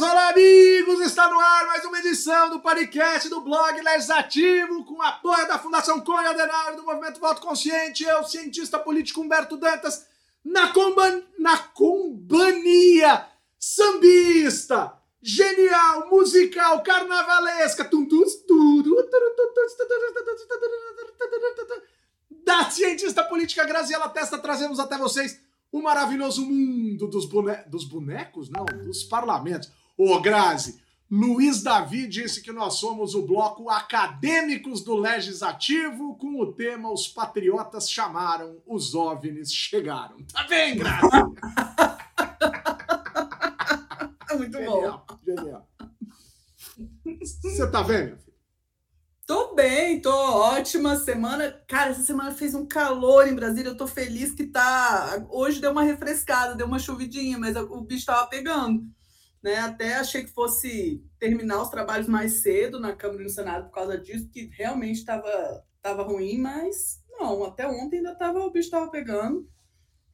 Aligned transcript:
olá 0.00 0.30
amigos! 0.30 1.00
Está 1.00 1.28
no 1.28 1.38
ar 1.38 1.66
mais 1.66 1.84
uma 1.84 1.98
edição 1.98 2.48
do 2.48 2.60
podcast 2.60 3.28
do 3.28 3.42
blog 3.42 3.78
Legislativo 3.78 4.86
com 4.86 5.02
apoio 5.02 5.46
da 5.46 5.58
Fundação 5.58 6.00
Cunha 6.00 6.30
Adenauer 6.30 6.76
do 6.76 6.82
Movimento 6.82 7.20
Voto 7.20 7.42
Consciente. 7.42 8.02
Eu, 8.02 8.24
cientista 8.24 8.78
político 8.78 9.20
Humberto 9.20 9.58
Dantas, 9.58 10.06
na, 10.42 10.72
comban... 10.72 11.22
na 11.38 11.58
companhia 11.58 13.26
sambista, 13.58 14.94
genial, 15.20 16.08
musical, 16.08 16.82
carnavalesca, 16.82 17.88
da 22.46 22.70
cientista 22.70 23.22
política 23.24 23.66
Graziela 23.66 24.08
Testa, 24.08 24.38
trazemos 24.38 24.80
até 24.80 24.96
vocês 24.96 25.38
o 25.70 25.82
maravilhoso 25.82 26.46
mundo 26.46 27.06
dos, 27.08 27.26
bone... 27.26 27.56
dos 27.66 27.84
bonecos, 27.84 28.48
não, 28.48 28.64
dos 28.64 29.02
parlamentos. 29.04 29.81
Ô, 29.96 30.20
Grazi, 30.20 30.80
Luiz 31.10 31.62
Davi 31.62 32.06
disse 32.06 32.40
que 32.40 32.52
nós 32.52 32.74
somos 32.74 33.14
o 33.14 33.26
bloco 33.26 33.68
Acadêmicos 33.68 34.82
do 34.82 34.94
Legislativo 34.94 36.16
com 36.16 36.40
o 36.40 36.52
tema 36.52 36.90
Os 36.90 37.06
Patriotas 37.06 37.90
Chamaram, 37.90 38.62
os 38.66 38.94
OVNIs 38.94 39.52
Chegaram. 39.52 40.16
Tá 40.32 40.44
bem, 40.44 40.76
Grazi? 40.76 41.02
Muito 44.38 44.56
genial, 44.56 45.04
bom. 45.06 45.18
Genial. 45.22 45.68
Você 47.22 47.70
tá 47.70 47.82
vendo? 47.82 48.18
Tô 49.26 49.54
bem, 49.54 50.00
tô 50.00 50.10
ótima 50.10 50.96
semana. 50.96 51.52
Cara, 51.68 51.90
essa 51.90 52.02
semana 52.02 52.32
fez 52.32 52.54
um 52.54 52.66
calor 52.66 53.28
em 53.28 53.34
Brasília. 53.34 53.70
Eu 53.70 53.76
tô 53.76 53.86
feliz 53.86 54.32
que 54.32 54.46
tá. 54.46 55.22
Hoje 55.28 55.60
deu 55.60 55.70
uma 55.70 55.82
refrescada, 55.82 56.54
deu 56.54 56.66
uma 56.66 56.78
chuvidinha, 56.78 57.38
mas 57.38 57.54
o 57.56 57.82
bicho 57.82 58.06
tava 58.06 58.26
pegando. 58.26 58.82
Né? 59.42 59.56
Até 59.56 59.94
achei 59.94 60.22
que 60.24 60.30
fosse 60.30 61.04
terminar 61.18 61.62
os 61.62 61.68
trabalhos 61.68 62.06
mais 62.06 62.42
cedo 62.42 62.78
na 62.78 62.94
Câmara 62.94 63.22
e 63.22 63.24
no 63.24 63.30
Senado 63.30 63.66
por 63.66 63.74
causa 63.74 63.98
disso, 63.98 64.28
que 64.28 64.50
realmente 64.56 64.98
estava 64.98 65.64
tava 65.82 66.04
ruim, 66.04 66.38
mas 66.38 67.02
não, 67.10 67.44
até 67.44 67.66
ontem 67.66 67.96
ainda 67.96 68.14
tava, 68.14 68.38
o 68.38 68.50
bicho 68.50 68.66
estava 68.66 68.90
pegando. 68.90 69.48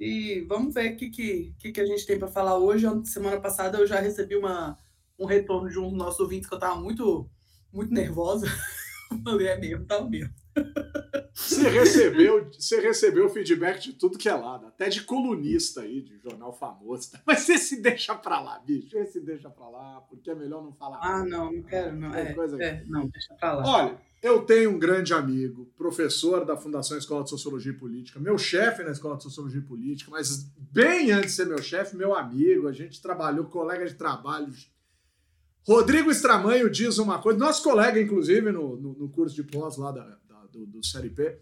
E 0.00 0.41
vamos 0.48 0.75
ver 0.75 0.94
o 0.94 0.97
que, 0.97 1.11
que, 1.11 1.72
que 1.72 1.80
a 1.80 1.86
gente 1.86 2.06
tem 2.06 2.19
para 2.19 2.28
falar 2.28 2.56
hoje. 2.56 2.86
Semana 3.05 3.41
passada 3.41 3.78
eu 3.78 3.86
já 3.86 4.00
recebi 4.00 4.36
uma, 4.36 4.78
um 5.19 5.27
retorno 5.27 5.69
de 5.69 5.78
um 5.78 5.89
dos 5.89 5.98
nossos 5.98 6.20
ouvintes 6.20 6.48
que 6.48 6.55
eu 6.55 6.58
estava 6.58 6.80
muito, 6.80 7.28
muito 7.72 7.92
nervosa. 7.92 8.47
Falei, 9.24 9.48
é 9.48 9.58
mesmo, 9.58 9.84
tá 9.86 10.00
mesmo. 10.02 10.33
Você 11.34 11.69
recebeu, 11.69 12.51
você 12.51 12.81
recebeu 12.81 13.28
feedback 13.28 13.81
de 13.81 13.92
tudo 13.92 14.19
que 14.19 14.28
é 14.28 14.34
lado, 14.34 14.67
até 14.67 14.89
de 14.89 15.03
colunista 15.03 15.83
aí, 15.83 16.03
de 16.03 16.19
jornal 16.19 16.53
famoso. 16.53 17.12
Mas 17.25 17.48
esse 17.48 17.81
deixa 17.81 18.14
pra 18.14 18.41
lá, 18.41 18.59
bicho. 18.59 18.97
Esse 18.98 19.20
deixa 19.20 19.48
pra 19.48 19.69
lá, 19.69 20.01
porque 20.09 20.31
é 20.31 20.34
melhor 20.34 20.62
não 20.62 20.73
falar. 20.73 20.98
Ah, 21.01 21.25
não, 21.25 21.53
não 21.53 21.62
quero, 21.62 21.95
não. 21.97 22.12
É, 22.14 22.34
coisa 22.34 22.61
é, 22.62 22.83
não, 22.86 23.06
deixa 23.06 23.34
pra 23.34 23.55
lá. 23.55 23.67
Olha, 23.67 24.01
eu 24.20 24.42
tenho 24.42 24.70
um 24.70 24.79
grande 24.79 25.14
amigo, 25.14 25.67
professor 25.77 26.45
da 26.45 26.56
Fundação 26.56 26.98
Escola 26.98 27.23
de 27.23 27.31
Sociologia 27.31 27.70
e 27.70 27.77
Política, 27.77 28.19
meu 28.19 28.36
chefe 28.36 28.83
na 28.83 28.91
Escola 28.91 29.17
de 29.17 29.23
Sociologia 29.23 29.61
e 29.61 29.64
Política, 29.64 30.11
mas 30.11 30.51
bem 30.59 31.12
antes 31.12 31.31
de 31.31 31.36
ser 31.36 31.47
meu 31.47 31.62
chefe, 31.62 31.97
meu 31.97 32.14
amigo, 32.14 32.67
a 32.67 32.73
gente 32.73 33.01
trabalhou, 33.01 33.45
colega 33.45 33.86
de 33.86 33.95
trabalho, 33.95 34.53
Rodrigo 35.69 36.11
Estramanho 36.11 36.70
diz 36.70 36.97
uma 36.97 37.20
coisa, 37.20 37.39
nosso 37.39 37.62
colega, 37.62 38.01
inclusive, 38.01 38.51
no, 38.51 38.77
no, 38.77 38.95
no 38.95 39.09
curso 39.11 39.34
de 39.34 39.42
pós 39.42 39.77
lá 39.77 39.92
da, 39.92 40.17
do, 40.50 40.66
do 40.66 40.84
Série 40.84 41.10
P. 41.10 41.38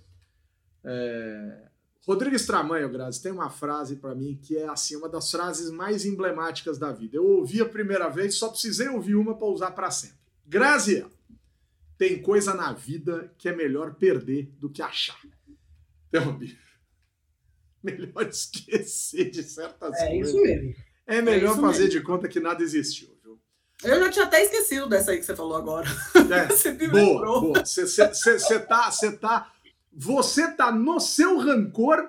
É... 0.84 1.68
Rodrigo 2.06 2.36
Estramanho, 2.36 2.88
Grazi, 2.88 3.20
tem 3.20 3.32
uma 3.32 3.50
frase 3.50 3.96
para 3.96 4.14
mim 4.14 4.38
que 4.40 4.56
é 4.56 4.68
assim 4.68 4.94
uma 4.94 5.08
das 5.08 5.28
frases 5.28 5.70
mais 5.70 6.06
emblemáticas 6.06 6.78
da 6.78 6.92
vida. 6.92 7.16
Eu 7.16 7.24
ouvi 7.24 7.60
a 7.60 7.68
primeira 7.68 8.08
vez, 8.08 8.36
só 8.36 8.48
precisei 8.48 8.88
ouvir 8.88 9.16
uma 9.16 9.36
para 9.36 9.48
usar 9.48 9.72
para 9.72 9.90
sempre. 9.90 10.18
Grazi, 10.46 11.04
tem 11.98 12.22
coisa 12.22 12.54
na 12.54 12.72
vida 12.72 13.34
que 13.36 13.48
é 13.48 13.56
melhor 13.56 13.94
perder 13.94 14.52
do 14.58 14.70
que 14.70 14.82
achar. 14.82 15.20
Então, 16.08 16.38
melhor 17.82 18.28
esquecer 18.28 19.30
de 19.30 19.42
certas 19.42 19.94
é 20.00 20.08
coisas. 20.08 20.28
Isso 20.28 20.42
mesmo. 20.42 20.74
É 21.06 21.20
melhor 21.20 21.58
é 21.58 21.60
fazer 21.60 21.84
mesmo. 21.84 22.00
de 22.00 22.06
conta 22.06 22.28
que 22.28 22.38
nada 22.38 22.62
existiu. 22.62 23.15
Eu 23.84 24.00
já 24.00 24.10
tinha 24.10 24.24
até 24.24 24.42
esquecido 24.42 24.88
dessa 24.88 25.10
aí 25.10 25.18
que 25.18 25.24
você 25.24 25.36
falou 25.36 25.56
agora. 25.56 25.86
É, 26.30 26.46
você 26.52 26.72
me 26.72 26.88
boa, 26.88 27.02
lembrou. 27.02 27.40
Boa. 27.40 27.64
Você, 27.64 27.86
você, 27.86 28.08
você, 28.08 28.58
tá, 28.60 28.90
você, 28.90 29.12
tá, 29.12 29.52
você 29.92 30.50
tá 30.50 30.72
no 30.72 30.98
seu 30.98 31.38
rancor 31.38 32.08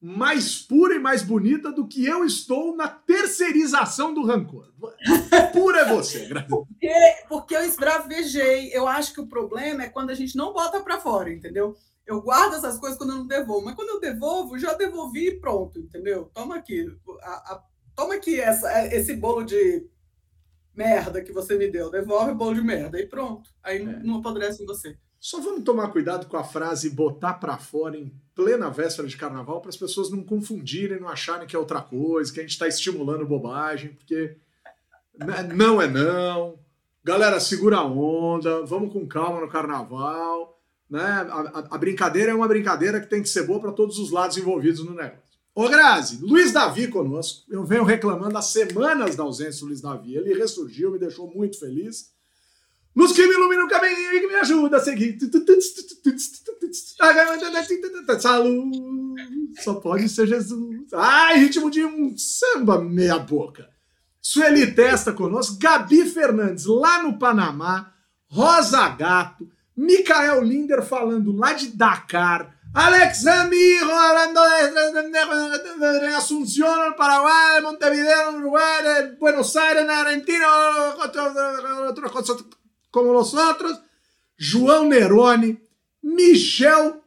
mais 0.00 0.58
pura 0.58 0.94
e 0.94 0.98
mais 0.98 1.22
bonita 1.22 1.72
do 1.72 1.86
que 1.86 2.04
eu 2.04 2.24
estou 2.24 2.76
na 2.76 2.86
terceirização 2.86 4.12
do 4.12 4.24
rancor. 4.24 4.72
Pura 5.52 5.80
é 5.80 5.84
você, 5.84 6.28
porque, 6.48 6.92
porque 7.28 7.56
eu 7.56 7.64
esbravejei. 7.64 8.70
Eu 8.72 8.86
acho 8.86 9.14
que 9.14 9.20
o 9.20 9.26
problema 9.26 9.84
é 9.84 9.88
quando 9.88 10.10
a 10.10 10.14
gente 10.14 10.36
não 10.36 10.52
bota 10.52 10.80
para 10.80 11.00
fora, 11.00 11.32
entendeu? 11.32 11.76
Eu 12.06 12.20
guardo 12.20 12.54
essas 12.54 12.78
coisas 12.78 12.96
quando 12.96 13.10
eu 13.10 13.16
não 13.16 13.26
devolvo. 13.26 13.64
Mas 13.64 13.74
quando 13.74 13.88
eu 13.88 14.00
devolvo, 14.00 14.58
já 14.58 14.74
devolvi 14.74 15.28
e 15.28 15.40
pronto, 15.40 15.78
entendeu? 15.78 16.30
Toma 16.32 16.56
aqui. 16.56 16.86
A, 17.22 17.30
a, 17.30 17.62
toma 17.96 18.14
aqui 18.14 18.38
essa, 18.40 18.86
esse 18.94 19.14
bolo 19.14 19.42
de 19.42 19.88
merda 20.76 21.22
que 21.22 21.32
você 21.32 21.56
me 21.56 21.68
deu, 21.68 21.90
devolve 21.90 22.32
o 22.32 22.34
bolo 22.34 22.54
de 22.54 22.60
merda 22.60 23.00
e 23.00 23.06
pronto. 23.06 23.50
Aí 23.62 23.78
é. 23.78 23.84
não 24.02 24.18
apodrece 24.18 24.62
em 24.62 24.66
você. 24.66 24.96
Só 25.18 25.40
vamos 25.40 25.64
tomar 25.64 25.88
cuidado 25.88 26.26
com 26.26 26.36
a 26.36 26.44
frase 26.44 26.90
botar 26.90 27.34
para 27.34 27.56
fora 27.56 27.96
em 27.96 28.14
plena 28.34 28.70
véspera 28.70 29.08
de 29.08 29.16
carnaval 29.16 29.60
para 29.60 29.70
as 29.70 29.76
pessoas 29.76 30.10
não 30.10 30.22
confundirem, 30.22 31.00
não 31.00 31.08
acharem 31.08 31.48
que 31.48 31.56
é 31.56 31.58
outra 31.58 31.80
coisa, 31.80 32.32
que 32.32 32.38
a 32.38 32.42
gente 32.42 32.52
está 32.52 32.68
estimulando 32.68 33.26
bobagem, 33.26 33.94
porque 33.94 34.36
não 35.54 35.80
é 35.80 35.88
não. 35.88 36.58
Galera, 37.02 37.40
segura 37.40 37.78
a 37.78 37.84
onda, 37.84 38.64
vamos 38.66 38.92
com 38.92 39.06
calma 39.06 39.40
no 39.40 39.48
carnaval. 39.48 40.60
Né? 40.88 41.00
A, 41.00 41.22
a, 41.22 41.74
a 41.74 41.78
brincadeira 41.78 42.30
é 42.30 42.34
uma 42.34 42.46
brincadeira 42.46 43.00
que 43.00 43.08
tem 43.08 43.22
que 43.22 43.28
ser 43.28 43.46
boa 43.46 43.60
para 43.60 43.72
todos 43.72 43.98
os 43.98 44.10
lados 44.10 44.36
envolvidos 44.36 44.84
no 44.84 44.94
negócio. 44.94 45.25
Ô 45.56 45.70
Grazi, 45.70 46.18
Luiz 46.20 46.52
Davi 46.52 46.86
conosco. 46.86 47.46
Eu 47.48 47.64
venho 47.64 47.82
reclamando 47.82 48.36
há 48.36 48.42
semanas 48.42 49.16
da 49.16 49.22
ausência 49.22 49.60
do 49.60 49.68
Luiz 49.68 49.80
Davi. 49.80 50.14
Ele 50.14 50.34
ressurgiu, 50.34 50.92
me 50.92 50.98
deixou 50.98 51.32
muito 51.34 51.58
feliz. 51.58 52.10
Nos 52.94 53.12
que 53.12 53.26
me 53.26 53.32
ilumina 53.32 53.64
o 53.64 53.68
caminho 53.68 54.14
e 54.14 54.20
que 54.20 54.26
me 54.26 54.34
ajuda 54.34 54.76
a 54.76 54.80
seguir. 54.80 55.16
Saúde, 58.20 58.82
só 59.64 59.76
pode 59.76 60.10
ser 60.10 60.26
Jesus. 60.26 60.92
Ai, 60.92 61.38
ritmo 61.38 61.70
de 61.70 61.82
um 61.86 62.14
samba 62.18 62.78
meia 62.78 63.18
boca. 63.18 63.66
Sueli 64.20 64.74
Testa 64.74 65.10
conosco, 65.10 65.56
Gabi 65.58 66.04
Fernandes 66.04 66.66
lá 66.66 67.02
no 67.02 67.18
Panamá, 67.18 67.94
Rosa 68.26 68.86
Gato, 68.90 69.48
Micael 69.74 70.42
Linder 70.42 70.82
falando 70.82 71.32
lá 71.32 71.54
de 71.54 71.68
Dakar, 71.68 72.55
Alex 72.74 73.26
Amigo, 73.26 73.90
hablando 73.90 74.40
de, 74.42 76.00
de, 76.00 76.06
Asunción, 76.14 76.94
Paraguay, 76.96 77.62
Montevideo, 77.62 78.36
Uruguay, 78.36 79.16
Buenos 79.18 79.56
Aires, 79.56 79.88
Argentina, 79.88 80.46
otros 80.98 82.44
como 82.90 83.12
nosotros. 83.12 83.80
João 84.38 84.86
Neroni, 84.86 85.58
Michel, 86.02 87.02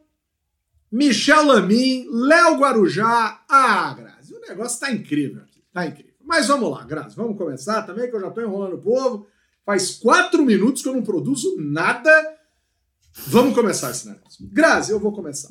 Michel 0.90 1.46
Lamin, 1.46 2.06
Léo 2.10 2.56
Guarujá. 2.56 3.44
Ah, 3.48 3.94
Grazi, 3.96 4.34
o 4.34 4.40
negócio 4.40 4.80
tá 4.80 4.90
incrível 4.90 5.42
aqui, 5.42 5.62
tá 5.72 5.86
incrível. 5.86 6.14
Mas 6.24 6.48
vamos 6.48 6.70
lá, 6.70 6.84
Grazi, 6.84 7.14
vamos 7.14 7.38
começar 7.38 7.82
também, 7.82 8.10
que 8.10 8.16
eu 8.16 8.20
já 8.20 8.30
tô 8.30 8.40
enrolando 8.40 8.74
o 8.74 8.80
povo. 8.80 9.26
Faz 9.64 9.92
quatro 9.92 10.44
minutos 10.44 10.82
que 10.82 10.88
eu 10.88 10.94
não 10.94 11.02
produzo 11.02 11.54
nada 11.60 12.10
Vamos 13.26 13.54
começar 13.54 13.90
esse 13.90 14.08
negócio. 14.08 14.48
Grazi, 14.50 14.92
eu 14.92 15.00
vou 15.00 15.12
começar. 15.12 15.50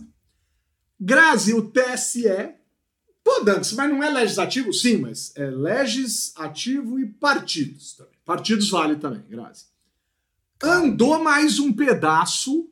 Grazi, 1.00 1.54
o 1.54 1.70
TSE. 1.70 2.56
Pô, 3.24 3.42
Dantes, 3.42 3.74
mas 3.74 3.90
não 3.90 4.04
é 4.04 4.10
legislativo? 4.10 4.74
Sim, 4.74 4.98
mas 4.98 5.32
é 5.36 5.50
legislativo 5.50 7.00
e 7.00 7.06
partidos 7.06 7.94
também. 7.94 8.14
Partidos 8.26 8.70
vale 8.70 8.96
também, 8.96 9.24
Grazi. 9.30 9.66
Andou 10.62 11.24
mais 11.24 11.60
um 11.60 11.72
pedaço 11.72 12.70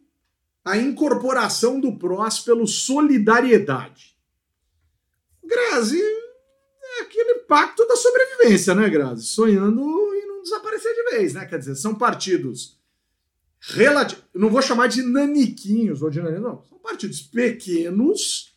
a 0.63 0.77
incorporação 0.77 1.79
do 1.79 1.97
PROS 1.97 2.39
pelo 2.41 2.67
Solidariedade. 2.67 4.17
Grazi, 5.43 6.01
é 6.01 7.01
aquele 7.01 7.39
pacto 7.47 7.87
da 7.87 7.95
sobrevivência, 7.95 8.75
né, 8.75 8.89
Grazi? 8.89 9.23
Sonhando 9.23 9.81
em 10.13 10.27
não 10.27 10.41
desaparecer 10.41 10.93
de 10.93 11.15
vez, 11.15 11.33
né? 11.33 11.45
Quer 11.45 11.59
dizer, 11.59 11.75
são 11.75 11.95
partidos 11.95 12.76
relativo, 13.67 14.21
não 14.33 14.49
vou 14.49 14.61
chamar 14.61 14.87
de 14.87 15.01
naniquinhos 15.01 16.01
ou 16.01 16.09
de 16.09 16.19
naniquinhos, 16.19 16.51
não. 16.51 16.63
São 16.63 16.79
partidos 16.79 17.21
pequenos, 17.21 18.55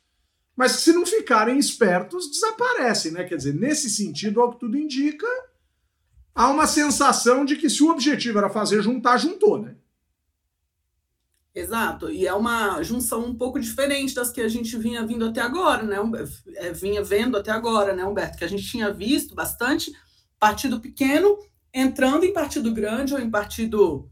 mas 0.55 0.77
que 0.77 0.83
se 0.83 0.93
não 0.93 1.05
ficarem 1.05 1.59
espertos, 1.59 2.31
desaparecem, 2.31 3.13
né? 3.13 3.25
Quer 3.25 3.37
dizer, 3.37 3.55
nesse 3.55 3.91
sentido, 3.91 4.41
ao 4.41 4.53
que 4.53 4.61
tudo 4.61 4.79
indica, 4.79 5.27
há 6.35 6.49
uma 6.49 6.67
sensação 6.67 7.45
de 7.45 7.57
que 7.57 7.69
se 7.69 7.83
o 7.83 7.91
objetivo 7.91 8.39
era 8.39 8.49
fazer 8.49 8.83
juntar, 8.83 9.19
juntou, 9.19 9.61
né? 9.61 9.75
Exato, 11.53 12.09
e 12.11 12.29
é 12.29 12.33
uma 12.33 12.81
junção 12.81 13.25
um 13.25 13.35
pouco 13.35 13.59
diferente 13.59 14.15
das 14.15 14.31
que 14.31 14.41
a 14.41 14.49
gente 14.49 14.77
vinha 14.77 15.05
vindo 15.05 15.25
até 15.25 15.41
agora, 15.41 15.83
né? 15.83 15.97
É, 16.55 16.73
vinha 16.73 17.03
vendo 17.03 17.37
até 17.37 17.51
agora, 17.51 17.93
né, 17.93 18.05
Humberto? 18.05 18.39
Que 18.39 18.45
a 18.45 18.49
gente 18.49 18.63
tinha 18.63 18.93
visto 18.93 19.35
bastante 19.35 19.93
partido 20.39 20.81
pequeno 20.81 21.37
entrando 21.75 22.25
em 22.25 22.33
partido 22.33 22.73
grande 22.73 23.13
ou 23.13 23.21
em 23.21 23.29
partido 23.29 24.09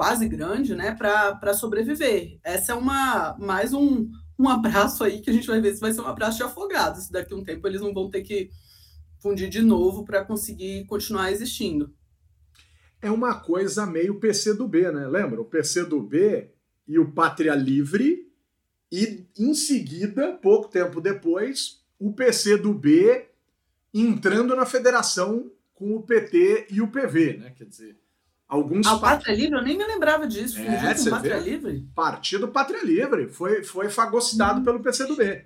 quase 0.00 0.26
grande, 0.26 0.74
né, 0.74 0.94
para 0.94 1.52
sobreviver. 1.52 2.40
Essa 2.42 2.72
é 2.72 2.74
uma 2.74 3.36
mais 3.38 3.74
um, 3.74 4.10
um 4.38 4.48
abraço 4.48 5.04
aí 5.04 5.20
que 5.20 5.28
a 5.28 5.32
gente 5.32 5.46
vai 5.46 5.60
ver 5.60 5.74
se 5.74 5.80
vai 5.82 5.92
ser 5.92 6.00
um 6.00 6.06
abraço 6.06 6.38
de 6.38 6.42
afogados. 6.42 7.10
Daqui 7.10 7.34
a 7.34 7.36
um 7.36 7.44
tempo 7.44 7.68
eles 7.68 7.82
não 7.82 7.92
vão 7.92 8.08
ter 8.08 8.22
que 8.22 8.50
fundir 9.18 9.50
de 9.50 9.60
novo 9.60 10.02
para 10.02 10.24
conseguir 10.24 10.86
continuar 10.86 11.30
existindo. 11.30 11.94
É 13.02 13.10
uma 13.10 13.40
coisa 13.40 13.84
meio 13.84 14.18
PC 14.18 14.54
do 14.54 14.66
B, 14.66 14.90
né? 14.90 15.06
Lembra? 15.06 15.38
O 15.38 15.44
PC 15.44 15.84
do 15.84 16.00
B 16.00 16.50
e 16.88 16.98
o 16.98 17.12
Pátria 17.12 17.54
Livre, 17.54 18.26
e 18.90 19.26
em 19.38 19.52
seguida, 19.52 20.32
pouco 20.32 20.70
tempo 20.70 20.98
depois, 20.98 21.84
o 21.98 22.10
PC 22.14 22.56
do 22.56 22.72
B 22.72 23.28
entrando 23.92 24.56
na 24.56 24.64
federação 24.64 25.52
com 25.74 25.94
o 25.94 26.02
PT 26.02 26.68
e 26.70 26.80
o 26.80 26.88
PV, 26.88 27.36
né? 27.36 27.50
Quer 27.50 27.64
dizer, 27.64 28.00
alguns. 28.50 28.86
Ah, 28.86 28.94
o 28.94 29.00
Pátria 29.00 29.34
Livre, 29.34 29.56
eu 29.56 29.62
nem 29.62 29.78
me 29.78 29.86
lembrava 29.86 30.26
disso. 30.26 30.58
É, 30.60 30.94
com 30.94 31.10
Pátria 31.10 31.38
Livre? 31.38 31.88
Partido 31.94 32.48
Pátria 32.48 32.84
Livre 32.84 33.28
foi, 33.28 33.62
foi 33.62 33.88
fagocitado 33.88 34.60
hum. 34.60 34.64
pelo 34.64 34.80
PCdoB. 34.80 35.44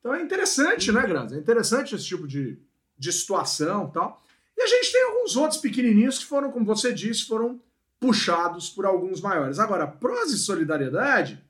Então 0.00 0.14
é 0.14 0.20
interessante, 0.20 0.92
né, 0.92 1.06
Grazi? 1.06 1.36
É 1.36 1.38
interessante 1.38 1.94
esse 1.94 2.04
tipo 2.04 2.26
de, 2.26 2.58
de 2.98 3.12
situação 3.12 3.88
tal. 3.90 4.22
E 4.56 4.62
a 4.62 4.66
gente 4.66 4.92
tem 4.92 5.02
alguns 5.04 5.36
outros 5.36 5.60
pequenininhos 5.60 6.18
que 6.18 6.26
foram, 6.26 6.50
como 6.50 6.64
você 6.64 6.92
disse, 6.92 7.26
foram 7.26 7.60
puxados 8.00 8.68
por 8.68 8.84
alguns 8.84 9.20
maiores. 9.20 9.58
Agora, 9.58 9.86
prós 9.86 10.32
e 10.32 10.38
solidariedade 10.38 11.42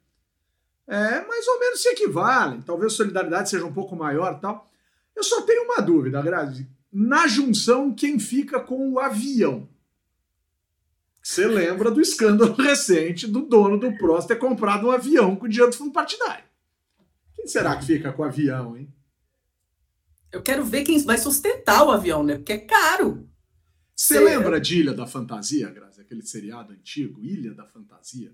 é, 0.86 1.26
mais 1.26 1.46
ou 1.48 1.58
menos 1.58 1.82
se 1.82 1.88
equivalem. 1.88 2.60
Talvez 2.62 2.92
solidariedade 2.92 3.50
seja 3.50 3.64
um 3.64 3.72
pouco 3.72 3.96
maior 3.96 4.38
tal. 4.40 4.68
Eu 5.14 5.24
só 5.24 5.42
tenho 5.42 5.64
uma 5.64 5.80
dúvida, 5.80 6.20
Grazi. 6.22 6.66
Na 6.92 7.26
junção, 7.26 7.92
quem 7.92 8.18
fica 8.18 8.60
com 8.60 8.92
o 8.92 8.98
avião? 8.98 9.68
Você 11.26 11.44
lembra 11.44 11.90
do 11.90 12.00
escândalo 12.00 12.54
recente 12.62 13.26
do 13.26 13.40
dono 13.40 13.80
do 13.80 13.90
PROS 13.98 14.26
ter 14.26 14.36
comprado 14.36 14.86
um 14.86 14.92
avião 14.92 15.34
com 15.34 15.48
dinheiro 15.48 15.72
do 15.72 15.76
fundo 15.76 15.92
partidário. 15.92 16.44
Quem 17.34 17.48
será 17.48 17.76
que 17.76 17.84
fica 17.84 18.12
com 18.12 18.22
o 18.22 18.24
avião, 18.24 18.76
hein? 18.76 18.94
Eu 20.30 20.40
quero 20.40 20.64
ver 20.64 20.84
quem 20.84 21.02
vai 21.02 21.18
sustentar 21.18 21.84
o 21.84 21.90
avião, 21.90 22.22
né? 22.22 22.36
Porque 22.36 22.52
é 22.52 22.58
caro. 22.58 23.28
Você 23.92 24.20
lembra 24.20 24.60
de 24.60 24.78
Ilha 24.78 24.94
da 24.94 25.04
Fantasia, 25.04 25.68
Grazi? 25.68 26.00
Aquele 26.00 26.22
seriado 26.22 26.72
antigo, 26.72 27.20
Ilha 27.20 27.52
da 27.52 27.66
Fantasia? 27.66 28.32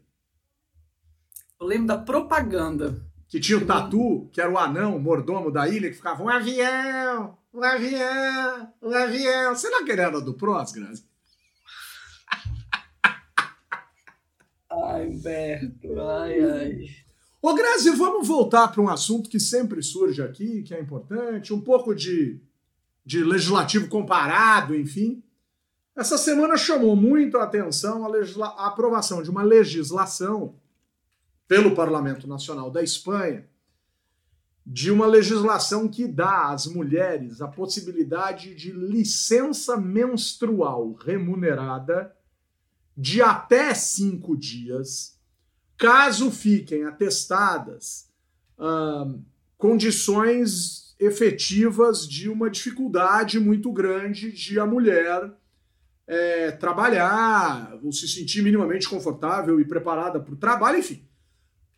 Eu 1.58 1.66
lembro 1.66 1.86
da 1.86 1.96
propaganda. 1.96 3.02
Que 3.26 3.40
tinha 3.40 3.56
o 3.56 3.64
Tatu, 3.64 4.28
que 4.30 4.38
era 4.38 4.52
o 4.52 4.58
anão, 4.58 4.96
o 4.96 5.00
mordomo 5.00 5.50
da 5.50 5.66
ilha, 5.66 5.88
que 5.88 5.96
ficava 5.96 6.22
um 6.22 6.28
avião, 6.28 7.38
um 7.54 7.62
avião, 7.62 8.74
um 8.82 8.94
avião. 8.94 9.56
Será 9.56 9.82
que 9.82 9.92
ele 9.92 10.02
era 10.02 10.20
do 10.20 10.34
PROS, 10.34 10.72
Grazi? 10.72 11.10
Ai, 14.72 15.10
Beto, 15.10 16.00
ai, 16.00 16.40
ai. 16.40 16.86
Ô, 17.42 17.54
Grazi, 17.54 17.90
vamos 17.90 18.26
voltar 18.26 18.69
para 18.69 18.80
um 18.80 18.88
assunto 18.88 19.28
que 19.28 19.38
sempre 19.38 19.82
surge 19.82 20.22
aqui, 20.22 20.62
que 20.62 20.74
é 20.74 20.80
importante, 20.80 21.52
um 21.52 21.60
pouco 21.60 21.94
de, 21.94 22.40
de 23.04 23.22
legislativo 23.22 23.88
comparado, 23.88 24.74
enfim. 24.74 25.22
Essa 25.94 26.16
semana 26.16 26.56
chamou 26.56 26.96
muito 26.96 27.36
a 27.36 27.44
atenção 27.44 28.06
a, 28.06 28.46
a 28.46 28.66
aprovação 28.69 29.22
de 29.22 29.28
uma 29.28 29.42
legislação 29.42 30.54
pelo 31.46 31.75
Parlamento 31.75 32.26
Nacional 32.26 32.70
da 32.70 32.82
Espanha 32.82 33.46
de 34.64 34.90
uma 34.90 35.06
legislação 35.06 35.88
que 35.88 36.06
dá 36.06 36.50
às 36.50 36.66
mulheres 36.66 37.40
a 37.40 37.48
possibilidade 37.48 38.54
de 38.54 38.70
licença 38.70 39.76
menstrual 39.76 40.92
remunerada 40.92 42.14
de 42.96 43.22
até 43.22 43.74
cinco 43.74 44.36
dias, 44.36 45.18
caso 45.76 46.30
fiquem 46.30 46.84
atestadas 46.84 48.10
condições 49.58 50.94
efetivas 50.98 52.06
de 52.06 52.28
uma 52.28 52.48
dificuldade 52.48 53.40
muito 53.40 53.72
grande 53.72 54.30
de 54.30 54.58
a 54.58 54.66
mulher 54.66 55.32
é, 56.06 56.50
trabalhar, 56.52 57.78
ou 57.82 57.92
se 57.92 58.06
sentir 58.06 58.42
minimamente 58.42 58.88
confortável 58.88 59.60
e 59.60 59.64
preparada 59.64 60.20
para 60.20 60.34
o 60.34 60.36
trabalho, 60.36 60.78
enfim. 60.78 61.04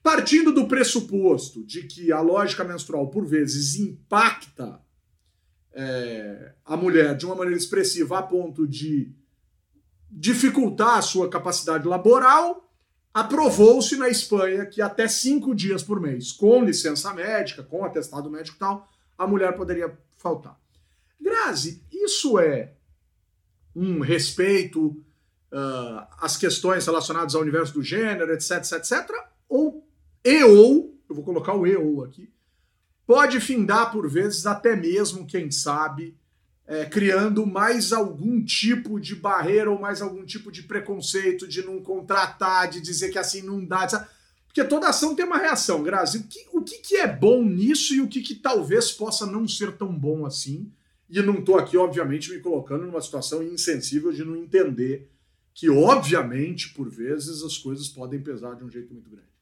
Partindo 0.02 0.52
do 0.52 0.68
pressuposto 0.68 1.64
de 1.64 1.84
que 1.84 2.12
a 2.12 2.20
lógica 2.20 2.64
menstrual, 2.64 3.08
por 3.08 3.24
vezes, 3.26 3.76
impacta 3.76 4.80
é, 5.72 6.52
a 6.64 6.76
mulher 6.76 7.16
de 7.16 7.24
uma 7.24 7.34
maneira 7.34 7.56
expressiva 7.58 8.18
a 8.18 8.22
ponto 8.22 8.66
de 8.66 9.10
dificultar 10.16 10.98
a 10.98 11.02
sua 11.02 11.28
capacidade 11.28 11.86
laboral, 11.86 12.70
aprovou-se 13.12 13.96
na 13.96 14.08
Espanha 14.08 14.64
que 14.64 14.80
até 14.80 15.08
cinco 15.08 15.54
dias 15.54 15.82
por 15.82 16.00
mês, 16.00 16.32
com 16.32 16.64
licença 16.64 17.12
médica, 17.12 17.62
com 17.62 17.84
atestado 17.84 18.30
médico 18.30 18.56
e 18.56 18.60
tal, 18.60 18.88
a 19.18 19.26
mulher 19.26 19.54
poderia 19.56 19.92
faltar. 20.16 20.58
Grazi, 21.20 21.82
isso 21.92 22.38
é 22.38 22.72
um 23.74 24.00
respeito 24.00 24.86
uh, 25.52 26.06
às 26.20 26.36
questões 26.36 26.86
relacionadas 26.86 27.34
ao 27.34 27.42
universo 27.42 27.74
do 27.74 27.82
gênero, 27.82 28.32
etc, 28.32 28.58
etc, 28.58 28.72
etc, 28.78 29.10
ou 29.48 29.84
e 30.24 30.42
ou, 30.44 30.96
eu 31.08 31.14
vou 31.14 31.24
colocar 31.24 31.54
o 31.54 31.66
e 31.66 31.76
ou 31.76 32.04
aqui, 32.04 32.32
pode 33.06 33.40
findar 33.40 33.90
por 33.90 34.08
vezes 34.08 34.46
até 34.46 34.76
mesmo, 34.76 35.26
quem 35.26 35.50
sabe, 35.50 36.16
é, 36.66 36.84
criando 36.86 37.46
mais 37.46 37.92
algum 37.92 38.42
tipo 38.42 38.98
de 38.98 39.14
barreira 39.14 39.70
ou 39.70 39.78
mais 39.78 40.00
algum 40.00 40.24
tipo 40.24 40.50
de 40.50 40.62
preconceito 40.62 41.46
de 41.46 41.64
não 41.64 41.80
contratar, 41.82 42.70
de 42.70 42.80
dizer 42.80 43.10
que 43.10 43.18
assim 43.18 43.42
não 43.42 43.64
dá. 43.64 43.88
Sabe? 43.88 44.06
Porque 44.46 44.64
toda 44.64 44.88
ação 44.88 45.14
tem 45.14 45.26
uma 45.26 45.38
reação, 45.38 45.82
Grazi. 45.82 46.18
O 46.18 46.22
que, 46.22 46.46
o 46.52 46.62
que, 46.62 46.78
que 46.78 46.96
é 46.96 47.06
bom 47.06 47.42
nisso 47.42 47.94
e 47.94 48.00
o 48.00 48.08
que, 48.08 48.22
que 48.22 48.36
talvez 48.36 48.92
possa 48.92 49.26
não 49.26 49.48
ser 49.48 49.72
tão 49.72 49.92
bom 49.92 50.24
assim? 50.24 50.72
E 51.10 51.20
não 51.20 51.40
estou 51.40 51.58
aqui, 51.58 51.76
obviamente, 51.76 52.30
me 52.30 52.40
colocando 52.40 52.86
numa 52.86 53.02
situação 53.02 53.42
insensível 53.42 54.12
de 54.12 54.24
não 54.24 54.36
entender 54.36 55.10
que, 55.52 55.68
obviamente, 55.68 56.70
por 56.70 56.88
vezes 56.88 57.42
as 57.42 57.58
coisas 57.58 57.88
podem 57.88 58.20
pesar 58.20 58.54
de 58.54 58.64
um 58.64 58.70
jeito 58.70 58.92
muito 58.92 59.10
grande. 59.10 59.33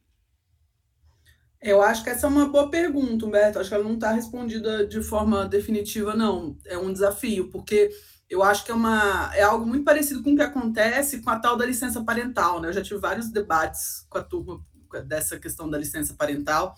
Eu 1.63 1.81
acho 1.81 2.03
que 2.03 2.11
essa 2.11 2.27
é 2.27 2.31
uma 2.31 2.49
boa 2.49 2.69
pergunta, 2.69 3.25
Humberto. 3.25 3.59
Acho 3.59 3.69
que 3.69 3.75
ela 3.75 3.85
não 3.85 3.95
está 3.95 4.11
respondida 4.11 4.85
de 4.85 5.01
forma 5.01 5.47
definitiva, 5.47 6.15
não. 6.15 6.59
É 6.67 6.77
um 6.77 6.93
desafio, 6.93 7.49
porque 7.51 7.91
eu 8.29 8.43
acho 8.43 8.65
que 8.65 8.73
é, 8.73 8.75
uma, 8.75 9.31
é 9.35 9.43
algo 9.43 9.65
muito 9.65 9.85
parecido 9.85 10.23
com 10.23 10.33
o 10.33 10.37
que 10.37 10.43
acontece 10.43 11.23
com 11.23 11.31
a 11.31 11.39
tal 11.39 11.57
da 11.57 11.65
licença 11.65 12.03
parental. 12.03 12.61
Né? 12.61 12.69
Eu 12.69 12.73
já 12.73 12.83
tive 12.83 12.99
vários 12.99 13.31
debates 13.31 14.05
com 14.09 14.19
a 14.19 14.23
turma 14.23 14.61
dessa 15.07 15.39
questão 15.39 15.71
da 15.71 15.79
licença 15.79 16.15
parental, 16.15 16.75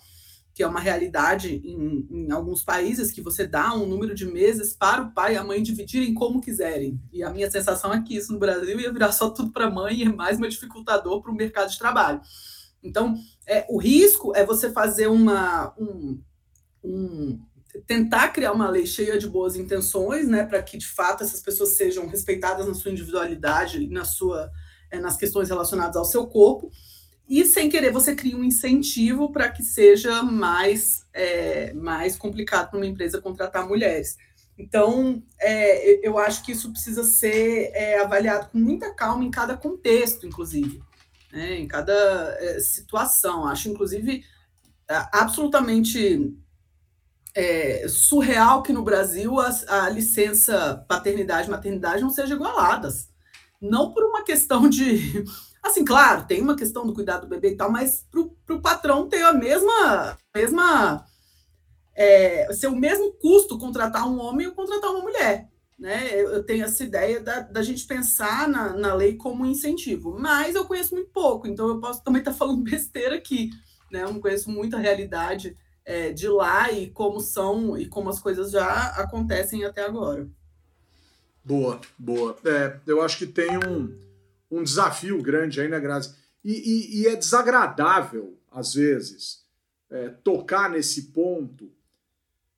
que 0.53 0.61
é 0.61 0.67
uma 0.67 0.79
realidade 0.79 1.61
em, 1.65 2.07
em 2.11 2.31
alguns 2.31 2.63
países 2.63 3.11
que 3.11 3.21
você 3.21 3.47
dá 3.47 3.73
um 3.73 3.87
número 3.87 4.13
de 4.13 4.25
meses 4.25 4.73
para 4.73 5.01
o 5.01 5.11
pai 5.11 5.33
e 5.33 5.37
a 5.37 5.43
mãe 5.43 5.63
dividirem 5.63 6.13
como 6.13 6.39
quiserem. 6.39 7.01
E 7.11 7.23
a 7.23 7.31
minha 7.31 7.49
sensação 7.49 7.91
é 7.91 8.01
que 8.01 8.15
isso 8.15 8.31
no 8.31 8.39
Brasil 8.39 8.79
ia 8.79 8.93
virar 8.93 9.11
só 9.11 9.31
tudo 9.31 9.51
para 9.51 9.65
a 9.65 9.71
mãe 9.71 9.95
e 9.95 10.03
é 10.03 10.13
mais 10.13 10.37
uma 10.37 10.47
dificultador 10.47 11.21
para 11.23 11.31
o 11.31 11.35
mercado 11.35 11.71
de 11.71 11.79
trabalho. 11.79 12.21
Então, 12.85 13.17
é, 13.47 13.65
o 13.67 13.77
risco 13.77 14.33
é 14.35 14.45
você 14.45 14.71
fazer 14.71 15.07
uma. 15.07 15.73
Um, 15.77 16.21
um, 16.83 17.39
tentar 17.87 18.29
criar 18.29 18.53
uma 18.53 18.69
lei 18.69 18.85
cheia 18.85 19.17
de 19.17 19.27
boas 19.27 19.57
intenções, 19.57 20.29
né, 20.29 20.45
para 20.45 20.63
que 20.63 20.77
de 20.77 20.87
fato 20.87 21.23
essas 21.25 21.41
pessoas 21.41 21.71
sejam 21.71 22.07
respeitadas 22.07 22.65
na 22.65 22.73
sua 22.73 22.91
individualidade 22.91 23.83
e 23.83 23.89
na 23.89 24.05
sua, 24.05 24.49
é, 24.89 24.97
nas 24.97 25.17
questões 25.17 25.49
relacionadas 25.49 25.97
ao 25.97 26.05
seu 26.05 26.25
corpo, 26.25 26.71
e 27.27 27.43
sem 27.43 27.67
querer 27.67 27.91
você 27.91 28.15
cria 28.15 28.37
um 28.37 28.45
incentivo 28.45 29.29
para 29.29 29.51
que 29.51 29.61
seja 29.61 30.23
mais, 30.23 31.05
é, 31.11 31.73
mais 31.73 32.15
complicado 32.15 32.69
para 32.69 32.79
uma 32.79 32.85
empresa 32.85 33.19
contratar 33.19 33.67
mulheres. 33.67 34.15
Então, 34.57 35.21
é, 35.37 36.07
eu 36.07 36.17
acho 36.17 36.45
que 36.45 36.53
isso 36.53 36.71
precisa 36.71 37.03
ser 37.03 37.71
é, 37.73 37.99
avaliado 37.99 38.51
com 38.51 38.57
muita 38.57 38.93
calma 38.93 39.25
em 39.25 39.31
cada 39.31 39.57
contexto, 39.57 40.25
inclusive 40.25 40.81
né, 41.35 41.59
em 41.59 41.67
cada 41.67 41.93
é, 42.39 42.59
situação. 42.59 43.45
Acho, 43.45 43.69
inclusive, 43.69 44.23
absolutamente 45.11 46.33
é, 47.35 47.85
surreal 47.89 48.63
que 48.63 48.71
no 48.71 48.83
Brasil 48.83 49.37
a, 49.39 49.49
a 49.67 49.89
licença 49.89 50.85
paternidade 50.87 51.47
e 51.47 51.51
maternidade 51.51 52.01
não 52.01 52.09
sejam 52.09 52.37
igualadas. 52.37 53.09
Não 53.61 53.91
por 53.91 54.03
uma 54.03 54.23
questão 54.23 54.69
de. 54.69 55.25
Assim, 55.61 55.83
claro, 55.83 56.25
tem 56.25 56.41
uma 56.41 56.55
questão 56.55 56.85
do 56.85 56.93
cuidado 56.93 57.21
do 57.21 57.27
bebê 57.27 57.51
e 57.51 57.57
tal, 57.57 57.71
mas 57.71 58.05
para 58.11 58.55
o 58.55 58.61
patrão 58.61 59.09
ter 59.09 59.23
a 59.23 59.33
mesma. 59.33 60.17
mesma 60.33 61.05
é, 61.95 62.53
ser 62.53 62.67
o 62.67 62.75
mesmo 62.75 63.13
custo 63.13 63.57
contratar 63.57 64.07
um 64.07 64.19
homem 64.19 64.47
ou 64.47 64.53
contratar 64.53 64.91
uma 64.91 65.01
mulher. 65.01 65.49
Né? 65.77 66.21
Eu 66.21 66.43
tenho 66.43 66.63
essa 66.63 66.83
ideia 66.83 67.19
da, 67.19 67.41
da 67.41 67.61
gente 67.61 67.85
pensar 67.85 68.47
na, 68.47 68.73
na 68.73 68.93
lei 68.93 69.15
como 69.15 69.43
um 69.43 69.45
incentivo, 69.45 70.17
mas 70.17 70.55
eu 70.55 70.65
conheço 70.65 70.95
muito 70.95 71.09
pouco, 71.11 71.47
então 71.47 71.67
eu 71.67 71.79
posso 71.79 72.03
também 72.03 72.19
estar 72.19 72.31
tá 72.31 72.37
falando 72.37 72.63
besteira 72.69 73.15
aqui. 73.15 73.49
Né? 73.91 74.03
Eu 74.03 74.13
não 74.13 74.21
conheço 74.21 74.49
muita 74.49 74.77
realidade 74.77 75.55
é, 75.83 76.11
de 76.11 76.27
lá 76.27 76.71
e 76.71 76.89
como 76.89 77.19
são 77.19 77.77
e 77.77 77.85
como 77.87 78.09
as 78.09 78.19
coisas 78.19 78.51
já 78.51 78.87
acontecem 78.95 79.65
até 79.65 79.85
agora. 79.85 80.27
Boa, 81.43 81.79
boa. 81.97 82.35
É, 82.43 82.79
eu 82.87 83.01
acho 83.01 83.19
que 83.19 83.27
tem 83.27 83.57
um, 83.57 83.95
um 84.49 84.63
desafio 84.63 85.21
grande 85.21 85.61
aí, 85.61 85.67
né, 85.67 85.79
Grazi? 85.79 86.15
E, 86.43 86.53
e, 86.53 87.01
e 87.01 87.07
é 87.07 87.15
desagradável, 87.15 88.39
às 88.51 88.73
vezes, 88.73 89.43
é, 89.89 90.09
tocar 90.09 90.69
nesse 90.69 91.11
ponto, 91.11 91.71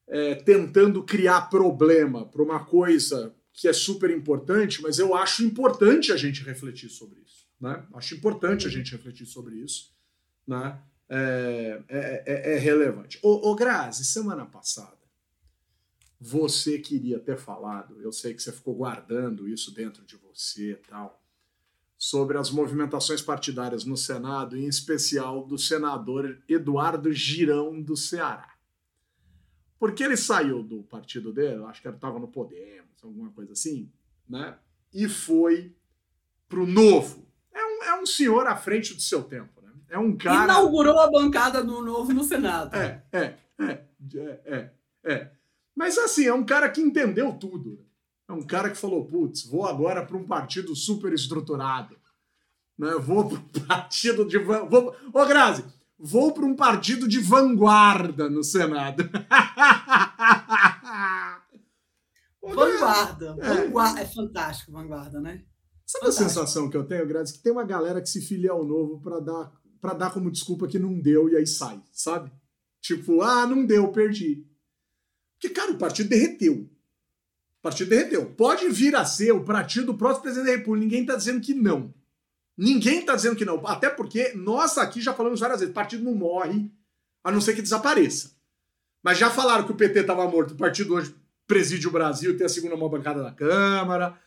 é, 0.08 0.36
tentando 0.36 1.04
criar 1.04 1.50
problema 1.50 2.26
para 2.26 2.42
uma 2.42 2.64
coisa 2.64 3.36
que 3.52 3.68
é 3.68 3.74
super 3.74 4.10
importante, 4.10 4.82
mas 4.82 5.00
eu 5.00 5.16
acho 5.16 5.44
importante 5.44 6.12
a 6.12 6.18
gente 6.18 6.44
refletir 6.44 6.90
sobre 6.90 7.20
isso. 7.22 7.48
Né? 7.60 7.84
Acho 7.94 8.16
importante 8.16 8.68
a 8.68 8.70
gente 8.70 8.92
refletir 8.92 9.26
sobre 9.26 9.56
isso. 9.56 9.92
Né? 10.48 10.80
É, 11.10 11.82
é, 11.90 12.24
é, 12.26 12.54
é 12.54 12.58
relevante. 12.58 13.20
Ô, 13.24 13.50
ô 13.50 13.56
Grazi, 13.56 14.06
semana 14.06 14.46
passada, 14.46 14.98
você 16.20 16.80
queria 16.80 17.20
ter 17.20 17.38
falado, 17.38 18.00
eu 18.02 18.12
sei 18.12 18.34
que 18.34 18.42
você 18.42 18.52
ficou 18.52 18.76
guardando 18.76 19.48
isso 19.48 19.74
dentro 19.74 20.06
de 20.06 20.16
você 20.18 20.72
e 20.72 20.76
tal, 20.76 21.22
sobre 21.98 22.38
as 22.38 22.52
movimentações 22.52 23.22
partidárias 23.22 23.84
no 23.86 23.98
Senado, 23.98 24.56
em 24.56 24.68
especial 24.68 25.46
do 25.46 25.58
senador 25.58 26.40
Eduardo 26.48 27.12
Girão 27.12 27.82
do 27.82 27.98
Ceará. 27.98 28.57
Porque 29.79 30.03
ele 30.03 30.17
saiu 30.17 30.63
do 30.63 30.84
partido 30.84 31.31
dele, 31.31 31.63
acho 31.65 31.81
que 31.81 31.88
ele 31.88 31.96
estava 31.96 32.17
no 32.17 32.27
Podemos, 32.27 33.03
alguma 33.03 33.29
coisa 33.31 33.53
assim, 33.53 33.91
né? 34.27 34.57
E 34.93 35.07
foi 35.07 35.75
pro 36.50 36.65
Novo. 36.65 37.27
É 37.53 37.63
um, 37.63 37.84
é 37.84 38.01
um 38.01 38.05
senhor 38.05 38.48
à 38.48 38.55
frente 38.55 38.93
do 38.93 39.01
seu 39.01 39.24
tempo, 39.24 39.62
né? 39.62 39.72
É 39.89 40.00
um 40.00 40.17
cara. 40.17 40.46
Inaugurou 40.46 41.00
a 41.00 41.10
bancada 41.10 41.63
do 41.63 41.81
Novo 41.81 42.13
no 42.13 42.24
Senado. 42.24 42.75
É, 42.75 43.03
é, 43.12 43.38
é, 43.60 43.84
é, 44.13 44.39
é. 44.46 44.72
é. 45.03 45.31
Mas 45.75 45.98
assim, 45.98 46.25
é 46.25 46.34
um 46.34 46.43
cara 46.43 46.69
que 46.69 46.81
entendeu 46.81 47.34
tudo. 47.34 47.86
É 48.27 48.34
um 48.34 48.41
cara 48.41 48.69
que 48.69 48.77
falou: 48.77 49.05
putz, 49.05 49.46
vou 49.46 49.65
agora 49.65 50.05
para 50.05 50.17
um 50.17 50.25
partido 50.25 50.75
super 50.75 51.13
estruturado. 51.13 51.96
Né? 52.77 52.91
Vou 53.00 53.34
um 53.34 53.39
partido 53.67 54.25
de. 54.25 54.38
Vou... 54.38 54.96
Ô, 55.13 55.25
Grazi, 55.25 55.63
vou 56.00 56.34
para 56.34 56.46
um 56.46 56.56
partido 56.56 57.08
de 57.08 57.20
vanguarda 57.20 58.30
no 58.30 58.44
Senado. 58.44 59.10
vanguarda. 62.42 63.36
É. 63.39 63.54
vanguarda. 63.54 64.01
É 64.01 64.06
fantástico, 64.06 64.72
vanguarda, 64.72 65.20
né? 65.20 65.44
Sabe 65.86 66.06
fantástico. 66.06 66.08
a 66.08 66.30
sensação 66.30 66.70
que 66.70 66.77
eu 66.77 66.86
tenho, 66.86 67.08
Grazi? 67.08 67.34
Que 67.34 67.39
tem 67.42 67.51
uma 67.51 67.63
galera 67.63 68.01
que 68.01 68.10
se 68.10 68.22
filia 68.22 68.51
ao 68.51 68.66
novo 68.66 69.01
para 69.01 69.20
dar, 69.20 69.51
pra 69.82 69.94
dar 69.94 70.12
como 70.12 70.32
desculpa 70.32 70.68
que 70.68 70.77
não 70.77 71.00
deu 71.00 71.30
e 71.30 71.36
aí 71.36 71.48
sai, 71.48 71.82
sabe? 71.92 72.32
Tipo, 72.82 73.22
ah, 73.22 73.48
não 73.48 73.66
deu, 73.66 73.92
perdi. 73.92 74.46
Porque, 75.34 75.54
cara, 75.54 75.72
o 75.72 75.77
partido 75.77 76.10
derreteu. 76.10 76.70
O 77.60 77.62
partido 77.62 77.89
derreteu. 77.89 78.34
Pode 78.34 78.70
vir 78.70 78.96
a 78.96 79.06
ser 79.06 79.32
o 79.32 79.44
partido 79.44 79.88
do 79.88 79.98
próximo 79.98 80.24
presidente 80.24 80.48
da 80.48 80.58
República. 80.58 80.84
Ninguém 80.84 81.01
está 81.01 81.16
dizendo 81.16 81.42
que 81.42 81.54
não. 81.54 81.94
Ninguém 82.58 83.00
está 83.00 83.16
dizendo 83.16 83.36
que 83.36 83.46
não. 83.46 83.66
Até 83.68 83.90
porque 83.90 84.34
nós 84.34 84.78
aqui 84.78 85.00
já 85.00 85.14
falamos 85.14 85.40
várias 85.40 85.60
vezes: 85.60 85.74
partido 85.76 86.04
não 86.04 86.16
morre, 86.16 86.72
a 87.24 87.32
não 87.32 87.40
ser 87.40 87.54
que 87.54 87.62
desapareça. 87.62 88.32
Mas 89.04 89.18
já 89.18 89.30
falaram 89.30 89.64
que 89.64 89.72
o 89.72 89.76
PT 89.76 90.00
estava 90.00 90.28
morto, 90.28 90.56
o 90.56 90.58
partido 90.58 90.96
hoje 90.96 91.16
preside 91.46 91.88
o 91.88 91.92
Brasil, 91.92 92.36
tem 92.36 92.46
a 92.46 92.50
segunda 92.50 92.76
mão 92.76 92.90
bancada 92.90 93.22
da 93.22 93.32
Câmara. 93.32 94.18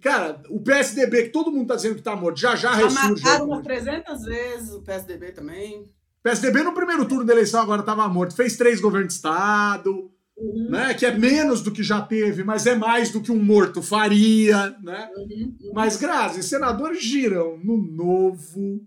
Cara, 0.00 0.40
o 0.48 0.60
PSDB, 0.60 1.24
que 1.24 1.28
todo 1.30 1.50
mundo 1.50 1.62
está 1.62 1.74
dizendo 1.74 1.94
que 1.94 2.00
está 2.00 2.16
morto, 2.16 2.38
já 2.40 2.54
já, 2.54 2.72
já 2.72 2.76
ressurge. 2.76 3.24
Mataram 3.24 3.46
umas 3.46 3.62
300 3.62 4.22
vezes 4.22 4.70
o 4.70 4.82
PSDB 4.82 5.32
também. 5.32 5.84
PSDB 6.22 6.62
no 6.62 6.72
primeiro 6.72 7.04
turno 7.04 7.24
da 7.24 7.32
eleição 7.32 7.60
agora 7.60 7.80
estava 7.80 8.08
morto, 8.08 8.34
fez 8.34 8.56
três 8.56 8.80
governos 8.80 9.08
de 9.08 9.14
Estado 9.14 10.11
uhum. 10.36 10.70
né? 10.70 10.94
Que 10.94 11.06
é 11.06 11.16
menos 11.16 11.62
do 11.62 11.72
que 11.72 11.82
já 11.82 12.00
teve, 12.00 12.44
mas 12.44 12.66
é 12.66 12.74
mais 12.74 13.10
do 13.10 13.20
que 13.20 13.32
um 13.32 13.42
morto 13.42 13.82
faria, 13.82 14.70
né? 14.82 15.10
Uhum. 15.16 15.56
uhum. 15.60 15.72
Mas, 15.74 15.96
Grazi, 15.96 16.42
senadores 16.42 17.02
giram 17.02 17.58
no 17.58 17.76
novo. 17.76 18.86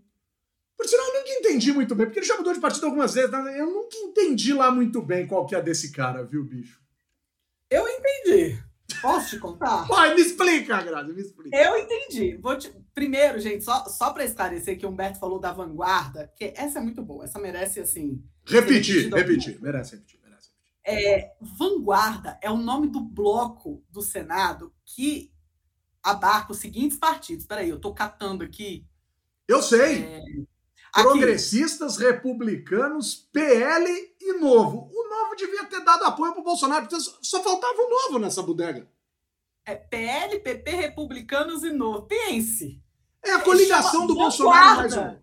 Por 0.77 0.87
sinal, 0.87 1.07
eu 1.07 1.19
nunca 1.19 1.31
entendi 1.31 1.71
muito 1.71 1.95
bem, 1.95 2.05
porque 2.05 2.19
ele 2.19 2.25
já 2.25 2.37
mudou 2.37 2.53
de 2.53 2.59
partido 2.59 2.85
algumas 2.85 3.13
vezes, 3.13 3.31
né? 3.31 3.59
eu 3.59 3.67
nunca 3.67 3.95
entendi 3.97 4.53
lá 4.53 4.69
muito 4.69 5.01
bem 5.01 5.25
qual 5.25 5.45
que 5.45 5.55
é 5.55 5.61
desse 5.61 5.91
cara, 5.91 6.23
viu, 6.23 6.43
bicho? 6.43 6.81
Eu 7.69 7.87
entendi. 7.87 8.59
Posso 9.01 9.31
te 9.31 9.39
contar? 9.39 9.87
Pode, 9.87 10.15
me 10.15 10.21
explica, 10.21 10.81
Grazi, 10.81 11.13
me 11.13 11.21
explica. 11.21 11.55
Eu 11.55 11.77
entendi. 11.77 12.37
Vou 12.37 12.57
te... 12.57 12.71
Primeiro, 12.93 13.39
gente, 13.39 13.63
só, 13.63 13.85
só 13.85 14.11
para 14.11 14.25
esclarecer 14.25 14.77
que 14.77 14.85
o 14.85 14.89
Humberto 14.89 15.19
falou 15.19 15.39
da 15.39 15.51
vanguarda, 15.51 16.31
que 16.35 16.53
essa 16.55 16.79
é 16.79 16.81
muito 16.81 17.01
boa, 17.01 17.23
essa 17.23 17.39
merece, 17.39 17.79
assim... 17.79 18.21
Repetir, 18.45 19.11
repetir, 19.11 19.59
merece 19.61 19.95
repetir. 19.95 20.19
É, 20.85 21.33
Vanguarda 21.41 22.37
é 22.41 22.51
o 22.51 22.57
nome 22.57 22.87
do 22.87 23.01
bloco 23.01 23.83
do 23.89 24.03
Senado 24.03 24.71
que 24.85 25.33
abarca 26.03 26.51
os 26.51 26.59
seguintes 26.59 26.97
partidos. 26.97 27.47
Peraí, 27.47 27.69
eu 27.69 27.77
estou 27.77 27.93
catando 27.93 28.43
aqui. 28.43 28.87
Eu 29.47 29.63
sei. 29.63 30.03
É, 30.03 30.21
Progressistas, 30.93 31.95
aqui. 31.95 32.05
republicanos, 32.05 33.27
PL 33.33 33.89
e 34.21 34.33
Novo. 34.33 34.89
O 34.93 35.09
Novo 35.09 35.35
devia 35.35 35.65
ter 35.65 35.83
dado 35.83 36.05
apoio 36.05 36.31
para 36.33 36.41
o 36.41 36.45
Bolsonaro, 36.45 36.87
porque 36.87 37.03
só 37.21 37.43
faltava 37.43 37.81
o 37.81 37.89
Novo 37.89 38.19
nessa 38.19 38.43
bodega. 38.43 38.87
É 39.65 39.75
PL, 39.75 40.39
PP, 40.39 40.71
republicanos 40.71 41.63
e 41.63 41.71
Novo. 41.71 42.03
Pense. 42.03 42.81
É 43.23 43.31
a 43.31 43.41
coligação 43.41 44.05
do 44.05 44.13
Bolsonaro 44.13 44.77
mais 44.77 44.95
um. 44.95 45.17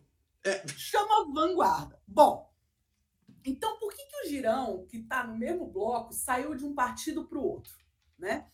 É. 0.45 0.67
Chama 0.77 1.33
Vanguarda. 1.33 2.03
Bom, 2.07 2.52
então, 3.45 3.79
por 3.79 3.93
que, 3.93 4.05
que 4.05 4.27
o 4.27 4.29
Girão, 4.29 4.87
que 4.89 4.99
está 4.99 5.25
no 5.25 5.37
mesmo 5.37 5.67
bloco, 5.67 6.13
saiu 6.13 6.55
de 6.55 6.65
um 6.65 6.75
partido 6.75 7.25
para 7.25 7.39
o 7.39 7.45
outro? 7.45 7.73
Né? 8.19 8.45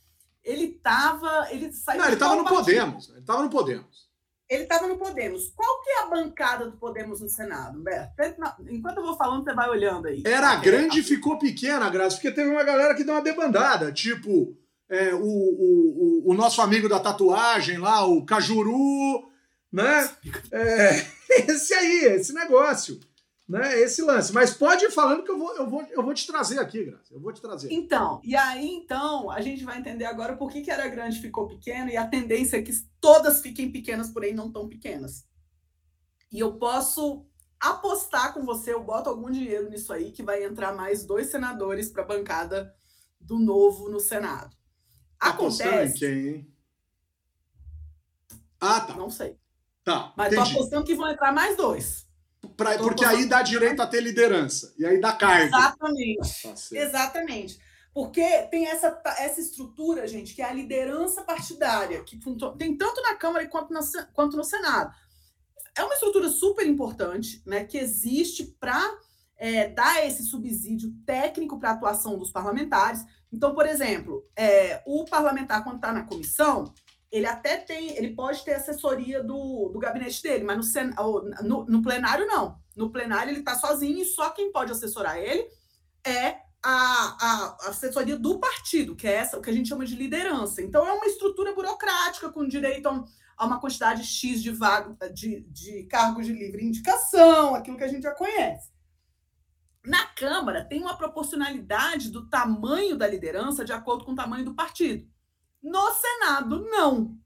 Ele 0.42 0.64
estava. 0.64 1.49
Ele 1.50 1.73
saiu 1.73 1.99
Não, 1.99 2.07
ele 2.07 2.14
estava 2.14 2.37
no 2.37 2.45
partido? 2.45 2.64
Podemos. 2.64 3.09
Ele 3.11 3.18
estava 3.18 3.42
no 3.42 3.50
Podemos. 3.50 4.09
Ele 4.49 4.62
estava 4.62 4.88
no 4.88 4.97
Podemos. 4.97 5.52
Qual 5.54 5.83
que 5.83 5.90
é 5.90 6.02
a 6.02 6.07
bancada 6.07 6.71
do 6.71 6.78
Podemos 6.78 7.21
no 7.21 7.28
Senado, 7.28 7.78
Humberto? 7.78 8.14
Enquanto 8.71 8.99
eu 8.99 9.04
vou 9.04 9.16
falando, 9.16 9.45
você 9.45 9.52
vai 9.52 9.68
olhando 9.68 10.09
aí. 10.09 10.23
Era 10.25 10.57
grande 10.57 11.00
e 11.00 11.02
ficou 11.02 11.38
pequena, 11.38 11.90
Graça, 11.90 12.16
porque 12.16 12.30
teve 12.30 12.49
uma 12.49 12.64
galera 12.64 12.95
que 12.95 13.04
deu 13.04 13.14
uma 13.14 13.21
debandada. 13.21 13.92
Tipo, 13.92 14.57
é, 14.88 15.12
o, 15.12 15.21
o, 15.21 16.23
o, 16.25 16.30
o, 16.30 16.35
nosso 16.35 16.62
amigo 16.62 16.88
da 16.88 16.99
tatuagem 16.99 17.76
lá, 17.76 18.07
o 18.07 18.25
Cajuru, 18.25 19.30
né? 19.71 20.11
É, 20.50 21.07
esse 21.52 21.75
aí, 21.75 22.04
esse 22.07 22.33
negócio 22.33 22.99
né, 23.49 23.81
esse 23.81 24.02
lance. 24.02 24.33
Mas 24.33 24.52
pode 24.52 24.85
ir 24.85 24.90
falando 24.90 25.25
que 25.25 25.31
eu 25.31 25.38
vou, 25.38 25.57
eu 25.57 25.69
vou, 25.69 25.83
eu 25.85 26.02
vou 26.02 26.12
te 26.12 26.26
trazer 26.26 26.59
aqui, 26.59 26.85
Graça. 26.85 27.14
Eu 27.14 27.21
vou 27.21 27.33
te 27.33 27.40
trazer. 27.40 27.73
Então, 27.73 28.21
e 28.23 28.37
aí 28.37 28.69
então 28.69 29.31
a 29.31 29.40
gente 29.40 29.64
vai 29.64 29.78
entender 29.78 30.05
agora 30.05 30.37
por 30.37 30.50
que, 30.50 30.61
que 30.61 30.71
era 30.71 30.87
grande 30.88 31.21
ficou 31.21 31.49
pequeno 31.49 31.88
e 31.88 31.97
a 31.97 32.07
tendência 32.07 32.59
é 32.59 32.62
que 32.62 32.73
todas 33.00 33.40
fiquem 33.40 33.73
pequenas, 33.73 34.11
porém 34.11 34.35
não 34.35 34.52
tão 34.52 34.69
pequenas. 34.69 35.26
E 36.31 36.38
eu 36.38 36.59
posso 36.59 37.25
apostar 37.59 38.35
com 38.35 38.45
você, 38.45 38.75
eu 38.75 38.85
boto 38.85 39.09
algum 39.09 39.31
dinheiro 39.31 39.71
nisso 39.71 39.93
aí, 39.93 40.12
que 40.12 40.23
vai 40.23 40.45
entrar 40.45 40.75
mais 40.75 41.05
dois 41.05 41.28
senadores 41.28 41.90
para 41.90 42.02
a 42.02 42.07
bancada 42.07 42.75
do 43.19 43.38
novo 43.38 43.88
no 43.88 43.99
Senado. 43.99 44.55
Tá 45.19 45.31
Acontece. 45.31 45.97
Em 45.97 45.99
quem, 45.99 46.28
hein? 46.28 46.55
Ah, 48.61 48.81
tá. 48.81 48.95
Não 48.95 49.11
sei. 49.11 49.38
Tá. 49.83 50.12
Mas 50.17 50.33
entendi. 50.33 50.50
tô 50.50 50.57
apostando 50.59 50.85
que 50.85 50.95
vão 50.95 51.09
entrar 51.09 51.33
mais 51.33 51.57
dois. 51.57 52.08
Pra, 52.57 52.78
porque 52.78 53.04
aí 53.04 53.26
dá 53.26 53.42
direito 53.42 53.80
a 53.80 53.87
ter 53.87 54.00
liderança. 54.00 54.75
E 54.78 54.87
aí 54.87 55.00
dá 55.00 55.12
cargo. 55.12 55.54
Exatamente. 55.57 56.42
Tá 56.42 56.54
Exatamente. 56.73 57.59
Porque 57.92 58.23
tem 58.50 58.66
essa, 58.68 59.00
essa 59.18 59.40
estrutura, 59.40 60.07
gente, 60.07 60.35
que 60.35 60.42
é 60.42 60.45
a 60.45 60.52
liderança 60.52 61.23
partidária, 61.23 62.02
que 62.04 62.18
tem 62.57 62.76
tanto 62.76 63.02
na 63.02 63.16
Câmara 63.16 63.47
quanto, 63.49 63.73
na, 63.73 63.80
quanto 64.12 64.37
no 64.37 64.45
Senado. 64.45 64.95
É 65.76 65.83
uma 65.83 65.95
estrutura 65.95 66.28
super 66.28 66.66
importante, 66.66 67.42
né, 67.47 67.64
que 67.64 67.78
existe 67.78 68.45
para 68.61 68.99
é, 69.37 69.68
dar 69.68 70.04
esse 70.07 70.25
subsídio 70.25 70.92
técnico 71.07 71.59
para 71.59 71.71
a 71.71 71.73
atuação 71.73 72.18
dos 72.18 72.30
parlamentares. 72.30 73.04
Então, 73.33 73.54
por 73.54 73.66
exemplo, 73.66 74.25
é, 74.37 74.83
o 74.87 75.04
parlamentar, 75.04 75.64
quando 75.64 75.76
está 75.76 75.92
na 75.92 76.04
comissão, 76.04 76.73
ele 77.11 77.27
até 77.27 77.57
tem, 77.57 77.97
ele 77.97 78.15
pode 78.15 78.45
ter 78.45 78.55
assessoria 78.55 79.23
do, 79.23 79.71
do 79.73 79.79
gabinete 79.79 80.23
dele, 80.23 80.45
mas 80.45 80.57
no, 80.57 80.62
sen, 80.62 80.91
no, 81.43 81.65
no 81.65 81.83
plenário 81.83 82.27
não. 82.27 82.59
No 82.77 82.91
plenário 82.91 83.31
ele 83.31 83.41
está 83.41 83.55
sozinho 83.55 83.99
e 83.99 84.05
só 84.05 84.31
quem 84.31 84.53
pode 84.53 84.73
assessorar 84.73 85.19
ele 85.19 85.49
é 86.05 86.37
a, 86.62 87.17
a, 87.21 87.69
assessoria 87.69 88.19
do 88.19 88.38
partido, 88.38 88.95
que 88.95 89.07
é 89.07 89.15
essa, 89.15 89.38
o 89.38 89.43
que 89.43 89.50
a 89.50 89.53
gente 89.53 89.69
chama 89.69 89.87
de 89.87 89.97
liderança. 89.97 90.61
Então 90.62 90.87
é 90.87 90.93
uma 90.93 91.07
estrutura 91.07 91.55
burocrática 91.55 92.31
com 92.31 92.47
direito 92.47 92.88
a, 92.88 93.47
uma 93.47 93.61
quantidade 93.61 94.05
X 94.05 94.43
de, 94.43 94.50
vaga, 94.50 94.95
de, 95.11 95.41
de 95.49 95.85
cargos 95.85 96.27
de 96.27 96.33
livre 96.33 96.65
indicação, 96.65 97.55
aquilo 97.55 97.77
que 97.77 97.85
a 97.85 97.88
gente 97.88 98.03
já 98.03 98.15
conhece. 98.15 98.71
Na 99.85 100.05
Câmara 100.09 100.65
tem 100.65 100.83
uma 100.83 100.97
proporcionalidade 100.97 102.11
do 102.11 102.29
tamanho 102.29 102.97
da 102.97 103.07
liderança 103.07 103.65
de 103.65 103.73
acordo 103.73 104.05
com 104.05 104.12
o 104.12 104.17
tamanho 104.17 104.45
do 104.45 104.55
partido. 104.55 105.09
No 105.69 105.93
Senado, 105.93 106.65
não. 106.71 107.19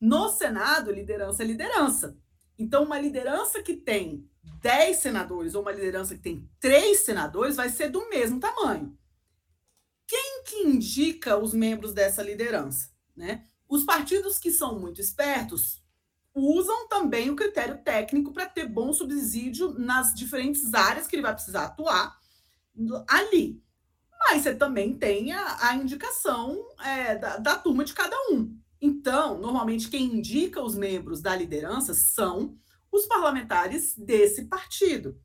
No 0.00 0.28
Senado, 0.28 0.90
liderança 0.90 1.42
é 1.42 1.46
liderança. 1.46 2.18
Então, 2.58 2.82
uma 2.82 2.98
liderança 2.98 3.62
que 3.62 3.74
tem 3.74 4.28
10 4.60 4.96
senadores 4.96 5.54
ou 5.54 5.62
uma 5.62 5.72
liderança 5.72 6.14
que 6.14 6.20
tem 6.20 6.50
3 6.60 6.98
senadores 6.98 7.56
vai 7.56 7.68
ser 7.68 7.88
do 7.88 8.08
mesmo 8.08 8.40
tamanho. 8.40 8.98
Quem 10.06 10.42
que 10.44 10.56
indica 10.66 11.36
os 11.38 11.54
membros 11.54 11.94
dessa 11.94 12.22
liderança? 12.22 12.90
Né? 13.16 13.46
Os 13.68 13.84
partidos 13.84 14.38
que 14.38 14.50
são 14.50 14.78
muito 14.78 15.00
espertos 15.00 15.82
usam 16.34 16.88
também 16.88 17.30
o 17.30 17.36
critério 17.36 17.82
técnico 17.82 18.32
para 18.32 18.46
ter 18.46 18.66
bom 18.66 18.92
subsídio 18.92 19.72
nas 19.78 20.12
diferentes 20.12 20.74
áreas 20.74 21.06
que 21.06 21.14
ele 21.14 21.22
vai 21.22 21.32
precisar 21.32 21.66
atuar 21.66 22.18
ali. 23.08 23.63
Mas 24.24 24.42
você 24.42 24.54
também 24.54 24.94
tem 24.94 25.32
a, 25.32 25.68
a 25.68 25.76
indicação 25.76 26.58
é, 26.82 27.16
da, 27.16 27.36
da 27.36 27.56
turma 27.56 27.84
de 27.84 27.92
cada 27.92 28.16
um. 28.30 28.58
Então, 28.80 29.38
normalmente, 29.38 29.88
quem 29.88 30.04
indica 30.16 30.62
os 30.62 30.74
membros 30.74 31.20
da 31.20 31.36
liderança 31.36 31.94
são 31.94 32.58
os 32.90 33.06
parlamentares 33.06 33.94
desse 33.96 34.46
partido. 34.46 35.18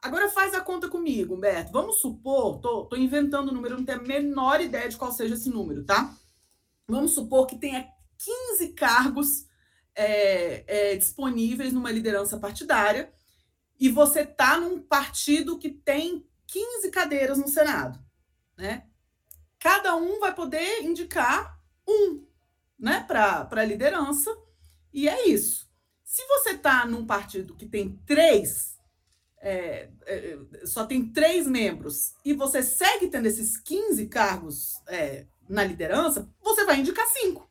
Agora 0.00 0.28
faz 0.28 0.54
a 0.54 0.60
conta 0.60 0.88
comigo, 0.88 1.34
Humberto. 1.34 1.72
Vamos 1.72 2.00
supor, 2.00 2.60
tô, 2.60 2.86
tô 2.86 2.96
inventando 2.96 3.48
o 3.48 3.54
número, 3.54 3.76
não 3.76 3.84
tenho 3.84 4.00
a 4.00 4.02
menor 4.02 4.60
ideia 4.60 4.88
de 4.88 4.96
qual 4.96 5.10
seja 5.10 5.34
esse 5.34 5.50
número, 5.50 5.84
tá? 5.84 6.14
Vamos 6.86 7.12
supor 7.12 7.46
que 7.46 7.58
tenha 7.58 7.88
15 8.18 8.68
cargos 8.74 9.46
é, 9.94 10.92
é, 10.92 10.96
disponíveis 10.96 11.72
numa 11.72 11.90
liderança 11.90 12.38
partidária 12.38 13.12
e 13.78 13.88
você 13.88 14.24
tá 14.24 14.58
num 14.58 14.80
partido 14.80 15.58
que 15.58 15.70
tem 15.70 16.24
15 16.46 16.90
cadeiras 16.90 17.38
no 17.38 17.48
Senado, 17.48 17.98
né? 18.58 18.84
Cada 19.60 19.94
um 19.96 20.18
vai 20.18 20.34
poder 20.34 20.82
indicar 20.82 21.58
um, 21.86 22.26
né, 22.78 23.04
para 23.06 23.48
a 23.50 23.64
liderança, 23.64 24.36
e 24.92 25.08
é 25.08 25.28
isso. 25.28 25.70
Se 26.04 26.26
você 26.26 26.58
tá 26.58 26.84
num 26.84 27.06
partido 27.06 27.54
que 27.54 27.66
tem 27.66 27.96
três, 28.04 28.76
é, 29.40 29.88
é, 30.04 30.38
só 30.64 30.84
tem 30.84 31.10
três 31.12 31.46
membros, 31.46 32.14
e 32.24 32.34
você 32.34 32.62
segue 32.62 33.08
tendo 33.08 33.26
esses 33.26 33.56
15 33.56 34.06
cargos 34.08 34.74
é, 34.88 35.26
na 35.48 35.62
liderança, 35.64 36.28
você 36.42 36.64
vai 36.64 36.80
indicar 36.80 37.06
cinco, 37.06 37.48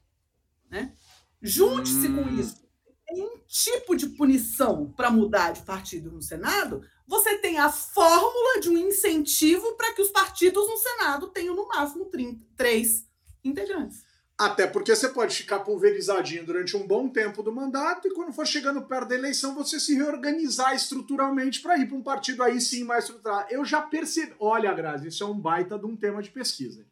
né? 0.70 0.94
Junte-se 1.42 2.10
hum. 2.10 2.24
com 2.24 2.30
isso. 2.40 2.67
Um 3.12 3.38
tipo 3.48 3.96
de 3.96 4.08
punição 4.10 4.92
para 4.96 5.10
mudar 5.10 5.52
de 5.52 5.62
partido 5.62 6.12
no 6.12 6.22
Senado. 6.22 6.82
Você 7.08 7.38
tem 7.38 7.58
a 7.58 7.72
fórmula 7.72 8.60
de 8.60 8.70
um 8.70 8.78
incentivo 8.78 9.76
para 9.76 9.94
que 9.94 10.02
os 10.02 10.10
partidos 10.10 10.68
no 10.68 10.78
Senado 10.78 11.28
tenham 11.30 11.56
no 11.56 11.68
máximo 11.68 12.06
30, 12.06 12.46
três 12.56 13.08
integrantes. 13.44 14.04
Até 14.38 14.68
porque 14.68 14.96
você 14.96 15.10
pode 15.10 15.36
ficar 15.36 15.62
pulverizadinho 15.62 16.46
durante 16.46 16.78
um 16.78 16.86
bom 16.86 17.10
tempo 17.10 17.42
do 17.42 17.52
mandato 17.52 18.08
e 18.08 18.14
quando 18.14 18.32
for 18.32 18.46
chegando 18.46 18.84
perto 18.84 19.10
da 19.10 19.16
eleição 19.16 19.56
você 19.56 19.80
se 19.80 19.96
reorganizar 19.96 20.76
estruturalmente 20.76 21.60
para 21.60 21.76
ir 21.80 21.88
para 21.88 21.98
um 21.98 22.04
partido 22.04 22.44
aí 22.44 22.62
sim 22.62 22.84
mais 22.84 23.06
estruturado. 23.06 23.48
Eu 23.50 23.66
já 23.66 23.82
percebi. 23.82 24.36
Olha, 24.40 24.72
Grazi, 24.74 25.08
isso 25.08 25.24
é 25.24 25.26
um 25.26 25.40
baita 25.40 25.80
de 25.80 25.88
um 25.88 25.96
tema 25.96 26.22
de 26.22 26.30
pesquisa. 26.30 26.86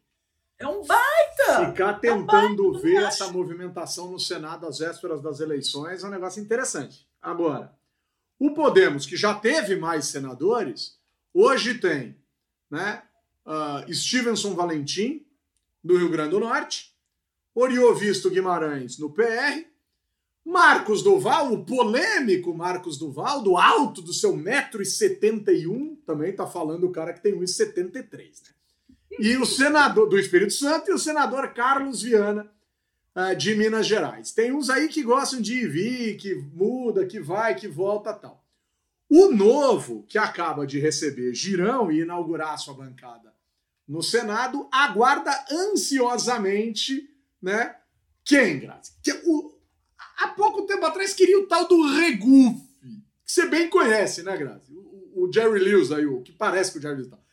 É 0.58 0.66
um 0.66 0.84
baita! 0.86 1.70
Ficar 1.70 1.94
tentando 1.94 2.64
é 2.64 2.68
um 2.68 2.72
baita, 2.72 2.82
ver 2.82 3.02
essa 3.02 3.30
movimentação 3.30 4.10
no 4.10 4.18
Senado 4.18 4.66
às 4.66 4.78
vésperas 4.78 5.20
das 5.20 5.40
eleições 5.40 6.02
é 6.02 6.06
um 6.06 6.10
negócio 6.10 6.42
interessante. 6.42 7.06
Agora, 7.20 7.76
o 8.38 8.52
Podemos, 8.52 9.06
que 9.06 9.16
já 9.16 9.34
teve 9.34 9.76
mais 9.76 10.06
senadores, 10.06 10.98
hoje 11.32 11.74
tem 11.74 12.16
né, 12.70 13.02
uh, 13.44 13.92
Stevenson 13.92 14.54
Valentim, 14.54 15.26
do 15.82 15.96
Rio 15.96 16.10
Grande 16.10 16.30
do 16.30 16.40
Norte, 16.40 16.94
Oriovisto 17.54 18.30
Guimarães, 18.30 18.98
no 18.98 19.12
PR, 19.12 19.64
Marcos 20.44 21.02
Duval, 21.02 21.52
o 21.52 21.64
polêmico 21.64 22.54
Marcos 22.54 22.98
Duval, 22.98 23.42
do 23.42 23.56
alto 23.56 24.00
do 24.00 24.12
seu 24.12 24.32
1,71m, 24.32 25.98
também 26.04 26.30
está 26.30 26.46
falando 26.46 26.84
o 26.84 26.92
cara 26.92 27.12
que 27.12 27.22
tem 27.22 27.34
1,73m, 27.34 28.48
né? 28.48 28.55
E 29.18 29.36
o 29.36 29.46
senador 29.46 30.08
do 30.08 30.18
Espírito 30.18 30.52
Santo 30.52 30.90
e 30.90 30.94
o 30.94 30.98
senador 30.98 31.52
Carlos 31.54 32.02
Viana 32.02 32.50
uh, 33.14 33.34
de 33.34 33.54
Minas 33.54 33.86
Gerais. 33.86 34.32
Tem 34.32 34.52
uns 34.52 34.68
aí 34.68 34.88
que 34.88 35.02
gostam 35.02 35.40
de 35.40 35.54
ir 35.54 35.68
vir, 35.68 36.16
que 36.16 36.34
muda, 36.34 37.06
que 37.06 37.18
vai, 37.18 37.54
que 37.54 37.66
volta 37.66 38.12
tal. 38.12 38.44
O 39.08 39.30
novo, 39.30 40.04
que 40.08 40.18
acaba 40.18 40.66
de 40.66 40.78
receber 40.80 41.32
girão 41.34 41.90
e 41.90 42.00
inaugurar 42.00 42.58
sua 42.58 42.74
bancada 42.74 43.32
no 43.86 44.02
Senado, 44.02 44.68
aguarda 44.70 45.32
ansiosamente, 45.50 47.08
né? 47.40 47.76
Quem, 48.24 48.58
Grazi? 48.58 48.92
Que 49.00 49.12
o, 49.24 49.56
há 50.18 50.28
pouco 50.28 50.66
tempo 50.66 50.84
atrás 50.84 51.14
queria 51.14 51.38
o 51.38 51.46
tal 51.46 51.68
do 51.68 51.94
Regufe, 51.94 52.66
que 53.24 53.32
você 53.32 53.46
bem 53.46 53.70
conhece, 53.70 54.24
né, 54.24 54.36
Grazi? 54.36 54.72
O, 54.72 55.24
o 55.24 55.32
Jerry 55.32 55.60
Lewis 55.60 55.92
aí, 55.92 56.04
o 56.04 56.20
que 56.20 56.32
parece 56.32 56.72
com 56.72 56.80
o 56.80 56.82
Jerry 56.82 56.96
Lewis. 56.96 57.10
Tal 57.10 57.25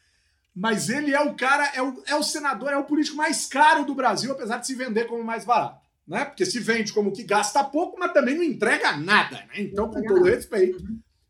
mas 0.56 0.90
ele 0.90 1.14
é 1.14 1.22
o 1.22 1.34
cara, 1.34 1.72
é 1.74 1.82
o, 1.82 2.04
é 2.06 2.16
o 2.16 2.24
senador, 2.24 2.72
é 2.72 2.78
o 2.78 2.84
político 2.84 3.18
mais 3.18 3.46
caro 3.46 3.86
do 3.86 3.96
Brasil, 3.96 4.32
apesar 4.32 4.58
de 4.58 4.68
se 4.68 4.76
vender 4.76 5.06
como 5.08 5.24
mais 5.24 5.46
barato. 5.46 5.82
Né? 6.08 6.26
Porque 6.26 6.46
se 6.46 6.60
vende 6.60 6.94
como 6.94 7.12
que 7.12 7.24
gasta 7.24 7.64
pouco, 7.64 7.98
mas 7.98 8.14
também 8.14 8.36
não 8.36 8.44
entrega 8.44 8.96
nada. 8.98 9.38
Né? 9.38 9.62
Então, 9.62 9.90
com 9.90 10.02
todo 10.02 10.24
respeito, 10.24 10.84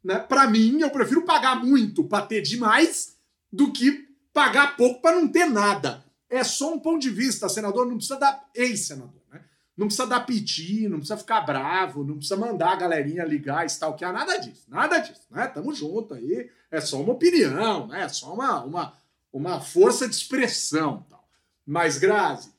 né? 0.03 0.19
para 0.19 0.47
mim, 0.47 0.81
eu 0.81 0.89
prefiro 0.89 1.23
pagar 1.23 1.63
muito 1.63 2.03
para 2.03 2.25
ter 2.25 2.41
demais 2.41 3.15
do 3.51 3.71
que 3.71 4.07
pagar 4.33 4.75
pouco 4.75 5.01
para 5.01 5.15
não 5.19 5.27
ter 5.27 5.45
nada. 5.45 6.03
É 6.29 6.43
só 6.43 6.73
um 6.73 6.79
ponto 6.79 6.99
de 6.99 7.11
vista, 7.11 7.47
senador, 7.47 7.85
não 7.85 7.95
precisa 7.95 8.17
dar. 8.17 8.49
Ex-senador, 8.55 9.21
né? 9.31 9.41
Não 9.77 9.85
precisa 9.85 10.07
dar 10.07 10.21
piti, 10.21 10.87
não 10.87 10.97
precisa 10.97 11.17
ficar 11.17 11.41
bravo, 11.41 12.03
não 12.03 12.15
precisa 12.15 12.35
mandar 12.35 12.73
a 12.73 12.75
galerinha 12.75 13.23
ligar, 13.23 13.65
stalkear, 13.67 14.11
nada 14.11 14.37
disso, 14.37 14.65
nada 14.67 14.97
disso, 14.97 15.27
né? 15.29 15.47
Tamo 15.47 15.73
junto 15.73 16.15
aí, 16.15 16.49
é 16.71 16.81
só 16.81 16.99
uma 17.01 17.13
opinião, 17.13 17.87
né? 17.87 18.03
É 18.03 18.09
só 18.09 18.33
uma, 18.33 18.63
uma, 18.63 18.93
uma 19.33 19.59
força 19.59 20.07
de 20.07 20.13
expressão. 20.15 21.05
Tal. 21.09 21.27
Mas, 21.65 21.97
Grazi, 21.97 22.53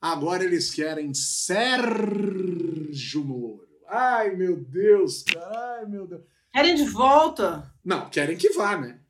agora 0.00 0.44
eles 0.44 0.70
querem 0.70 1.12
Sérgio 1.12 1.74
Moro. 3.24 3.68
Ai, 3.88 4.30
meu 4.36 4.56
Deus, 4.56 5.24
cara. 5.24 5.78
Ai, 5.80 5.86
meu 5.86 6.06
Deus. 6.06 6.22
Querem 6.52 6.76
de 6.76 6.84
volta? 6.84 7.74
Não, 7.84 8.08
querem 8.08 8.36
que 8.36 8.50
vá, 8.50 8.78
né? 8.78 9.00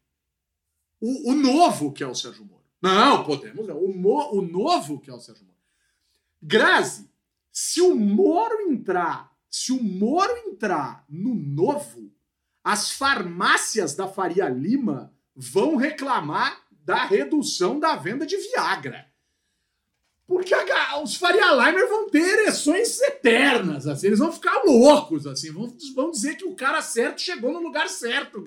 O, 0.99 1.33
o 1.33 1.35
novo 1.35 1.93
que 1.93 2.03
é 2.03 2.07
o 2.07 2.15
Sérgio 2.15 2.47
Moro. 2.47 2.65
Não, 2.81 3.23
podemos. 3.25 3.69
O, 3.69 3.89
mo, 3.89 4.31
o 4.33 4.41
novo 4.41 4.99
que 4.99 5.11
é 5.11 5.13
o 5.13 5.21
Sérgio 5.21 5.45
Moro. 5.45 5.59
Grazi, 6.43 7.11
se 7.53 7.83
o 7.83 7.95
Moro 7.95 8.71
entrar, 8.71 9.37
se 9.51 9.73
o 9.73 9.83
Moro 9.83 10.35
entrar 10.49 11.05
no 11.09 11.35
novo, 11.35 12.11
as 12.65 12.91
farmácias 12.93 13.95
da 13.95 14.09
Faria 14.09 14.49
Lima 14.49 15.13
vão 15.35 15.77
reclamar 15.77 16.70
da 16.91 17.05
redução 17.05 17.79
da 17.79 17.95
venda 17.95 18.27
de 18.27 18.37
Viagra. 18.37 19.07
Porque 20.27 20.53
a, 20.55 21.01
os 21.03 21.17
Faria 21.17 21.53
Limer 21.53 21.89
vão 21.89 22.11
ter 22.11 22.41
ereções 22.41 23.01
eternas, 23.01 23.87
assim, 23.87 24.09
eles 24.09 24.19
vão 24.19 24.33
ficar 24.33 24.63
loucos, 24.65 25.27
assim, 25.27 25.53
vão, 25.53 25.73
vão 25.95 26.11
dizer 26.11 26.37
que 26.37 26.45
o 26.45 26.55
cara 26.55 26.83
certo 26.83 27.21
chegou 27.21 27.53
no 27.53 27.61
lugar 27.61 27.89
certo. 27.89 28.43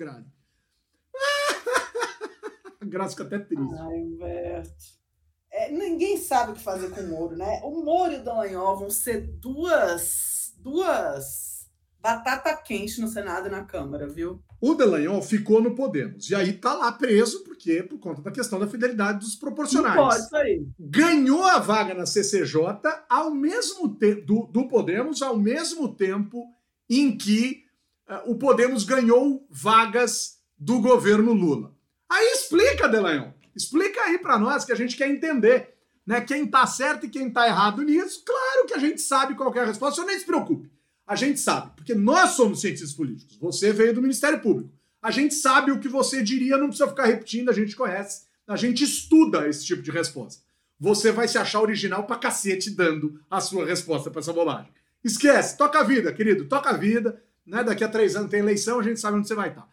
Grazi 2.80 3.14
fica 3.14 3.24
até 3.24 3.38
triste. 3.38 3.74
Ai, 3.78 3.98
Humberto. 3.98 5.04
É, 5.50 5.70
ninguém 5.70 6.16
sabe 6.18 6.52
o 6.52 6.54
que 6.54 6.60
fazer 6.62 6.90
com 6.90 7.00
o 7.00 7.08
Moro, 7.08 7.36
né? 7.36 7.60
O 7.62 7.82
Moro 7.82 8.12
e 8.12 8.16
o 8.16 8.24
Dallagnol 8.24 8.78
vão 8.78 8.90
ser 8.90 9.20
duas, 9.20 10.54
duas 10.58 11.54
batata 12.00 12.54
quente 12.56 13.00
no 13.00 13.08
Senado 13.08 13.48
e 13.48 13.50
na 13.50 13.64
Câmara, 13.64 14.06
viu? 14.06 14.42
O 14.66 14.74
Delanhol 14.74 15.20
ficou 15.20 15.60
no 15.60 15.74
Podemos. 15.74 16.30
E 16.30 16.34
aí 16.34 16.54
tá 16.54 16.72
lá 16.72 16.90
preso, 16.90 17.44
porque 17.44 17.82
por 17.82 17.98
conta 17.98 18.22
da 18.22 18.30
questão 18.30 18.58
da 18.58 18.66
fidelidade 18.66 19.18
dos 19.18 19.36
proporcionais. 19.36 19.94
Não 19.94 20.08
pode 20.08 20.22
isso 20.22 20.36
aí. 20.36 20.66
Ganhou 20.80 21.44
a 21.44 21.58
vaga 21.58 21.92
na 21.92 22.06
CCJ 22.06 22.58
ao 23.06 23.30
mesmo 23.30 23.94
tempo 23.94 24.24
do, 24.24 24.46
do 24.46 24.66
Podemos, 24.66 25.20
ao 25.20 25.36
mesmo 25.36 25.94
tempo 25.94 26.46
em 26.88 27.14
que 27.14 27.64
uh, 28.08 28.30
o 28.30 28.38
Podemos 28.38 28.84
ganhou 28.84 29.46
vagas 29.50 30.38
do 30.58 30.80
governo 30.80 31.34
Lula. 31.34 31.74
Aí 32.10 32.32
explica, 32.32 32.88
Delanhol. 32.88 33.34
Explica 33.54 34.00
aí 34.00 34.18
para 34.18 34.38
nós 34.38 34.64
que 34.64 34.72
a 34.72 34.76
gente 34.76 34.96
quer 34.96 35.10
entender. 35.10 35.74
Né, 36.06 36.22
quem 36.22 36.46
tá 36.46 36.66
certo 36.66 37.04
e 37.04 37.10
quem 37.10 37.30
tá 37.30 37.46
errado 37.46 37.82
nisso, 37.82 38.22
claro 38.24 38.66
que 38.66 38.74
a 38.74 38.78
gente 38.78 39.00
sabe 39.00 39.34
qual 39.34 39.52
é 39.54 39.60
a 39.60 39.64
resposta, 39.66 40.00
você 40.00 40.06
nem 40.06 40.18
se 40.18 40.24
preocupe. 40.24 40.70
A 41.06 41.16
gente 41.16 41.38
sabe, 41.38 41.72
porque 41.76 41.94
nós 41.94 42.30
somos 42.30 42.60
cientistas 42.60 42.92
políticos. 42.92 43.36
Você 43.38 43.72
veio 43.72 43.94
do 43.94 44.00
Ministério 44.00 44.40
Público. 44.40 44.72
A 45.02 45.10
gente 45.10 45.34
sabe 45.34 45.70
o 45.70 45.78
que 45.78 45.88
você 45.88 46.22
diria, 46.22 46.56
não 46.56 46.68
precisa 46.68 46.88
ficar 46.88 47.04
repetindo, 47.04 47.50
a 47.50 47.52
gente 47.52 47.76
conhece. 47.76 48.24
A 48.46 48.56
gente 48.56 48.84
estuda 48.84 49.46
esse 49.46 49.64
tipo 49.64 49.82
de 49.82 49.90
resposta. 49.90 50.42
Você 50.80 51.12
vai 51.12 51.28
se 51.28 51.36
achar 51.36 51.60
original 51.60 52.04
pra 52.04 52.16
cacete 52.16 52.70
dando 52.70 53.20
a 53.30 53.40
sua 53.40 53.66
resposta 53.66 54.10
para 54.10 54.20
essa 54.20 54.32
bobagem. 54.32 54.72
Esquece, 55.02 55.58
toca 55.58 55.80
a 55.80 55.82
vida, 55.82 56.12
querido, 56.12 56.46
toca 56.46 56.70
a 56.70 56.76
vida. 56.76 57.22
Né? 57.46 57.62
Daqui 57.62 57.84
a 57.84 57.88
três 57.88 58.16
anos 58.16 58.30
tem 58.30 58.40
eleição, 58.40 58.80
a 58.80 58.82
gente 58.82 58.98
sabe 58.98 59.18
onde 59.18 59.28
você 59.28 59.34
vai 59.34 59.50
estar. 59.50 59.68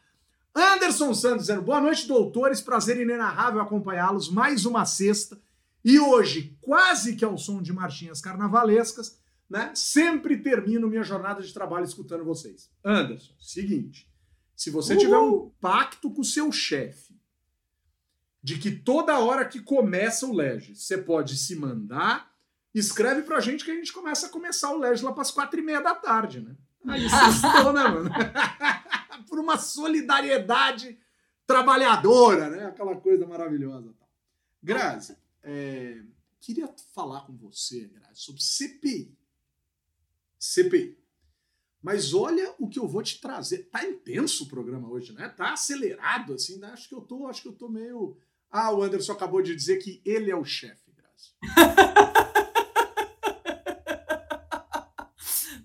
Anderson 0.53 1.13
Santos 1.13 1.47
dizendo, 1.47 1.61
boa 1.61 1.79
noite, 1.79 2.07
doutores. 2.07 2.59
Prazer 2.59 2.99
inenarrável 2.99 3.61
acompanhá-los 3.61 4.29
mais 4.29 4.65
uma 4.65 4.85
sexta. 4.85 5.39
E 5.83 5.97
hoje, 5.97 6.57
quase 6.61 7.15
que 7.15 7.23
ao 7.23 7.37
som 7.37 7.61
de 7.61 7.71
marchinhas 7.71 8.19
carnavalescas, 8.19 9.17
né? 9.51 9.69
Sempre 9.75 10.37
termino 10.37 10.87
minha 10.87 11.03
jornada 11.03 11.41
de 11.41 11.53
trabalho 11.53 11.83
escutando 11.83 12.23
vocês. 12.23 12.71
Anderson, 12.85 13.33
seguinte, 13.37 14.09
se 14.55 14.69
você 14.69 14.95
tiver 14.95 15.17
um 15.17 15.49
pacto 15.59 16.09
com 16.09 16.21
o 16.21 16.25
seu 16.25 16.49
chefe 16.53 17.19
de 18.41 18.57
que 18.57 18.71
toda 18.71 19.19
hora 19.19 19.43
que 19.43 19.59
começa 19.59 20.25
o 20.25 20.33
Lege, 20.33 20.73
você 20.73 20.97
pode 20.97 21.35
se 21.35 21.57
mandar, 21.57 22.33
escreve 22.73 23.23
pra 23.23 23.41
gente 23.41 23.65
que 23.65 23.71
a 23.71 23.75
gente 23.75 23.91
começa 23.91 24.27
a 24.27 24.29
começar 24.29 24.71
o 24.71 24.79
Lege 24.79 25.03
lá 25.03 25.11
para 25.11 25.21
as 25.21 25.31
quatro 25.31 25.59
e 25.59 25.63
meia 25.63 25.81
da 25.81 25.95
tarde, 25.95 26.39
né? 26.39 26.55
Aí 26.87 27.01
sextou, 27.09 27.73
né, 27.75 27.83
mano? 27.83 28.09
Por 29.27 29.37
uma 29.37 29.57
solidariedade 29.57 30.97
trabalhadora, 31.45 32.49
né? 32.49 32.67
Aquela 32.67 32.95
coisa 32.95 33.27
maravilhosa. 33.27 33.93
Grazi, 34.63 35.17
é, 35.43 36.01
queria 36.39 36.73
falar 36.95 37.25
com 37.25 37.35
você, 37.35 37.87
Grazi, 37.87 38.21
sobre 38.21 38.41
CPI. 38.41 39.20
CPI. 40.41 40.97
Mas 41.83 42.13
olha 42.13 42.53
o 42.59 42.67
que 42.67 42.79
eu 42.79 42.87
vou 42.87 43.03
te 43.03 43.21
trazer. 43.21 43.69
Tá 43.69 43.85
intenso 43.85 44.43
o 44.43 44.47
programa 44.47 44.89
hoje, 44.89 45.13
né? 45.13 45.29
Tá 45.29 45.53
acelerado, 45.53 46.33
assim, 46.33 46.57
né? 46.59 46.67
Acho 46.67 46.89
que 46.89 46.95
eu 46.95 47.01
tô, 47.01 47.27
acho 47.27 47.43
que 47.43 47.47
eu 47.47 47.53
tô 47.53 47.69
meio. 47.69 48.17
Ah, 48.49 48.73
o 48.73 48.81
Anderson 48.81 49.13
acabou 49.13 49.41
de 49.41 49.55
dizer 49.55 49.77
que 49.77 50.01
ele 50.03 50.29
é 50.31 50.35
o 50.35 50.43
chefe, 50.43 50.91
Grazi. 50.91 51.33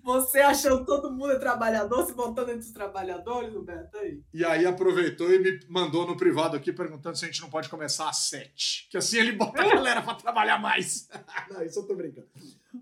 Você 0.03 0.39
achando 0.39 0.85
todo 0.85 1.11
mundo 1.11 1.33
é 1.33 1.39
trabalhador, 1.39 2.05
se 2.05 2.13
botando 2.13 2.49
entre 2.49 2.65
os 2.65 2.71
trabalhadores, 2.71 3.53
Roberto, 3.53 3.97
aí. 3.97 4.23
E 4.33 4.45
aí 4.45 4.65
aproveitou 4.65 5.29
e 5.33 5.37
me 5.37 5.59
mandou 5.67 6.07
no 6.07 6.15
privado 6.15 6.55
aqui 6.55 6.71
perguntando 6.71 7.17
se 7.17 7.25
a 7.25 7.27
gente 7.27 7.41
não 7.41 7.49
pode 7.49 7.67
começar 7.67 8.09
às 8.09 8.19
sete. 8.29 8.87
Que 8.89 8.97
assim 8.97 9.17
ele 9.17 9.33
bota 9.33 9.61
a 9.61 9.67
galera 9.67 10.01
para 10.01 10.15
trabalhar 10.15 10.59
mais. 10.59 11.09
não, 11.51 11.61
isso 11.61 11.79
eu 11.79 11.87
tô 11.87 11.93
brincando. 11.93 12.29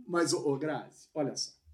Mas, 0.07 0.33
ô, 0.33 0.47
ô 0.47 0.55
Grazi, 0.55 1.09
olha 1.15 1.35
só. 1.35 1.64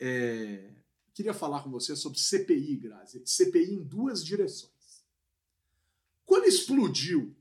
É... 0.00 0.70
Queria 1.14 1.34
falar 1.34 1.62
com 1.62 1.70
você 1.70 1.94
sobre 1.94 2.18
CPI, 2.18 2.76
Grazi. 2.76 3.22
CPI 3.24 3.74
em 3.74 3.82
duas 3.82 4.24
direções. 4.24 5.04
Quando 6.24 6.46
explodiu 6.46 7.36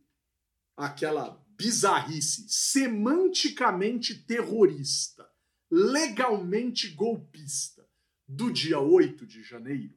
aquela 0.76 1.42
bizarrice 1.56 2.46
semanticamente 2.50 4.16
terrorista 4.16 5.30
legalmente 5.70 6.90
golpista 6.90 7.88
do 8.28 8.52
dia 8.52 8.80
8 8.80 9.26
de 9.26 9.42
janeiro, 9.42 9.96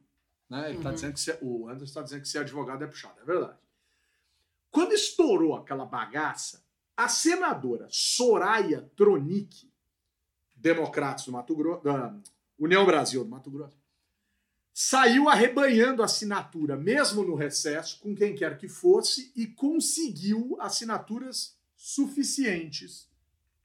né? 0.49 0.69
Ele 0.69 0.81
tá 0.81 0.89
uhum. 0.89 0.95
dizendo 0.95 1.13
que 1.13 1.19
se, 1.19 1.37
o 1.41 1.67
Anderson 1.67 1.85
está 1.85 2.01
dizendo 2.01 2.21
que 2.21 2.29
ser 2.29 2.39
advogado 2.39 2.83
é 2.83 2.87
puxado, 2.87 3.19
é 3.19 3.25
verdade. 3.25 3.57
Quando 4.69 4.93
estourou 4.93 5.55
aquela 5.55 5.85
bagaça, 5.85 6.63
a 6.95 7.09
senadora 7.09 7.87
Soraya 7.89 8.81
Tronic, 8.95 9.71
Democratas 10.55 11.25
do 11.25 11.31
Mato 11.31 11.55
Grosso, 11.55 11.81
União 12.57 12.85
Brasil 12.85 13.23
do 13.23 13.29
Mato 13.29 13.51
Grosso, 13.51 13.77
saiu 14.73 15.29
arrebanhando 15.29 16.03
assinatura, 16.03 16.75
mesmo 16.75 17.23
no 17.23 17.35
recesso, 17.35 17.99
com 17.99 18.13
quem 18.13 18.35
quer 18.35 18.57
que 18.57 18.67
fosse, 18.67 19.31
e 19.35 19.47
conseguiu 19.47 20.57
assinaturas 20.59 21.57
suficientes 21.75 23.07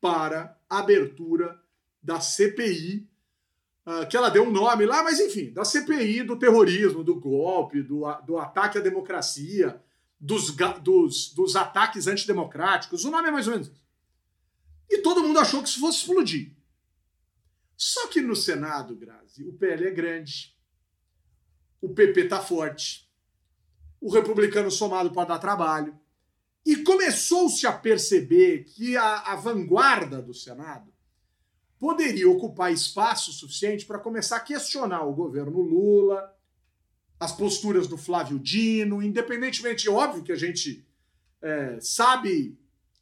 para 0.01 0.57
abertura 0.69 1.61
da 2.03 2.21
CPI, 2.21 3.09
ah, 3.85 4.07
que 4.07 4.17
ela 4.17 4.31
deu 4.31 4.45
um 4.45 4.51
nome 4.51 4.87
lá, 4.87 5.03
mas 5.03 5.19
enfim, 5.19 5.53
da 5.53 5.65
CPI 5.65 6.23
do 6.23 6.39
terrorismo, 6.39 7.03
do 7.03 7.19
golpe, 7.19 7.83
do, 7.83 8.03
do 8.25 8.39
ataque 8.39 8.79
à 8.79 8.81
democracia, 8.81 9.83
dos, 10.19 10.55
dos, 10.83 11.33
dos 11.33 11.57
ataques 11.57 12.07
antidemocráticos, 12.07 13.05
o 13.05 13.11
nome 13.11 13.29
é 13.29 13.31
mais 13.33 13.47
ou 13.49 13.55
menos 13.55 13.69
isso. 13.69 13.81
E 14.89 14.99
todo 14.99 15.23
mundo 15.23 15.39
achou 15.39 15.63
que 15.63 15.69
isso 15.69 15.81
fosse 15.81 15.99
explodir. 15.99 16.53
Só 17.83 18.09
que 18.09 18.21
no 18.21 18.37
Senado, 18.37 18.95
Grazi, 18.95 19.43
o 19.43 19.55
PL 19.55 19.87
é 19.87 19.91
grande, 19.91 20.55
o 21.81 21.89
PP 21.89 22.29
tá 22.29 22.39
forte, 22.39 23.11
o 23.99 24.13
republicano 24.13 24.71
somado 24.71 25.11
pode 25.11 25.31
dar 25.31 25.39
trabalho. 25.39 25.99
E 26.63 26.77
começou-se 26.77 27.67
a 27.67 27.73
perceber 27.73 28.65
que 28.65 28.99
a, 28.99 29.21
a 29.33 29.37
vanguarda 29.37 30.21
do 30.21 30.35
Senado 30.35 30.93
poderia 31.79 32.29
ocupar 32.29 32.71
espaço 32.71 33.33
suficiente 33.33 33.87
para 33.87 33.99
começar 33.99 34.37
a 34.37 34.41
questionar 34.41 35.07
o 35.07 35.15
governo 35.15 35.63
Lula, 35.63 36.37
as 37.19 37.33
posturas 37.33 37.89
do 37.89 37.97
Flávio 37.97 38.39
Dino, 38.39 39.03
independentemente, 39.03 39.89
óbvio 39.89 40.23
que 40.23 40.33
a 40.33 40.37
gente 40.37 40.87
é, 41.41 41.79
sabe 41.81 42.59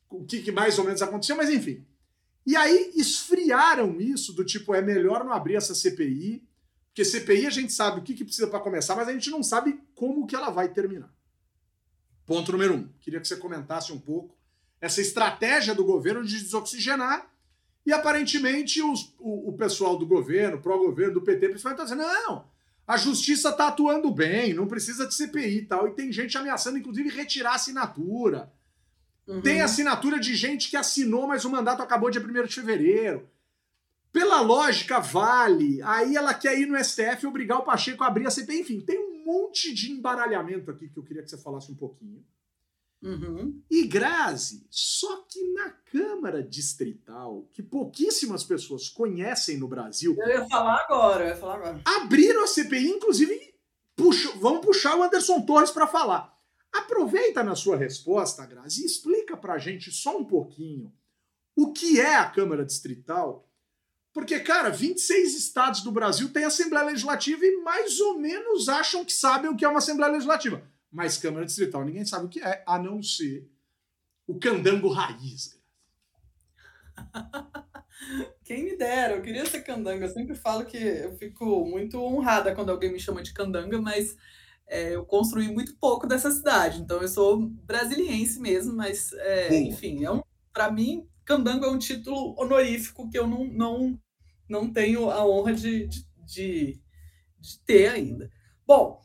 o 0.08 0.24
que, 0.24 0.40
que 0.40 0.52
mais 0.52 0.78
ou 0.78 0.84
menos 0.84 1.02
aconteceu, 1.02 1.36
mas 1.36 1.50
enfim. 1.50 1.84
E 2.48 2.56
aí 2.56 2.92
esfriaram 2.96 4.00
isso 4.00 4.32
do 4.32 4.42
tipo, 4.42 4.74
é 4.74 4.80
melhor 4.80 5.22
não 5.22 5.34
abrir 5.34 5.56
essa 5.56 5.74
CPI, 5.74 6.42
porque 6.86 7.04
CPI 7.04 7.46
a 7.46 7.50
gente 7.50 7.70
sabe 7.70 8.00
o 8.00 8.02
que, 8.02 8.14
que 8.14 8.24
precisa 8.24 8.46
para 8.46 8.58
começar, 8.58 8.96
mas 8.96 9.06
a 9.06 9.12
gente 9.12 9.28
não 9.28 9.42
sabe 9.42 9.78
como 9.94 10.26
que 10.26 10.34
ela 10.34 10.48
vai 10.48 10.66
terminar. 10.66 11.12
Ponto 12.24 12.50
número 12.50 12.72
um. 12.72 12.88
Queria 13.02 13.20
que 13.20 13.28
você 13.28 13.36
comentasse 13.36 13.92
um 13.92 14.00
pouco 14.00 14.34
essa 14.80 14.98
estratégia 15.02 15.74
do 15.74 15.84
governo 15.84 16.24
de 16.24 16.40
desoxigenar 16.40 17.30
e 17.84 17.92
aparentemente 17.92 18.82
os, 18.82 19.14
o, 19.18 19.50
o, 19.50 19.52
pessoal 19.52 19.98
do 19.98 20.06
governo, 20.06 20.58
pró-governo, 20.58 21.12
do 21.12 21.20
PT, 21.20 21.50
principalmente, 21.50 21.82
está 21.82 21.94
dizendo: 21.94 22.10
não, 22.10 22.46
a 22.86 22.96
justiça 22.96 23.50
está 23.50 23.68
atuando 23.68 24.10
bem, 24.10 24.54
não 24.54 24.66
precisa 24.66 25.06
de 25.06 25.14
CPI 25.14 25.58
e 25.58 25.66
tal. 25.66 25.86
E 25.86 25.90
tem 25.92 26.10
gente 26.10 26.38
ameaçando, 26.38 26.78
inclusive, 26.78 27.10
retirar 27.10 27.50
a 27.50 27.56
assinatura. 27.56 28.50
Uhum. 29.28 29.42
Tem 29.42 29.60
assinatura 29.60 30.18
de 30.18 30.34
gente 30.34 30.70
que 30.70 30.76
assinou, 30.76 31.26
mas 31.26 31.44
o 31.44 31.50
mandato 31.50 31.82
acabou 31.82 32.10
dia 32.10 32.20
1 32.20 32.46
de 32.46 32.54
fevereiro. 32.54 33.28
Pela 34.10 34.40
lógica, 34.40 34.98
vale. 34.98 35.82
Aí 35.82 36.16
ela 36.16 36.32
quer 36.32 36.58
ir 36.58 36.66
no 36.66 36.82
STF 36.82 37.22
e 37.22 37.26
obrigar 37.26 37.58
o 37.58 37.64
Pacheco 37.64 38.02
a 38.02 38.06
abrir 38.06 38.26
a 38.26 38.30
CPI. 38.30 38.60
Enfim, 38.60 38.80
tem 38.80 38.98
um 38.98 39.24
monte 39.26 39.74
de 39.74 39.92
embaralhamento 39.92 40.70
aqui 40.70 40.88
que 40.88 40.98
eu 40.98 41.02
queria 41.02 41.22
que 41.22 41.28
você 41.28 41.36
falasse 41.36 41.70
um 41.70 41.74
pouquinho. 41.74 42.24
Uhum. 43.02 43.62
E 43.70 43.86
Grazi, 43.86 44.66
só 44.70 45.24
que 45.28 45.52
na 45.52 45.70
Câmara 45.92 46.42
Distrital, 46.42 47.46
que 47.52 47.62
pouquíssimas 47.62 48.42
pessoas 48.42 48.88
conhecem 48.88 49.58
no 49.58 49.68
Brasil. 49.68 50.16
Eu 50.18 50.28
ia 50.28 50.48
falar 50.48 50.84
agora, 50.84 51.24
eu 51.24 51.28
ia 51.28 51.36
falar 51.36 51.54
agora. 51.56 51.80
Abriram 51.84 52.42
a 52.42 52.46
CPI, 52.46 52.88
inclusive, 52.88 53.54
vamos 54.40 54.64
puxar 54.64 54.96
o 54.96 55.02
Anderson 55.02 55.42
Torres 55.42 55.70
para 55.70 55.86
falar. 55.86 56.37
Aproveita 56.78 57.42
na 57.42 57.54
sua 57.54 57.76
resposta, 57.76 58.46
Grazi, 58.46 58.82
e 58.82 58.86
explica 58.86 59.36
para 59.36 59.54
a 59.54 59.58
gente 59.58 59.90
só 59.90 60.16
um 60.16 60.24
pouquinho 60.24 60.92
o 61.56 61.72
que 61.72 62.00
é 62.00 62.16
a 62.16 62.30
Câmara 62.30 62.64
Distrital. 62.64 63.48
Porque, 64.12 64.40
cara, 64.40 64.70
26 64.70 65.36
estados 65.36 65.82
do 65.82 65.92
Brasil 65.92 66.32
têm 66.32 66.44
Assembleia 66.44 66.86
Legislativa 66.86 67.44
e 67.44 67.62
mais 67.62 68.00
ou 68.00 68.18
menos 68.18 68.68
acham 68.68 69.04
que 69.04 69.12
sabem 69.12 69.50
o 69.50 69.56
que 69.56 69.64
é 69.64 69.68
uma 69.68 69.78
Assembleia 69.78 70.12
Legislativa. 70.12 70.62
Mas 70.90 71.18
Câmara 71.18 71.44
Distrital 71.44 71.84
ninguém 71.84 72.04
sabe 72.04 72.26
o 72.26 72.28
que 72.28 72.40
é, 72.40 72.64
a 72.66 72.78
não 72.78 73.02
ser 73.02 73.48
o 74.26 74.38
candango 74.38 74.88
raiz. 74.88 75.58
Quem 78.44 78.64
me 78.64 78.76
dera, 78.76 79.16
eu 79.16 79.22
queria 79.22 79.44
ser 79.44 79.62
candanga. 79.62 80.06
Eu 80.06 80.10
sempre 80.10 80.34
falo 80.34 80.64
que 80.64 80.76
eu 80.76 81.16
fico 81.16 81.64
muito 81.64 82.00
honrada 82.00 82.54
quando 82.54 82.70
alguém 82.70 82.92
me 82.92 83.00
chama 83.00 83.22
de 83.22 83.32
candanga, 83.32 83.80
mas 83.80 84.16
é, 84.68 84.94
eu 84.94 85.04
construí 85.04 85.48
muito 85.48 85.76
pouco 85.78 86.06
dessa 86.06 86.30
cidade. 86.30 86.80
Então 86.80 87.00
eu 87.00 87.08
sou 87.08 87.40
brasiliense 87.40 88.38
mesmo, 88.40 88.74
mas 88.74 89.12
é, 89.14 89.58
enfim, 89.60 90.04
é 90.04 90.10
um, 90.10 90.22
para 90.52 90.70
mim, 90.70 91.08
candango 91.24 91.64
é 91.64 91.70
um 91.70 91.78
título 91.78 92.34
honorífico 92.38 93.08
que 93.10 93.18
eu 93.18 93.26
não, 93.26 93.44
não, 93.44 94.00
não 94.48 94.72
tenho 94.72 95.10
a 95.10 95.26
honra 95.26 95.52
de, 95.54 95.86
de, 95.86 96.06
de, 96.24 96.80
de 97.38 97.58
ter 97.66 97.88
ainda. 97.88 98.30
Bom, 98.66 99.00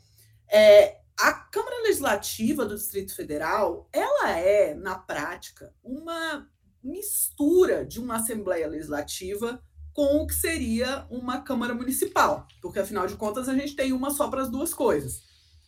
é, 0.52 1.00
a 1.18 1.32
Câmara 1.34 1.84
Legislativa 1.84 2.66
do 2.66 2.76
Distrito 2.76 3.16
Federal, 3.16 3.88
ela 3.92 4.32
é, 4.38 4.74
na 4.74 4.96
prática, 4.98 5.74
uma 5.84 6.48
mistura 6.84 7.86
de 7.86 8.00
uma 8.00 8.16
Assembleia 8.16 8.68
Legislativa 8.68 9.64
com 9.94 10.18
o 10.18 10.28
que 10.28 10.34
seria 10.34 11.06
uma 11.10 11.42
Câmara 11.42 11.74
Municipal, 11.74 12.48
porque 12.62 12.80
afinal 12.80 13.06
de 13.06 13.16
contas 13.16 13.48
a 13.48 13.56
gente 13.56 13.76
tem 13.76 13.94
uma 13.94 14.12
só 14.12 14.28
para 14.28 14.42
as 14.42 14.50
duas 14.50 14.74
coisas, 14.74 15.24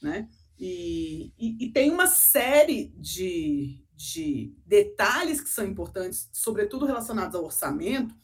né? 0.05 0.29
E, 0.57 1.33
e, 1.37 1.65
e 1.65 1.71
tem 1.71 1.91
uma 1.91 2.07
série 2.07 2.93
de, 2.97 3.83
de 3.93 4.55
detalhes 4.65 5.41
que 5.41 5.49
são 5.49 5.65
importantes, 5.65 6.29
sobretudo 6.31 6.85
relacionados 6.85 7.35
ao 7.35 7.43
orçamento, 7.43 8.15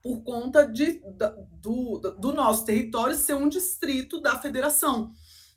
por 0.00 0.22
conta 0.22 0.66
de, 0.66 1.02
do, 1.60 1.98
do 1.98 2.32
nosso 2.32 2.64
território 2.64 3.14
ser 3.14 3.34
um 3.34 3.48
distrito 3.48 4.20
da 4.20 4.38
federação 4.38 5.12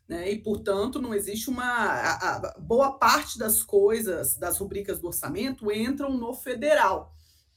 né? 0.08 0.32
E, 0.32 0.40
portanto, 0.40 1.02
não 1.02 1.14
existe 1.14 1.50
uma. 1.50 1.66
A, 1.66 2.36
a, 2.36 2.60
boa 2.60 2.98
parte 2.98 3.40
das 3.40 3.64
coisas, 3.64 4.38
das 4.38 4.58
rubricas 4.58 5.00
do 5.00 5.08
orçamento, 5.08 5.72
entram 5.72 6.16
no 6.16 6.34
federal, 6.34 7.12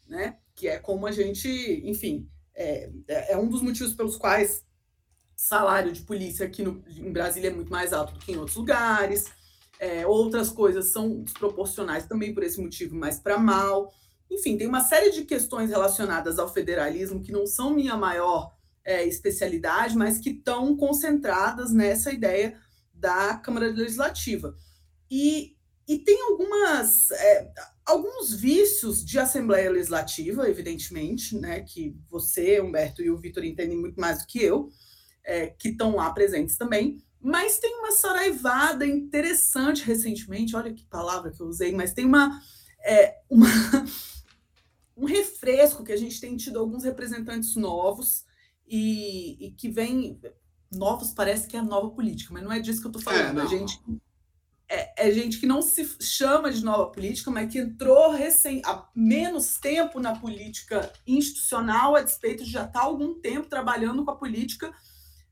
né? 0.06 0.38
Que 0.54 0.68
é 0.68 0.78
como 0.78 1.06
a 1.06 1.12
gente, 1.12 1.48
enfim, 1.84 2.28
é, 2.54 2.90
é, 3.06 3.32
é 3.34 3.36
um 3.36 3.48
dos 3.48 3.60
motivos 3.60 3.92
pelos 3.92 4.16
quais 4.16 4.64
salário 5.38 5.92
de 5.92 6.02
polícia 6.02 6.44
aqui 6.44 6.64
no, 6.64 6.82
em 6.88 7.12
Brasília 7.12 7.48
é 7.48 7.54
muito 7.54 7.70
mais 7.70 7.92
alto 7.92 8.12
do 8.12 8.18
que 8.18 8.32
em 8.32 8.36
outros 8.36 8.56
lugares. 8.56 9.26
É, 9.78 10.04
outras 10.04 10.50
coisas 10.50 10.86
são 10.86 11.22
desproporcionais 11.22 12.06
também 12.06 12.34
por 12.34 12.42
esse 12.42 12.60
motivo, 12.60 12.96
mas 12.96 13.20
para 13.20 13.38
mal. 13.38 13.94
Enfim, 14.28 14.58
tem 14.58 14.66
uma 14.66 14.80
série 14.80 15.12
de 15.12 15.24
questões 15.24 15.70
relacionadas 15.70 16.40
ao 16.40 16.52
federalismo 16.52 17.22
que 17.22 17.30
não 17.30 17.46
são 17.46 17.72
minha 17.72 17.96
maior 17.96 18.52
é, 18.84 19.06
especialidade, 19.06 19.96
mas 19.96 20.18
que 20.18 20.30
estão 20.30 20.76
concentradas 20.76 21.72
nessa 21.72 22.12
ideia 22.12 22.58
da 22.92 23.36
Câmara 23.36 23.68
Legislativa. 23.68 24.56
E 25.08 25.56
e 25.86 25.96
tem 25.96 26.20
algumas 26.20 27.10
é, 27.12 27.50
alguns 27.86 28.34
vícios 28.34 29.02
de 29.02 29.18
Assembleia 29.18 29.70
Legislativa, 29.70 30.46
evidentemente, 30.46 31.34
né, 31.38 31.60
que 31.60 31.96
você, 32.10 32.60
Humberto 32.60 33.00
e 33.00 33.10
o 33.10 33.16
Vitor 33.16 33.42
entendem 33.42 33.78
muito 33.78 33.98
mais 33.98 34.18
do 34.18 34.26
que 34.26 34.42
eu, 34.42 34.68
é, 35.28 35.48
que 35.48 35.68
estão 35.68 35.94
lá 35.94 36.10
presentes 36.10 36.56
também. 36.56 37.04
Mas 37.20 37.58
tem 37.58 37.78
uma 37.78 37.92
saraivada 37.92 38.86
interessante 38.86 39.84
recentemente, 39.84 40.56
olha 40.56 40.72
que 40.72 40.86
palavra 40.86 41.30
que 41.30 41.40
eu 41.40 41.46
usei, 41.46 41.72
mas 41.72 41.92
tem 41.92 42.06
uma, 42.06 42.40
é, 42.82 43.20
uma 43.28 43.46
um 44.96 45.04
refresco 45.04 45.84
que 45.84 45.92
a 45.92 45.96
gente 45.96 46.20
tem 46.20 46.36
tido 46.36 46.58
alguns 46.58 46.84
representantes 46.84 47.54
novos 47.56 48.24
e, 48.66 49.46
e 49.46 49.50
que 49.52 49.68
vem 49.68 50.18
novos 50.72 51.10
parece 51.10 51.46
que 51.46 51.56
é 51.56 51.60
a 51.60 51.64
nova 51.64 51.90
política, 51.90 52.32
mas 52.32 52.42
não 52.42 52.52
é 52.52 52.60
disso 52.60 52.80
que 52.80 52.86
eu 52.86 52.90
estou 52.90 53.02
falando. 53.02 53.40
É, 53.40 53.42
a 53.42 53.46
gente 53.46 53.80
é, 54.70 55.08
é, 55.08 55.12
gente 55.12 55.38
que 55.38 55.46
não 55.46 55.62
se 55.62 55.96
chama 56.00 56.52
de 56.52 56.62
nova 56.62 56.90
política, 56.90 57.30
mas 57.30 57.50
que 57.50 57.58
entrou 57.58 58.12
recém, 58.12 58.60
há 58.64 58.86
menos 58.94 59.58
tempo 59.58 59.98
na 59.98 60.14
política 60.14 60.92
institucional, 61.06 61.96
a 61.96 62.02
despeito 62.02 62.44
de 62.44 62.50
já 62.50 62.64
estar 62.64 62.80
há 62.80 62.84
algum 62.84 63.14
tempo 63.14 63.48
trabalhando 63.48 64.04
com 64.04 64.10
a 64.10 64.16
política 64.16 64.72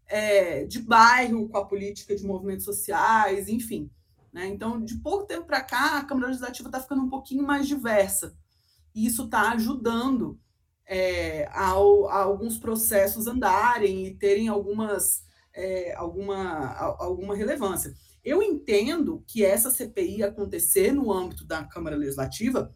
é, 0.09 0.64
de 0.64 0.81
bairro, 0.81 1.49
com 1.49 1.59
a 1.59 1.64
política 1.64 2.14
de 2.14 2.25
movimentos 2.25 2.64
sociais, 2.64 3.49
enfim. 3.49 3.90
Né? 4.33 4.47
Então, 4.49 4.83
de 4.83 4.97
pouco 4.97 5.27
tempo 5.27 5.47
para 5.47 5.62
cá, 5.62 5.99
a 5.99 6.05
Câmara 6.05 6.29
Legislativa 6.29 6.69
está 6.69 6.81
ficando 6.81 7.03
um 7.03 7.09
pouquinho 7.09 7.42
mais 7.42 7.66
diversa. 7.66 8.37
E 8.95 9.07
isso 9.07 9.25
está 9.25 9.53
ajudando 9.53 10.38
é, 10.87 11.49
ao, 11.53 12.09
a 12.09 12.23
alguns 12.23 12.59
processos 12.59 13.27
andarem 13.27 14.07
e 14.07 14.14
terem 14.14 14.49
algumas, 14.49 15.23
é, 15.55 15.95
alguma, 15.95 16.75
alguma 16.99 17.35
relevância. 17.35 17.95
Eu 18.25 18.42
entendo 18.42 19.23
que 19.27 19.45
essa 19.45 19.71
CPI 19.71 20.23
acontecer 20.23 20.92
no 20.92 21.12
âmbito 21.12 21.45
da 21.45 21.64
Câmara 21.64 21.97
Legislativa 21.97 22.75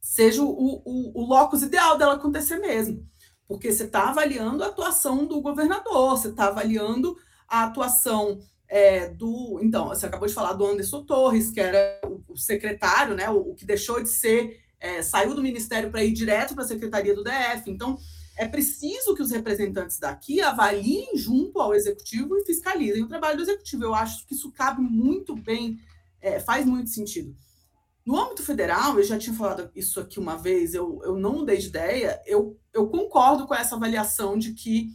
seja 0.00 0.42
o, 0.42 0.82
o, 0.84 1.20
o 1.20 1.26
locus 1.26 1.62
ideal 1.62 1.98
dela 1.98 2.14
acontecer 2.14 2.58
mesmo, 2.58 3.06
porque 3.48 3.72
você 3.72 3.84
está 3.84 4.10
avaliando 4.10 4.62
a 4.62 4.66
atuação 4.66 5.26
do 5.26 5.40
governador, 5.40 6.18
você 6.18 6.28
está 6.28 6.48
avaliando 6.48 7.16
a 7.48 7.64
atuação 7.64 8.38
é, 8.68 9.08
do. 9.08 9.58
Então, 9.62 9.88
você 9.88 10.04
acabou 10.04 10.28
de 10.28 10.34
falar 10.34 10.52
do 10.52 10.66
Anderson 10.66 11.02
Torres, 11.04 11.50
que 11.50 11.58
era 11.58 11.98
o, 12.28 12.36
secretário, 12.36 13.14
né, 13.14 13.30
o, 13.30 13.38
o 13.38 13.54
que 13.54 13.64
deixou 13.64 14.02
de 14.02 14.10
ser, 14.10 14.60
é, 14.78 15.00
saiu 15.00 15.34
do 15.34 15.42
ministério 15.42 15.90
para 15.90 16.04
ir 16.04 16.12
direto 16.12 16.54
para 16.54 16.62
a 16.62 16.68
secretaria 16.68 17.14
do 17.14 17.24
DF. 17.24 17.68
Então, 17.68 17.98
é 18.36 18.46
preciso 18.46 19.14
que 19.14 19.22
os 19.22 19.30
representantes 19.30 19.98
daqui 19.98 20.40
avaliem 20.40 21.16
junto 21.16 21.58
ao 21.58 21.74
executivo 21.74 22.36
e 22.36 22.44
fiscalizem 22.44 23.02
o 23.02 23.08
trabalho 23.08 23.38
do 23.38 23.42
executivo. 23.42 23.82
Eu 23.82 23.94
acho 23.94 24.26
que 24.26 24.34
isso 24.34 24.52
cabe 24.52 24.82
muito 24.82 25.34
bem, 25.34 25.80
é, 26.20 26.38
faz 26.38 26.66
muito 26.66 26.90
sentido. 26.90 27.34
No 28.08 28.18
âmbito 28.18 28.42
federal, 28.42 28.98
eu 28.98 29.04
já 29.04 29.18
tinha 29.18 29.36
falado 29.36 29.70
isso 29.74 30.00
aqui 30.00 30.18
uma 30.18 30.34
vez, 30.34 30.72
eu, 30.72 30.98
eu 31.04 31.18
não 31.18 31.40
mudei 31.40 31.58
de 31.58 31.66
ideia, 31.66 32.18
eu, 32.24 32.58
eu 32.72 32.88
concordo 32.88 33.46
com 33.46 33.54
essa 33.54 33.76
avaliação 33.76 34.38
de 34.38 34.54
que 34.54 34.88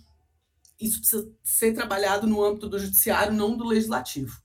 isso 0.82 0.99
precisa 0.99 1.32
ser 1.43 1.73
trabalhado 1.73 2.26
no 2.26 2.43
âmbito 2.43 2.67
do 2.67 2.80
judiciário, 2.80 3.32
não 3.32 3.56
do 3.56 3.65
legislativo. 3.65 4.41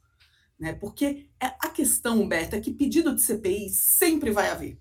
Né? 0.58 0.74
Porque 0.74 1.30
é, 1.40 1.46
a 1.46 1.70
questão, 1.70 2.20
Humberto, 2.20 2.56
é 2.56 2.60
que 2.60 2.70
pedido 2.70 3.14
de 3.14 3.22
CPI 3.22 3.70
sempre 3.70 4.30
vai 4.30 4.50
haver. 4.50 4.78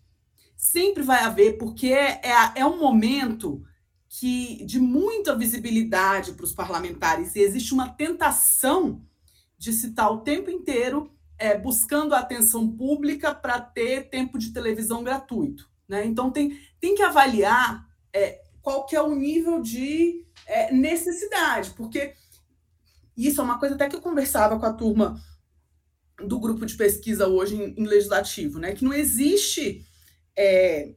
Sempre 0.58 1.02
vai 1.02 1.24
haver, 1.24 1.58
porque 1.58 1.88
é, 1.88 2.20
é, 2.26 2.34
é 2.56 2.66
um 2.66 2.78
momento 2.78 3.64
que 4.10 4.66
de 4.66 4.82
muita 4.82 5.34
visibilidade 5.34 6.34
para 6.34 6.44
os 6.44 6.52
parlamentares 6.52 7.38
e 7.38 7.40
existe 7.40 7.74
uma 7.74 7.88
tentação 7.88 9.02
de 9.58 9.70
estar 9.70 10.10
o 10.10 10.24
tempo 10.24 10.52
inteiro 10.52 11.17
é, 11.38 11.58
buscando 11.58 12.14
a 12.14 12.20
atenção 12.20 12.70
pública 12.70 13.34
para 13.34 13.60
ter 13.60 14.10
tempo 14.10 14.38
de 14.38 14.52
televisão 14.52 15.04
gratuito. 15.04 15.70
Né? 15.88 16.06
Então 16.06 16.32
tem, 16.32 16.60
tem 16.80 16.96
que 16.96 17.04
avaliar 17.04 17.88
é, 18.14 18.42
qual 18.62 18.86
que 18.86 18.96
é 18.96 19.02
o 19.02 19.16
nível 19.16 19.62
de 19.62 20.26
é, 20.46 20.74
necessidade, 20.74 21.72
porque 21.72 22.14
isso 23.16 23.42
é 23.42 23.44
uma 23.44 23.60
coisa 23.60 23.76
até 23.76 23.88
que 23.88 23.96
eu 23.96 24.02
conversava 24.02 24.60
com 24.60 24.66
a 24.66 24.74
turma 24.74 25.20
do 26.26 26.40
grupo 26.40 26.66
de 26.66 26.76
pesquisa 26.76 27.28
hoje 27.28 27.56
em, 27.56 27.82
em 27.82 27.86
legislativo, 27.86 28.60
né? 28.60 28.74
Que 28.74 28.84
não 28.84 28.94
existe 28.94 29.86
é, 30.36 30.96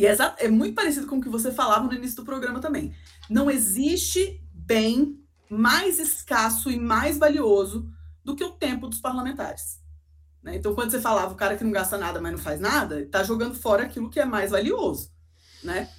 e 0.00 0.06
é, 0.06 0.16
é 0.38 0.48
muito 0.48 0.74
parecido 0.74 1.06
com 1.06 1.18
o 1.18 1.20
que 1.20 1.28
você 1.28 1.52
falava 1.52 1.86
no 1.86 1.92
início 1.92 2.16
do 2.16 2.24
programa 2.24 2.58
também. 2.58 2.94
Não 3.28 3.50
existe 3.50 4.42
bem 4.50 5.22
mais 5.50 5.98
escasso 5.98 6.70
e 6.70 6.78
mais 6.78 7.18
valioso 7.18 7.86
do 8.24 8.36
que 8.36 8.44
o 8.44 8.52
tempo 8.52 8.88
dos 8.88 9.00
parlamentares. 9.00 9.80
Né? 10.42 10.56
Então, 10.56 10.74
quando 10.74 10.90
você 10.90 11.00
falava 11.00 11.32
o 11.32 11.36
cara 11.36 11.56
que 11.56 11.64
não 11.64 11.70
gasta 11.70 11.98
nada, 11.98 12.20
mas 12.20 12.32
não 12.32 12.38
faz 12.38 12.60
nada, 12.60 13.00
está 13.00 13.22
jogando 13.22 13.54
fora 13.54 13.84
aquilo 13.84 14.10
que 14.10 14.20
é 14.20 14.24
mais 14.24 14.50
valioso. 14.50 15.10
Né? 15.62 15.90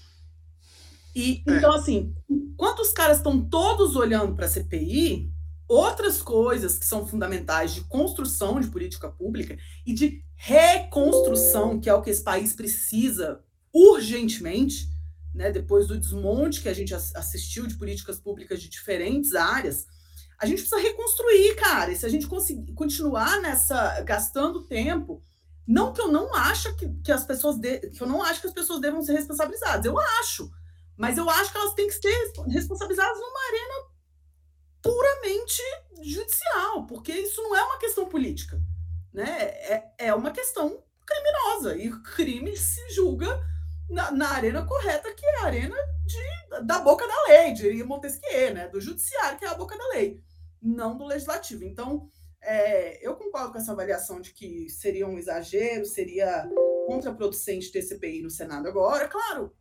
E 1.16 1.44
é. 1.48 1.58
então, 1.58 1.74
assim, 1.74 2.16
enquanto 2.30 2.80
os 2.80 2.92
caras 2.92 3.18
estão 3.18 3.40
todos 3.40 3.96
olhando 3.96 4.36
para 4.36 4.46
a 4.46 4.50
CPI, 4.50 5.32
outras 5.68 6.22
coisas 6.22 6.78
que 6.78 6.86
são 6.86 7.08
fundamentais 7.08 7.74
de 7.74 7.82
construção 7.82 8.60
de 8.60 8.68
política 8.68 9.10
pública 9.10 9.58
e 9.86 9.94
de 9.94 10.24
reconstrução, 10.36 11.80
que 11.80 11.90
é 11.90 11.94
o 11.94 12.02
que 12.02 12.10
esse 12.10 12.24
país 12.24 12.54
precisa 12.54 13.40
urgentemente, 13.74 14.90
né, 15.34 15.50
depois 15.50 15.88
do 15.88 15.98
desmonte 15.98 16.62
que 16.62 16.68
a 16.68 16.74
gente 16.74 16.94
assistiu 16.94 17.66
de 17.66 17.76
políticas 17.76 18.20
públicas 18.20 18.62
de 18.62 18.68
diferentes 18.68 19.34
áreas, 19.34 19.88
a 20.42 20.46
gente 20.48 20.62
precisa 20.62 20.82
reconstruir, 20.82 21.56
cara. 21.56 21.92
E 21.92 21.96
se 21.96 22.06
a 22.06 22.10
gente 22.10 22.28
conseguir 22.28 22.74
continuar 22.74 23.40
nessa 23.40 24.02
gastando 24.02 24.64
tempo, 24.64 25.22
não 25.68 25.94
que 25.94 26.02
eu 26.02 26.08
não 26.08 26.34
acho 26.34 26.76
que, 26.76 26.90
que 27.04 27.12
as 27.12 27.24
pessoas 27.24 27.58
de, 27.58 27.80
que 27.80 28.02
eu 28.02 28.08
não 28.08 28.24
acho 28.24 28.42
que 28.42 28.48
as 28.48 28.54
pessoas 28.54 28.82
devam 28.82 29.04
ser 29.04 29.14
responsabilizadas, 29.14 29.86
eu 29.86 29.98
acho, 30.20 30.52
mas 30.98 31.18
eu 31.18 31.30
acho 31.30 31.52
que 31.52 31.58
elas 31.58 31.76
têm 31.76 31.88
que 31.88 31.94
ser 31.94 32.34
responsabilizadas 32.50 33.20
numa 33.20 33.40
arena 33.48 33.92
puramente 34.82 35.62
judicial, 36.02 36.88
porque 36.88 37.14
isso 37.14 37.40
não 37.44 37.56
é 37.56 37.64
uma 37.64 37.78
questão 37.78 38.10
política, 38.10 38.60
né? 39.14 39.30
É, 39.30 39.92
é 40.00 40.14
uma 40.16 40.32
questão 40.32 40.84
criminosa 41.06 41.78
e 41.78 41.92
crime 42.02 42.58
se 42.58 42.90
julga 42.90 43.40
na, 43.88 44.10
na, 44.12 44.30
arena 44.30 44.66
correta, 44.66 45.14
que 45.14 45.26
é 45.26 45.40
a 45.40 45.46
arena 45.46 45.76
de, 46.06 46.66
da 46.66 46.80
boca 46.80 47.08
da 47.08 47.24
lei, 47.28 47.54
diria 47.54 47.86
Montesquieu, 47.86 48.56
né? 48.56 48.68
do 48.70 48.82
judiciário, 48.82 49.38
que 49.38 49.46
é 49.46 49.50
a 49.50 49.56
boca 49.56 49.78
da 49.78 49.88
lei, 49.90 50.24
não 50.62 50.98
do 50.98 51.06
legislativo. 51.06 51.64
Então, 51.64 52.10
é, 52.42 53.06
eu 53.06 53.16
concordo 53.16 53.52
com 53.52 53.58
essa 53.58 53.72
avaliação 53.72 54.20
de 54.20 54.34
que 54.34 54.70
seria 54.70 55.08
um 55.08 55.18
exagero, 55.18 55.86
seria 55.86 56.50
contraproducente 56.88 57.72
ter 57.72 57.82
CPI 57.82 58.22
no 58.22 58.30
Senado 58.30 58.68
agora. 58.68 59.08
Claro, 59.08 59.54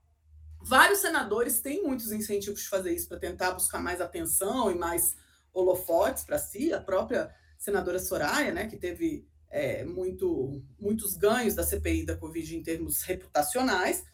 vários 0.63 1.01
senadores 1.01 1.61
têm 1.61 1.83
muitos 1.83 2.13
incentivos 2.13 2.61
de 2.61 2.69
fazer 2.69 2.93
isso 2.95 3.09
para 3.09 3.19
tentar 3.19 3.53
buscar 3.53 3.81
mais 3.81 4.01
atenção 4.01 4.71
e 4.71 4.75
mais 4.75 5.15
holofotes 5.53 6.25
para 6.25 6.39
si. 6.39 6.73
A 6.73 6.81
própria 6.81 7.35
senadora 7.59 7.99
Soraya, 7.99 8.53
né, 8.53 8.67
que 8.67 8.77
teve 8.77 9.27
é, 9.51 9.85
muito, 9.85 10.63
muitos 10.79 11.17
ganhos 11.17 11.55
da 11.55 11.65
CPI 11.65 12.07
da 12.07 12.17
Covid 12.17 12.57
em 12.57 12.63
termos 12.63 13.03
reputacionais, 13.03 14.05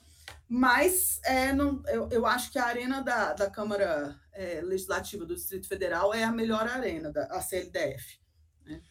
mas 0.48 1.20
é, 1.24 1.52
não, 1.52 1.82
eu, 1.86 2.08
eu 2.10 2.26
acho 2.26 2.52
que 2.52 2.58
a 2.58 2.66
arena 2.66 3.02
da, 3.02 3.32
da 3.32 3.50
Câmara 3.50 4.18
é, 4.32 4.60
Legislativa 4.60 5.24
do 5.24 5.34
Distrito 5.34 5.66
Federal 5.66 6.14
é 6.14 6.22
a 6.22 6.32
melhor 6.32 6.66
arena, 6.68 7.10
da, 7.10 7.24
a 7.26 7.40
CLDF. 7.40 8.18
Né? 8.64 8.82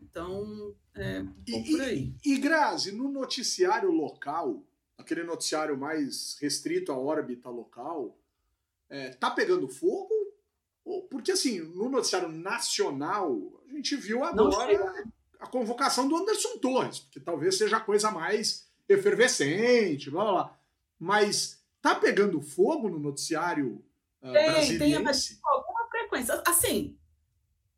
Então, 0.00 0.74
é 0.94 1.20
um 1.20 1.44
pouco 1.50 1.70
por 1.70 1.80
aí. 1.80 2.14
E, 2.24 2.34
e 2.34 2.38
Grazi, 2.38 2.92
no 2.92 3.10
noticiário 3.10 3.90
local, 3.90 4.62
aquele 4.98 5.22
noticiário 5.22 5.78
mais 5.78 6.36
restrito 6.40 6.92
à 6.92 6.98
órbita 6.98 7.48
local, 7.48 8.18
é, 8.90 9.10
tá 9.10 9.30
pegando 9.30 9.68
fogo? 9.68 10.12
Porque, 11.10 11.32
assim, 11.32 11.60
no 11.60 11.88
noticiário 11.88 12.30
nacional, 12.30 13.62
a 13.68 13.72
gente 13.74 13.94
viu 13.96 14.24
agora 14.24 15.06
a 15.38 15.46
convocação 15.46 16.08
do 16.08 16.16
Anderson 16.16 16.58
Torres, 16.58 17.06
que 17.10 17.20
talvez 17.20 17.56
seja 17.56 17.76
a 17.76 17.80
coisa 17.80 18.10
mais 18.10 18.68
efervescente, 18.88 20.10
blá 20.10 20.24
blá 20.24 20.32
blá. 20.32 20.57
Mas 20.98 21.62
tá 21.80 21.94
pegando 21.94 22.40
fogo 22.40 22.88
no 22.88 22.98
noticiário 22.98 23.84
uh, 24.22 24.32
tem, 24.32 24.52
brasiliense? 24.52 25.28
Tem 25.34 25.40
alguma 25.44 25.88
frequência. 25.90 26.42
Assim, 26.46 26.98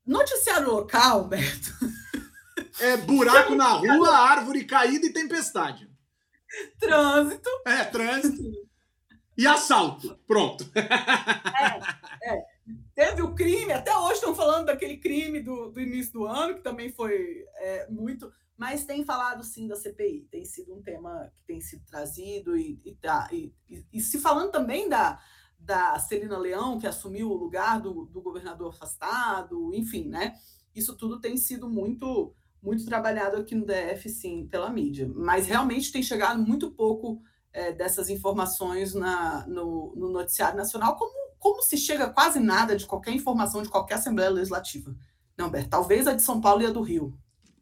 noticiário 0.06 0.70
local, 0.70 1.24
Beto. 1.24 1.70
É 2.78 2.96
buraco 2.96 3.54
na 3.54 3.68
rua, 3.72 4.10
árvore 4.10 4.64
caída 4.64 5.06
e 5.06 5.12
tempestade. 5.12 5.90
Trânsito. 6.78 7.48
É, 7.66 7.84
trânsito. 7.84 8.42
E 9.36 9.46
assalto. 9.46 10.18
Pronto. 10.26 10.70
É, 10.74 12.34
é. 12.34 12.44
Teve 12.94 13.22
o 13.22 13.34
crime, 13.34 13.72
até 13.72 13.96
hoje 13.96 14.14
estão 14.14 14.34
falando 14.34 14.66
daquele 14.66 14.98
crime 14.98 15.40
do, 15.40 15.70
do 15.70 15.80
início 15.80 16.12
do 16.12 16.26
ano, 16.26 16.54
que 16.54 16.60
também 16.60 16.92
foi 16.92 17.44
é, 17.56 17.86
muito 17.88 18.30
mas 18.60 18.84
tem 18.84 19.02
falado 19.06 19.42
sim 19.42 19.66
da 19.66 19.74
CPI, 19.74 20.28
tem 20.30 20.44
sido 20.44 20.74
um 20.74 20.82
tema 20.82 21.32
que 21.34 21.42
tem 21.44 21.62
sido 21.62 21.82
trazido 21.86 22.58
e, 22.58 22.78
tá, 23.00 23.26
e, 23.32 23.54
e, 23.66 23.86
e 23.90 24.00
se 24.02 24.18
falando 24.18 24.50
também 24.50 24.86
da, 24.86 25.18
da 25.58 25.98
Celina 25.98 26.36
Leão, 26.36 26.78
que 26.78 26.86
assumiu 26.86 27.30
o 27.30 27.36
lugar 27.38 27.80
do, 27.80 28.04
do 28.04 28.20
governador 28.20 28.68
afastado, 28.68 29.74
enfim, 29.74 30.10
né? 30.10 30.34
Isso 30.74 30.94
tudo 30.94 31.18
tem 31.18 31.38
sido 31.38 31.70
muito 31.70 32.34
muito 32.62 32.84
trabalhado 32.84 33.38
aqui 33.38 33.54
no 33.54 33.64
DF, 33.64 34.06
sim, 34.10 34.46
pela 34.46 34.68
mídia. 34.68 35.10
Mas 35.16 35.46
realmente 35.46 35.90
tem 35.90 36.02
chegado 36.02 36.38
muito 36.38 36.70
pouco 36.70 37.22
é, 37.54 37.72
dessas 37.72 38.10
informações 38.10 38.92
na, 38.92 39.46
no, 39.46 39.94
no, 39.96 40.10
noticiário 40.10 40.58
nacional, 40.58 40.96
como, 40.96 41.32
como 41.38 41.62
se 41.62 41.78
chega 41.78 42.10
quase 42.10 42.38
nada 42.38 42.76
de 42.76 42.84
qualquer 42.84 43.14
informação 43.14 43.62
de 43.62 43.70
qualquer 43.70 43.94
Assembleia 43.94 44.28
Legislativa. 44.28 44.94
Não, 45.34 45.48
Bert, 45.48 45.70
talvez 45.70 46.06
a 46.06 46.12
de 46.12 46.20
São 46.20 46.42
Paulo 46.42 46.60
e 46.60 46.66
a 46.66 46.70
do 46.70 46.82
Rio. 46.82 47.18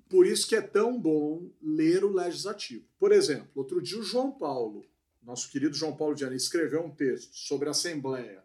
Por 0.08 0.26
isso 0.26 0.48
que 0.48 0.56
é 0.56 0.60
tão 0.60 0.98
bom 0.98 1.50
ler 1.62 2.04
o 2.04 2.12
Legislativo. 2.12 2.84
Por 2.98 3.12
exemplo, 3.12 3.48
outro 3.54 3.80
dia 3.82 3.98
o 3.98 4.02
João 4.02 4.30
Paulo, 4.30 4.84
nosso 5.22 5.50
querido 5.50 5.74
João 5.76 5.94
Paulo 5.94 6.14
Diana, 6.14 6.34
escreveu 6.34 6.82
um 6.82 6.90
texto 6.90 7.34
sobre 7.34 7.68
a 7.68 7.72
Assembleia 7.72 8.42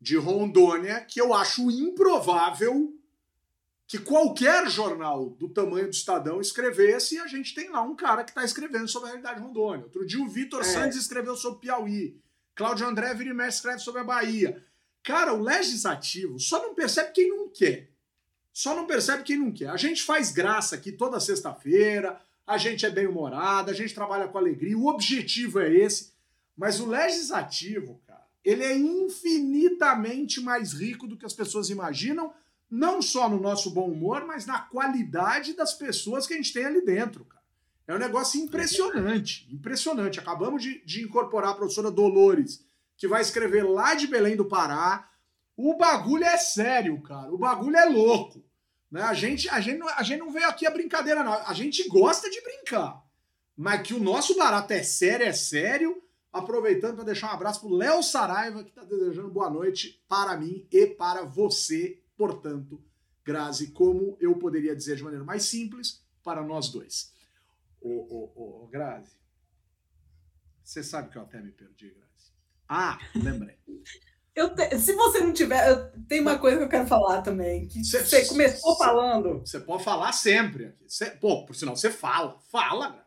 de 0.00 0.16
Rondônia 0.16 1.00
que 1.00 1.20
eu 1.20 1.32
acho 1.32 1.70
improvável 1.70 2.94
que 3.86 3.98
qualquer 3.98 4.68
jornal 4.68 5.30
do 5.30 5.48
tamanho 5.48 5.86
do 5.86 5.92
Estadão 5.92 6.40
escrevesse 6.40 7.16
e 7.16 7.18
a 7.18 7.26
gente 7.26 7.54
tem 7.54 7.68
lá 7.68 7.82
um 7.82 7.94
cara 7.94 8.24
que 8.24 8.30
está 8.30 8.44
escrevendo 8.44 8.88
sobre 8.88 9.08
a 9.08 9.12
realidade 9.12 9.40
Rondônia. 9.40 9.84
Outro 9.84 10.06
dia 10.06 10.22
o 10.22 10.28
Vitor 10.28 10.62
é. 10.62 10.64
Santos 10.64 10.96
escreveu 10.96 11.36
sobre 11.36 11.60
Piauí. 11.60 12.18
Cláudio 12.54 12.86
André 12.86 13.12
Virimé 13.14 13.48
escreve 13.48 13.80
sobre 13.80 14.00
a 14.00 14.04
Bahia. 14.04 14.64
Cara, 15.02 15.34
o 15.34 15.42
legislativo 15.42 16.38
só 16.40 16.62
não 16.62 16.74
percebe 16.74 17.12
quem 17.12 17.28
não 17.28 17.48
quer. 17.48 17.90
Só 18.54 18.76
não 18.76 18.86
percebe 18.86 19.24
quem 19.24 19.36
não 19.36 19.50
quer. 19.50 19.68
A 19.68 19.76
gente 19.76 20.04
faz 20.04 20.30
graça 20.30 20.76
aqui 20.76 20.92
toda 20.92 21.18
sexta-feira, 21.18 22.20
a 22.46 22.56
gente 22.56 22.86
é 22.86 22.90
bem-humorado, 22.90 23.70
a 23.70 23.74
gente 23.74 23.92
trabalha 23.92 24.28
com 24.28 24.38
alegria, 24.38 24.78
o 24.78 24.86
objetivo 24.86 25.58
é 25.58 25.74
esse. 25.74 26.12
Mas 26.56 26.78
o 26.78 26.86
legislativo, 26.86 28.00
cara, 28.06 28.24
ele 28.44 28.62
é 28.62 28.78
infinitamente 28.78 30.40
mais 30.40 30.72
rico 30.72 31.08
do 31.08 31.16
que 31.16 31.26
as 31.26 31.32
pessoas 31.32 31.68
imaginam 31.68 32.32
não 32.70 33.02
só 33.02 33.28
no 33.28 33.40
nosso 33.40 33.70
bom 33.70 33.90
humor, 33.90 34.24
mas 34.24 34.46
na 34.46 34.60
qualidade 34.60 35.54
das 35.54 35.74
pessoas 35.74 36.24
que 36.24 36.34
a 36.34 36.36
gente 36.36 36.52
tem 36.52 36.64
ali 36.64 36.80
dentro, 36.80 37.24
cara. 37.24 37.42
É 37.88 37.94
um 37.94 37.98
negócio 37.98 38.40
impressionante, 38.40 39.48
impressionante. 39.52 40.20
Acabamos 40.20 40.62
de, 40.62 40.80
de 40.86 41.02
incorporar 41.02 41.50
a 41.50 41.54
professora 41.54 41.90
Dolores, 41.90 42.64
que 42.96 43.08
vai 43.08 43.20
escrever 43.20 43.64
lá 43.64 43.94
de 43.94 44.06
Belém 44.06 44.36
do 44.36 44.44
Pará. 44.44 45.10
O 45.56 45.76
bagulho 45.76 46.24
é 46.24 46.36
sério, 46.36 47.00
cara. 47.02 47.32
O 47.32 47.38
bagulho 47.38 47.76
é 47.76 47.84
louco. 47.84 48.44
Né? 48.90 49.02
A, 49.02 49.14
gente, 49.14 49.48
a, 49.48 49.60
gente, 49.60 49.82
a 49.82 50.02
gente 50.02 50.20
não 50.20 50.32
veio 50.32 50.48
aqui 50.48 50.66
a 50.66 50.70
brincadeira, 50.70 51.22
não. 51.22 51.32
A 51.32 51.52
gente 51.52 51.88
gosta 51.88 52.30
de 52.30 52.40
brincar. 52.40 53.02
Mas 53.56 53.82
que 53.86 53.94
o 53.94 54.00
nosso 54.00 54.36
barato 54.36 54.72
é 54.72 54.82
sério, 54.82 55.26
é 55.26 55.32
sério. 55.32 56.02
Aproveitando 56.32 56.96
para 56.96 57.04
deixar 57.04 57.28
um 57.28 57.34
abraço 57.34 57.60
pro 57.60 57.68
Léo 57.68 58.02
Saraiva, 58.02 58.64
que 58.64 58.70
está 58.70 58.82
desejando 58.82 59.30
boa 59.30 59.48
noite 59.48 60.02
para 60.08 60.36
mim 60.36 60.66
e 60.72 60.86
para 60.86 61.22
você, 61.22 62.02
Portanto, 62.16 62.82
Grazi, 63.24 63.72
como 63.72 64.16
eu 64.20 64.36
poderia 64.38 64.74
dizer 64.76 64.96
de 64.96 65.02
maneira 65.02 65.24
mais 65.24 65.44
simples, 65.44 66.04
para 66.22 66.42
nós 66.42 66.68
dois. 66.68 67.12
Ô, 67.80 67.90
ô, 67.90 68.64
ô, 68.64 68.66
Grazi, 68.68 69.16
você 70.62 70.82
sabe 70.82 71.10
que 71.10 71.18
eu 71.18 71.22
até 71.22 71.40
me 71.40 71.50
perdi, 71.50 71.90
Grazi. 71.90 72.32
Ah, 72.68 72.98
lembrei. 73.14 73.58
Te, 74.34 74.78
se 74.78 74.94
você 74.94 75.20
não 75.20 75.32
tiver, 75.32 75.70
eu, 75.70 75.92
tem 76.08 76.20
uma 76.20 76.38
coisa 76.38 76.56
que 76.58 76.64
eu 76.64 76.68
quero 76.68 76.88
falar 76.88 77.22
também. 77.22 77.68
Que 77.68 77.84
cê, 77.84 78.04
você 78.04 78.26
começou 78.26 78.76
falando. 78.76 79.40
Você 79.40 79.60
pode 79.60 79.84
falar 79.84 80.12
sempre. 80.12 80.74
Cê, 80.88 81.06
pô, 81.12 81.46
por 81.46 81.54
sinal, 81.54 81.76
você 81.76 81.90
fala. 81.90 82.36
Fala, 82.50 83.04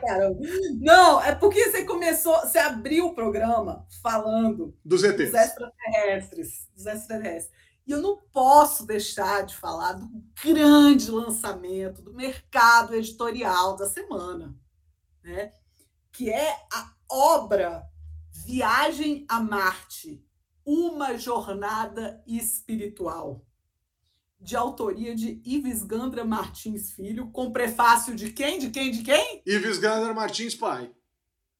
caramba. 0.00 0.40
Não, 0.80 1.20
é 1.20 1.34
porque 1.34 1.70
você 1.70 1.84
começou, 1.84 2.34
você 2.40 2.58
abriu 2.58 3.08
o 3.08 3.14
programa 3.14 3.86
falando 4.02 4.74
dos 4.82 5.04
ETs. 5.04 5.30
Dos 5.30 5.40
extraterrestres, 5.40 6.68
dos 6.74 6.86
extraterrestres. 6.86 7.56
E 7.86 7.92
eu 7.92 8.00
não 8.00 8.16
posso 8.32 8.86
deixar 8.86 9.44
de 9.44 9.54
falar 9.54 9.92
do 9.92 10.08
grande 10.42 11.10
lançamento 11.10 12.02
do 12.02 12.14
mercado 12.14 12.94
editorial 12.94 13.76
da 13.76 13.86
semana, 13.86 14.56
né? 15.22 15.52
Que 16.10 16.30
é 16.30 16.56
a 16.72 16.90
obra 17.08 17.84
Viagem 18.44 19.24
a 19.28 19.40
Marte, 19.40 20.24
uma 20.64 21.16
jornada 21.16 22.22
espiritual 22.26 23.46
de 24.40 24.54
autoria 24.54 25.14
de 25.14 25.40
Ives 25.44 25.82
Gandra 25.82 26.24
Martins 26.24 26.92
Filho, 26.92 27.30
com 27.30 27.50
prefácio 27.50 28.14
de 28.14 28.32
quem? 28.32 28.58
De 28.58 28.70
quem? 28.70 28.90
De 28.90 29.02
quem? 29.02 29.42
Ives 29.46 29.78
Gandra 29.78 30.12
Martins 30.12 30.54
pai. 30.54 30.92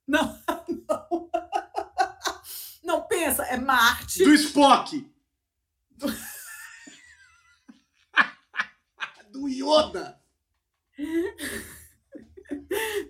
Não, 0.07 0.39
não. 0.89 1.31
Não, 2.85 3.03
pensa, 3.09 3.43
é 3.45 3.57
Marte. 3.57 4.23
Do 4.23 4.33
Spock. 4.35 5.11
Do, 5.91 6.07
do 9.33 9.49
Yoda. 9.49 10.21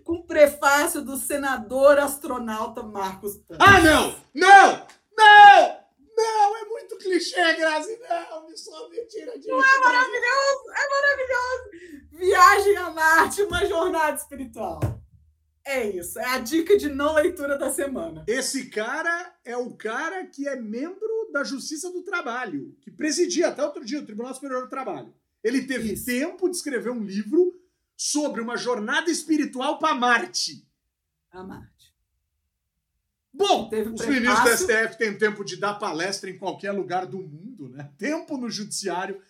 com 0.04 0.22
prefácio 0.22 1.02
do 1.02 1.16
senador 1.16 1.98
astronauta 1.98 2.82
Marcos 2.82 3.36
Pontes. 3.36 3.58
Ah, 3.60 3.80
não! 3.80 4.14
Não! 4.34 4.86
Não! 5.16 5.86
Não, 6.16 6.56
é 6.56 6.64
muito 6.64 6.96
clichê, 6.96 7.54
Grazi. 7.56 7.98
Não, 8.08 8.48
me 8.48 8.56
só 8.56 8.88
mentira 8.88 9.38
disso. 9.38 9.50
Não 9.50 9.62
é 9.62 9.78
maravilhoso? 9.78 10.64
É 10.74 10.88
maravilhoso. 10.88 12.06
Viagem 12.12 12.76
a 12.78 12.90
Marte, 12.90 13.42
uma 13.42 13.66
jornada 13.66 14.16
espiritual. 14.16 14.80
É 15.66 15.84
isso. 15.84 16.18
É 16.18 16.24
a 16.24 16.38
dica 16.38 16.78
de 16.78 16.88
não 16.88 17.14
leitura 17.14 17.58
da 17.58 17.70
semana. 17.70 18.24
Esse 18.26 18.70
cara 18.70 19.34
é 19.44 19.56
o 19.56 19.74
cara 19.74 20.24
que 20.26 20.48
é 20.48 20.56
membro 20.56 21.30
da 21.32 21.44
Justiça 21.44 21.90
do 21.90 22.02
Trabalho, 22.02 22.74
que 22.80 22.90
presidia 22.90 23.48
até 23.48 23.62
outro 23.62 23.84
dia 23.84 24.00
o 24.00 24.06
Tribunal 24.06 24.32
Superior 24.32 24.62
do 24.62 24.70
Trabalho. 24.70 25.12
Ele 25.42 25.66
teve 25.66 25.92
isso. 25.92 26.06
tempo 26.06 26.48
de 26.48 26.56
escrever 26.56 26.90
um 26.90 27.02
livro 27.02 27.52
sobre 27.96 28.40
uma 28.40 28.56
jornada 28.56 29.10
espiritual 29.10 29.78
para 29.78 29.94
Marte. 29.94 30.66
A 31.32 31.42
Marte. 31.42 31.94
Bom, 33.32 33.68
os 33.94 34.06
ministros 34.06 34.44
do 34.44 34.56
STF 34.56 34.96
têm 34.96 35.16
tempo 35.16 35.44
de 35.44 35.56
dar 35.56 35.74
palestra 35.74 36.30
em 36.30 36.38
qualquer 36.38 36.72
lugar 36.72 37.06
do 37.06 37.18
mundo, 37.18 37.68
né? 37.68 37.90
Tempo 37.98 38.38
no 38.38 38.50
judiciário. 38.50 39.20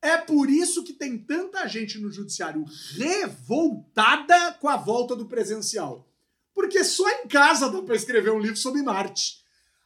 É 0.00 0.18
por 0.18 0.50
isso 0.50 0.82
que 0.82 0.92
tem 0.92 1.16
tanta 1.16 1.66
gente 1.68 1.96
no 1.98 2.10
judiciário 2.10 2.64
revoltada 2.96 4.54
com 4.54 4.68
a 4.68 4.76
volta 4.76 5.14
do 5.14 5.26
presencial. 5.26 6.08
Porque 6.52 6.82
só 6.82 7.08
em 7.08 7.28
casa 7.28 7.70
dá 7.70 7.80
para 7.82 7.94
escrever 7.94 8.32
um 8.32 8.40
livro 8.40 8.56
sobre 8.56 8.82
Marte. 8.82 9.42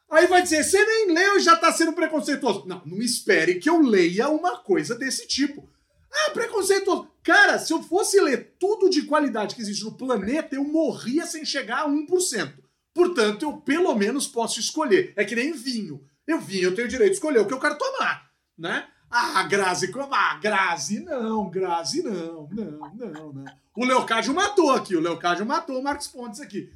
Aí 0.08 0.26
vai 0.26 0.40
dizer, 0.42 0.64
você 0.64 0.82
nem 0.82 1.12
leu 1.12 1.36
e 1.36 1.40
já 1.40 1.54
está 1.54 1.70
sendo 1.70 1.92
preconceituoso. 1.92 2.66
Não, 2.66 2.80
não 2.86 3.02
espere 3.02 3.56
que 3.56 3.68
eu 3.68 3.82
leia 3.82 4.30
uma 4.30 4.58
coisa 4.58 4.94
desse 4.94 5.26
tipo. 5.26 5.68
Ah, 6.16 6.30
preconceituoso. 6.30 7.08
Cara, 7.22 7.58
se 7.58 7.72
eu 7.72 7.82
fosse 7.82 8.20
ler 8.20 8.54
tudo 8.58 8.88
de 8.88 9.02
qualidade 9.02 9.54
que 9.54 9.60
existe 9.60 9.84
no 9.84 9.96
planeta, 9.96 10.54
eu 10.54 10.64
morria 10.64 11.26
sem 11.26 11.44
chegar 11.44 11.82
a 11.82 11.88
1%. 11.88 12.54
Portanto, 12.94 13.42
eu 13.42 13.56
pelo 13.58 13.94
menos 13.94 14.26
posso 14.26 14.58
escolher. 14.58 15.12
É 15.16 15.24
que 15.24 15.34
nem 15.34 15.52
vinho. 15.52 16.02
Eu 16.26 16.40
vinho, 16.40 16.64
eu 16.64 16.74
tenho 16.74 16.88
direito 16.88 17.10
de 17.10 17.16
escolher 17.16 17.40
o 17.40 17.46
que 17.46 17.54
eu 17.54 17.60
quero 17.60 17.76
tomar, 17.78 18.30
né? 18.58 18.88
Ah, 19.10 19.42
Grazi, 19.44 19.92
ah, 20.10 20.38
Grazi 20.42 21.00
não, 21.00 21.48
Grazi 21.48 22.02
não, 22.02 22.48
não, 22.50 22.94
não, 22.94 23.32
não. 23.32 23.44
O 23.76 23.84
Leocádio 23.84 24.34
matou 24.34 24.70
aqui, 24.70 24.96
o 24.96 25.00
Leocádio 25.00 25.46
matou 25.46 25.78
o 25.78 25.82
Marcos 25.82 26.08
Pontes 26.08 26.40
aqui. 26.40 26.72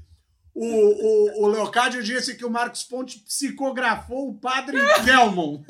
O, 0.55 0.64
o, 0.64 1.44
o 1.44 1.48
Leocádio 1.48 2.03
disse 2.03 2.37
que 2.37 2.44
o 2.44 2.50
Marcos 2.50 2.83
Pontes 2.85 3.16
psicografou 3.16 4.29
o 4.29 4.35
padre 4.38 4.79
Kelmon. 5.05 5.62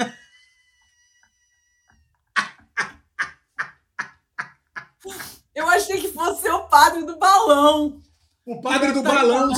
Eu 5.54 5.68
achei 5.68 6.00
que 6.00 6.08
fosse 6.08 6.48
o 6.48 6.68
padre 6.68 7.04
do 7.04 7.18
balão. 7.18 8.00
O 8.46 8.60
padre 8.60 8.92
do 8.92 9.02
balão. 9.02 9.50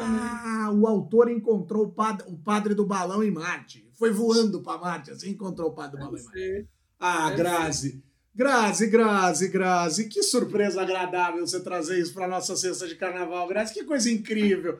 Ah, 0.00 0.70
o 0.72 0.86
autor 0.86 1.30
encontrou 1.30 1.84
o 1.86 1.92
padre, 1.92 2.26
o 2.28 2.36
padre 2.36 2.74
do 2.74 2.86
balão 2.86 3.22
em 3.22 3.30
Marte. 3.30 3.90
Foi 3.98 4.10
voando 4.10 4.62
para 4.62 4.78
Marte, 4.78 5.10
assim 5.10 5.30
encontrou 5.30 5.70
o 5.70 5.74
padre 5.74 5.98
do 5.98 6.04
balão 6.04 6.18
em 6.18 6.24
Marte. 6.24 6.68
Ah, 6.98 7.30
Grazi. 7.30 8.02
Grazi, 8.34 8.88
Grazi, 8.88 9.48
Grazi, 9.48 10.08
que 10.08 10.22
surpresa 10.22 10.82
agradável 10.82 11.46
você 11.46 11.60
trazer 11.60 12.00
isso 12.00 12.12
para 12.12 12.26
nossa 12.26 12.56
cesta 12.56 12.88
de 12.88 12.96
carnaval, 12.96 13.46
Grazi, 13.46 13.72
que 13.72 13.84
coisa 13.84 14.10
incrível. 14.10 14.78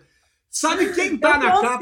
Sabe 0.50 0.92
quem 0.92 1.16
tá 1.18 1.38
na 1.38 1.60
capa? 1.60 1.80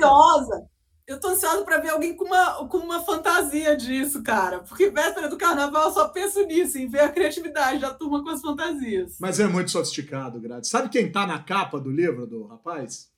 Eu 1.06 1.18
tô 1.18 1.28
ansiosa 1.28 1.64
para 1.64 1.78
ver 1.78 1.90
alguém 1.90 2.16
com 2.16 2.24
uma, 2.24 2.68
com 2.68 2.78
uma 2.78 3.02
fantasia 3.02 3.76
disso, 3.76 4.22
cara. 4.22 4.60
Porque 4.60 4.90
véspera 4.90 5.28
do 5.28 5.36
carnaval 5.36 5.88
eu 5.88 5.92
só 5.92 6.08
penso 6.08 6.44
nisso, 6.46 6.78
em 6.78 6.88
ver 6.88 7.00
a 7.00 7.08
criatividade 7.08 7.80
da 7.80 7.92
turma 7.92 8.22
com 8.22 8.30
as 8.30 8.40
fantasias. 8.40 9.16
Mas 9.18 9.40
é 9.40 9.46
muito 9.46 9.70
sofisticado, 9.70 10.40
Grade. 10.40 10.68
Sabe 10.68 10.88
quem 10.88 11.10
tá 11.10 11.26
na 11.26 11.42
capa 11.42 11.80
do 11.80 11.90
livro 11.90 12.26
do 12.26 12.46
rapaz? 12.46 13.10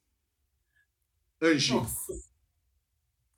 Angie. 1.43 1.75
Nossa. 1.75 2.13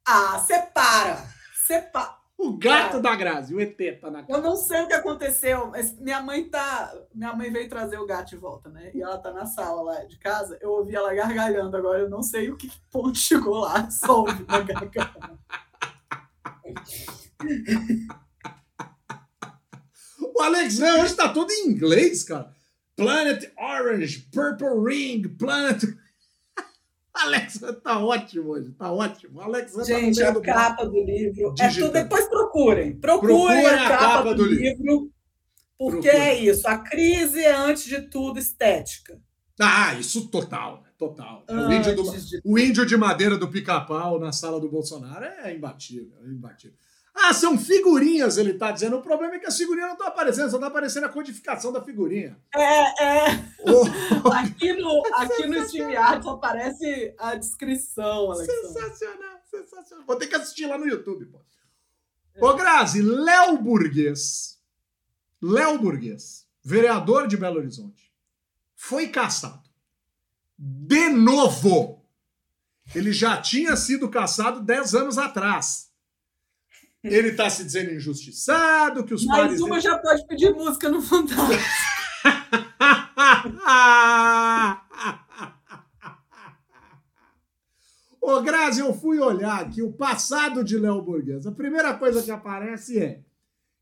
Ah, 0.07 0.39
separa! 0.39 1.29
Separa. 1.67 2.26
O 2.39 2.53
gato 2.59 3.01
da 3.01 3.17
Grazi, 3.17 3.55
o 3.55 3.61
ET 3.61 3.79
tá 3.99 4.11
na 4.11 4.23
Eu 4.29 4.43
não 4.43 4.57
sei 4.57 4.83
o 4.83 4.87
que 4.87 4.93
aconteceu, 4.93 5.69
mas 5.69 5.99
minha 5.99 6.21
mãe 6.21 6.45
tá. 6.49 6.93
Minha 7.15 7.33
mãe 7.33 7.51
veio 7.51 7.69
trazer 7.69 7.99
o 7.99 8.07
gato 8.07 8.29
de 8.29 8.37
volta, 8.37 8.69
né? 8.69 8.91
E 8.95 9.01
ela 9.01 9.17
tá 9.17 9.33
na 9.33 9.47
sala 9.47 9.83
lá 9.83 10.05
de 10.05 10.19
casa. 10.19 10.59
Eu 10.61 10.71
ouvi 10.73 10.95
ela 10.95 11.15
gargalhando 11.15 11.75
agora. 11.75 12.01
Eu 12.01 12.11
não 12.11 12.23
sei 12.23 12.51
o 12.51 12.57
que 12.57 12.71
ponto 12.93 13.17
chegou 13.17 13.61
lá. 13.61 13.89
Só 13.91 14.21
ouvi 14.21 14.43
uma 14.43 14.61
gargalhada. 14.61 15.39
O 20.35 20.43
Alex 20.43 20.79
Ray 20.79 21.01
hoje 21.01 21.15
tá 21.15 21.31
todo 21.31 21.51
em 21.51 21.69
inglês, 21.69 22.23
cara. 22.23 22.55
Planet 22.95 23.51
Orange, 23.59 24.29
Purple 24.31 24.85
Ring, 24.85 25.23
Planet. 25.37 25.83
Alex 27.23 27.61
tá 27.83 27.99
ótimo 27.99 28.51
hoje, 28.51 28.73
tá 28.73 28.93
ótimo. 28.93 29.41
Alex 29.41 29.73
tá 29.73 29.85
Gente, 29.85 30.21
tá 30.21 30.29
a 30.31 30.41
capa 30.41 30.85
do 30.85 31.03
livro. 31.03 31.55
É 31.59 31.69
tudo, 31.69 31.93
depois 31.93 32.29
procurem. 32.29 32.97
Procurem 32.99 33.37
Procure 33.37 33.67
a, 33.67 33.89
capa, 33.89 33.95
a 33.95 33.99
capa 33.99 34.35
do, 34.35 34.45
do 34.45 34.47
livro. 34.47 34.83
livro 34.83 35.17
porque 35.79 36.09
é 36.09 36.39
isso. 36.43 36.67
A 36.67 36.79
crise 36.79 37.41
é, 37.41 37.55
antes 37.55 37.85
de 37.85 38.03
tudo, 38.03 38.39
estética. 38.39 39.21
Ah, 39.61 39.95
isso 39.95 40.29
total. 40.29 40.85
Total. 40.99 41.45
O 41.49 41.73
índio, 41.73 41.95
do, 41.95 42.03
de... 42.11 42.41
o 42.43 42.59
índio 42.59 42.87
de 42.87 42.97
madeira 42.97 43.37
do 43.37 43.49
pica-pau 43.49 44.19
na 44.19 44.33
sala 44.33 44.59
do 44.59 44.71
Bolsonaro 44.71 45.27
é 45.27 45.55
imbatível, 45.55 46.17
é 46.25 46.29
imbatível. 46.29 46.79
Ah, 47.19 47.33
são 47.33 47.59
figurinhas, 47.59 48.37
ele 48.37 48.53
está 48.53 48.71
dizendo. 48.71 48.97
O 48.97 49.03
problema 49.03 49.37
é 49.37 49.39
que 49.39 49.47
as 49.47 49.57
figurinhas 49.57 49.89
não 49.89 49.95
estão 49.95 50.09
aparecendo, 50.09 50.51
só 50.51 50.57
está 50.57 50.67
aparecendo 50.67 51.05
a 51.05 51.09
codificação 51.09 51.73
da 51.73 51.83
figurinha. 51.83 52.39
É, 52.55 53.05
é. 53.05 53.45
Oh. 53.65 54.29
aqui 54.31 54.75
no, 54.75 55.03
aqui 55.15 55.47
no 55.47 55.57
StreamYard 55.63 56.29
aparece 56.29 57.15
a 57.19 57.35
descrição, 57.35 58.31
Alexandre. 58.31 58.69
Sensacional, 58.69 59.41
sensacional. 59.51 60.05
Vou 60.07 60.17
ter 60.17 60.27
que 60.27 60.37
assistir 60.37 60.67
lá 60.67 60.77
no 60.77 60.87
YouTube, 60.87 61.25
pô. 61.27 61.41
É. 62.35 62.45
Ô, 62.45 62.55
Grazi, 62.55 63.01
Léo 63.01 63.57
Burguês, 63.59 64.61
Léo 65.41 65.79
Burguês, 65.79 66.47
vereador 66.63 67.27
de 67.27 67.37
Belo 67.37 67.59
Horizonte, 67.59 68.13
foi 68.75 69.09
caçado 69.09 69.67
de 70.59 71.09
novo. 71.09 72.03
Ele 72.95 73.13
já 73.13 73.41
tinha 73.41 73.77
sido 73.77 74.09
caçado 74.09 74.61
10 74.61 74.95
anos 74.95 75.19
atrás. 75.19 75.86
Ele 77.07 77.29
está 77.29 77.49
se 77.49 77.63
dizendo 77.65 77.93
injustiçado, 77.93 79.05
que 79.05 79.15
os 79.15 79.25
Mais 79.25 79.43
pares... 79.43 79.61
uma 79.61 79.81
já 79.81 79.97
pode 79.99 80.27
pedir 80.27 80.53
música 80.55 80.89
no 80.89 81.01
Fantástico. 81.03 81.63
Ô, 88.21 88.41
Grazi, 88.41 88.81
eu 88.81 88.93
fui 88.93 89.21
olhar 89.21 89.61
aqui 89.61 89.81
o 89.83 89.93
passado 89.93 90.65
de 90.65 90.77
Léo 90.77 91.01
Burguês. 91.01 91.47
A 91.47 91.53
primeira 91.53 91.95
coisa 91.95 92.21
que 92.23 92.33
aparece 92.33 92.99
é 92.99 93.21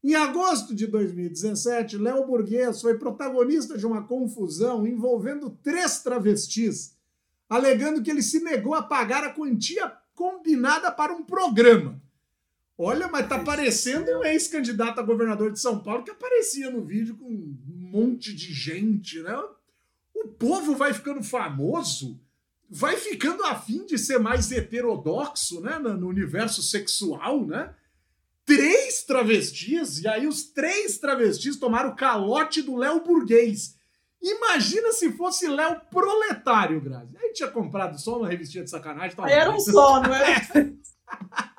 em 0.05 0.15
agosto 0.15 0.75
de 0.75 0.87
2017, 0.87 1.97
Léo 1.97 2.27
Burguês 2.27 2.83
foi 2.83 2.99
protagonista 2.99 3.79
de 3.79 3.87
uma 3.87 4.07
confusão 4.07 4.87
envolvendo 4.87 5.49
três 5.63 6.03
travestis, 6.03 6.95
alegando 7.49 8.03
que 8.03 8.11
ele 8.11 8.21
se 8.21 8.41
negou 8.41 8.75
a 8.75 8.83
pagar 8.83 9.25
a 9.25 9.31
quantia 9.31 9.91
combinada 10.15 10.93
para 10.93 11.15
um 11.15 11.25
programa. 11.25 11.99
Olha, 12.77 13.09
mas 13.09 13.29
tá 13.29 13.39
parecendo 13.39 14.11
um 14.19 14.25
ex-candidato 14.25 14.99
a 14.99 15.03
governador 15.03 15.53
de 15.53 15.61
São 15.61 15.79
Paulo 15.79 16.03
que 16.03 16.11
aparecia 16.11 16.71
no 16.71 16.85
vídeo 16.85 17.17
com 17.17 17.27
um 17.27 17.57
monte 17.67 18.35
de 18.35 18.53
gente, 18.53 19.21
né? 19.23 19.37
O 20.15 20.29
povo 20.29 20.75
vai 20.75 20.93
ficando 20.93 21.23
famoso, 21.23 22.21
vai 22.69 22.97
ficando 22.97 23.45
afim 23.45 23.87
de 23.87 23.97
ser 23.97 24.19
mais 24.19 24.51
heterodoxo, 24.51 25.61
né? 25.61 25.79
No 25.79 26.09
universo 26.09 26.63
sexual, 26.63 27.47
né? 27.47 27.75
três 28.45 29.03
travestis, 29.03 30.01
e 30.01 30.09
aí 30.09 30.27
os 30.27 30.45
três 30.45 30.99
travestis 30.99 31.57
tomaram 31.57 31.91
o 31.91 31.97
calote 31.97 32.63
do 32.63 32.77
Léo 32.77 33.03
Burguês. 33.03 33.77
Imagina 34.23 34.93
se 34.93 35.13
fosse 35.13 35.47
Léo 35.47 35.81
Proletário, 35.91 36.81
Grazi. 36.81 37.17
Aí 37.17 37.33
tinha 37.33 37.51
comprado 37.51 37.99
só 38.01 38.19
uma 38.19 38.29
revistinha 38.29 38.65
de 38.65 38.71
sacanagem. 38.71 39.17
Tá 39.17 39.29
era 39.29 39.51
um 39.51 39.61
só, 39.61 40.01
não 40.01 40.15
era? 40.15 40.41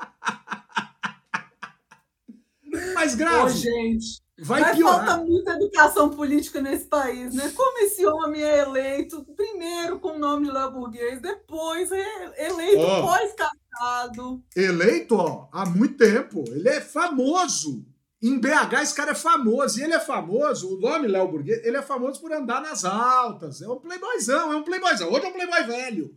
Mas, 2.94 3.16
Grazi, 3.16 3.68
Ô, 3.68 3.72
gente, 3.72 4.22
vai 4.40 4.62
Mas 4.62 4.78
piorar. 4.78 5.06
falta 5.06 5.24
muita 5.24 5.52
educação 5.54 6.10
política 6.10 6.62
nesse 6.62 6.86
país, 6.86 7.34
né? 7.34 7.52
Como 7.56 7.80
esse 7.80 8.06
homem 8.06 8.44
é 8.44 8.60
eleito, 8.60 9.26
primeiro 9.36 10.00
com 10.00 10.10
o 10.10 10.20
nome 10.20 10.48
de 10.48 10.52
Léo 10.52 10.72
Burguês, 10.72 11.22
depois 11.22 11.92
é 11.92 12.46
eleito 12.48 12.82
oh. 12.82 13.02
pós-casado. 13.08 14.44
Eleito, 14.56 15.16
ó, 15.16 15.48
há 15.52 15.66
muito 15.66 15.98
tempo. 15.98 16.44
Ele 16.48 16.70
é 16.70 16.82
famoso. 16.82 17.86
Em 18.22 18.40
BH, 18.40 18.82
esse 18.82 18.96
cara 18.96 19.12
é 19.12 19.16
famoso. 19.16 19.80
E 19.80 19.84
ele 19.84 19.94
é 19.94 20.00
famoso, 20.00 20.76
o 20.76 20.80
nome 20.80 21.08
Léo 21.08 21.28
Burguês, 21.28 21.64
ele 21.64 21.78
é 21.78 21.82
famoso 21.82 22.20
por 22.20 22.32
andar 22.32 22.62
nas 22.62 22.84
altas. 22.84 23.62
É 23.62 23.68
um 23.68 23.80
playboyzão, 23.80 24.52
é 24.52 24.56
um 24.56 24.64
playboyzão. 24.64 25.12
Hoje 25.12 25.26
é 25.26 25.30
um 25.30 25.34
playboy 25.34 25.64
velho. 25.64 26.16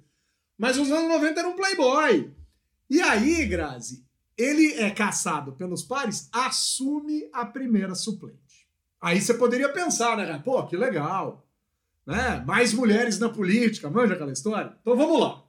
Mas 0.56 0.76
nos 0.76 0.90
anos 0.90 1.08
90 1.08 1.38
era 1.38 1.48
um 1.48 1.56
playboy. 1.56 2.34
E 2.90 3.00
aí, 3.00 3.44
Grazi, 3.44 4.04
ele 4.38 4.74
é 4.74 4.90
caçado 4.90 5.52
pelos 5.52 5.82
pares, 5.82 6.28
assume 6.32 7.28
a 7.32 7.44
primeira 7.44 7.94
suplente. 7.96 8.68
Aí 9.00 9.20
você 9.20 9.34
poderia 9.34 9.68
pensar, 9.68 10.16
né? 10.16 10.40
Pô, 10.44 10.64
que 10.64 10.76
legal. 10.76 11.44
Né? 12.06 12.42
Mais 12.46 12.72
mulheres 12.72 13.18
na 13.18 13.28
política, 13.28 13.90
manja 13.90 14.14
aquela 14.14 14.32
história? 14.32 14.76
Então 14.80 14.96
vamos 14.96 15.20
lá. 15.20 15.44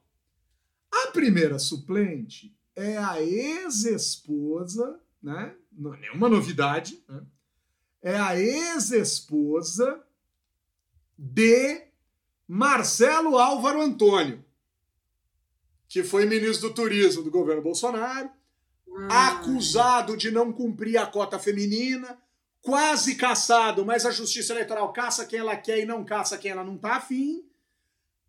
A 0.92 1.12
primeira 1.12 1.60
suplente 1.60 2.58
é 2.76 2.98
a 2.98 3.22
ex-esposa, 3.22 5.00
né? 5.22 5.54
Não 5.72 5.94
é 5.94 6.00
nenhuma 6.00 6.28
novidade, 6.28 7.02
né? 7.08 7.22
É 8.02 8.18
a 8.18 8.40
ex-esposa 8.40 10.02
de 11.18 11.84
Marcelo 12.48 13.38
Álvaro 13.38 13.82
Antônio, 13.82 14.44
que 15.88 16.04
foi 16.04 16.26
ministro 16.26 16.70
do 16.70 16.76
Turismo 16.76 17.22
do 17.22 17.30
governo 17.30 17.62
Bolsonaro, 17.62 18.32
acusado 19.10 20.18
de 20.18 20.32
não 20.32 20.52
cumprir 20.52 20.98
a 20.98 21.06
cota 21.06 21.38
feminina, 21.38 22.18
quase 22.62 23.16
caçado, 23.16 23.86
mas 23.86 24.06
a 24.06 24.12
Justiça 24.12 24.54
Eleitoral 24.54 24.92
caça 24.92 25.26
quem 25.26 25.40
ela 25.40 25.56
quer 25.56 25.80
e 25.80 25.86
não 25.86 26.04
caça 26.04 26.38
quem 26.38 26.52
ela 26.52 26.64
não 26.64 26.76
está 26.76 26.96
afim. 26.96 27.46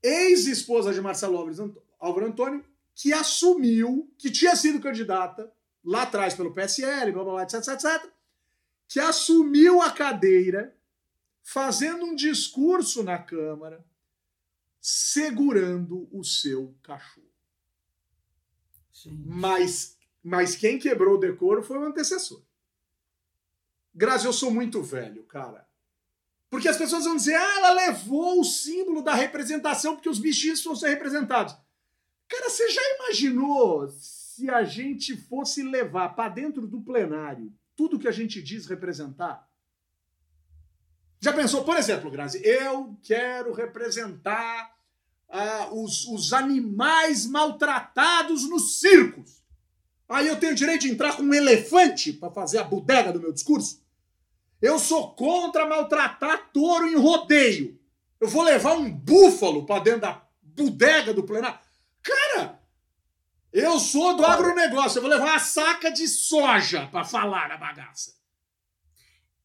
Ex-esposa 0.03 0.93
de 0.93 1.01
Marcelo 1.01 1.39
Álvaro 1.99 2.27
Antônio, 2.27 2.65
que 2.95 3.13
assumiu 3.13 4.13
que 4.19 4.31
tinha 4.31 4.55
sido 4.57 4.81
candidata 4.81 5.53
lá 5.85 6.03
atrás 6.03 6.35
pelo 6.35 6.53
PSL, 6.53 7.13
blá 7.13 7.25
blá 7.25 7.33
blá, 7.33 7.43
etc, 7.43 7.55
etc, 7.69 8.11
que 8.89 9.01
assumiu 9.01 9.81
a 9.81 9.91
cadeira 9.91 10.77
fazendo 11.43 12.05
um 12.05 12.15
discurso 12.15 13.03
na 13.03 13.19
Câmara 13.19 13.85
segurando 14.81 16.09
o 16.11 16.25
seu 16.25 16.75
cachorro. 16.83 17.27
Sim. 18.93 19.23
Mas 19.27 19.99
mas 20.23 20.55
quem 20.55 20.79
quebrou 20.79 21.15
o 21.15 21.21
decoro 21.21 21.63
foi 21.63 21.79
o 21.79 21.85
antecessor. 21.85 22.43
Grazi, 23.95 24.27
eu 24.27 24.33
sou 24.33 24.51
muito 24.51 24.83
velho, 24.83 25.25
cara. 25.25 25.69
Porque 26.49 26.69
as 26.69 26.77
pessoas 26.77 27.05
vão 27.05 27.17
dizer, 27.17 27.37
ah, 27.37 27.57
ela 27.57 27.73
levou 27.73 28.41
o 28.41 28.45
símbolo 28.45 29.03
da 29.03 29.15
representação 29.15 29.95
porque 29.95 30.09
os 30.09 30.19
bichinhos 30.19 30.63
vão 30.65 30.75
ser 30.75 30.89
representados. 30.89 31.57
Cara, 32.29 32.51
você 32.51 32.69
já 32.69 32.83
imaginou 32.97 33.89
se 33.89 34.51
a 34.51 34.63
gente 34.65 35.17
fosse 35.17 35.63
levar 35.63 36.11
para 36.11 36.29
dentro 36.29 36.67
do 36.67 36.81
plenário 36.81 37.53
tudo 37.77 37.99
que 37.99 38.09
a 38.09 38.13
gente 38.13 38.43
diz 38.43 38.67
representar? 38.67 39.49
Já 41.21 41.33
pensou, 41.33 41.65
por 41.65 41.77
exemplo, 41.77 42.11
Grazi, 42.11 42.41
eu 42.45 42.97
quero 43.03 43.53
representar 43.53 44.75
ah, 45.29 45.69
os, 45.73 46.07
os 46.07 46.33
animais 46.33 47.27
maltratados 47.27 48.49
nos 48.49 48.81
circos. 48.81 49.40
Aí 50.11 50.27
eu 50.27 50.41
tenho 50.41 50.57
direito 50.57 50.83
de 50.83 50.91
entrar 50.91 51.17
com 51.17 51.23
um 51.23 51.33
elefante 51.33 52.13
para 52.13 52.33
fazer 52.33 52.59
a 52.59 52.65
bodega 52.65 53.13
do 53.13 53.21
meu 53.21 53.33
discurso? 53.33 53.81
Eu 54.61 54.77
sou 54.77 55.15
contra 55.15 55.65
maltratar 55.65 56.51
touro 56.53 56.89
em 56.89 56.97
rodeio. 56.97 57.81
Eu 58.21 58.27
vou 58.27 58.43
levar 58.43 58.73
um 58.73 58.91
búfalo 58.91 59.65
para 59.65 59.85
dentro 59.85 60.01
da 60.01 60.27
bodega 60.43 61.15
do 61.15 61.23
plenário. 61.23 61.61
Cara, 62.03 62.61
eu 63.53 63.79
sou 63.79 64.17
do 64.17 64.27
agronegócio. 64.27 64.99
Eu 64.99 65.03
vou 65.03 65.11
levar 65.11 65.27
uma 65.27 65.39
saca 65.39 65.93
de 65.93 66.09
soja 66.09 66.89
para 66.89 67.05
falar 67.05 67.49
na 67.49 67.57
bagaça. 67.57 68.13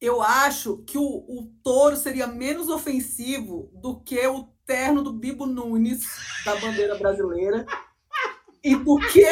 Eu 0.02 0.20
acho 0.22 0.80
que 0.80 0.98
o, 0.98 1.04
o 1.04 1.54
touro 1.64 1.96
seria 1.96 2.26
menos 2.26 2.70
ofensivo 2.70 3.70
do 3.72 4.02
que 4.02 4.26
o 4.28 4.50
terno 4.66 5.04
do 5.04 5.14
Bibo 5.14 5.46
Nunes 5.46 6.06
da 6.44 6.56
bandeira 6.56 6.98
brasileira. 6.98 7.68
e 8.64 8.76
do 8.76 8.98
que 8.98 9.24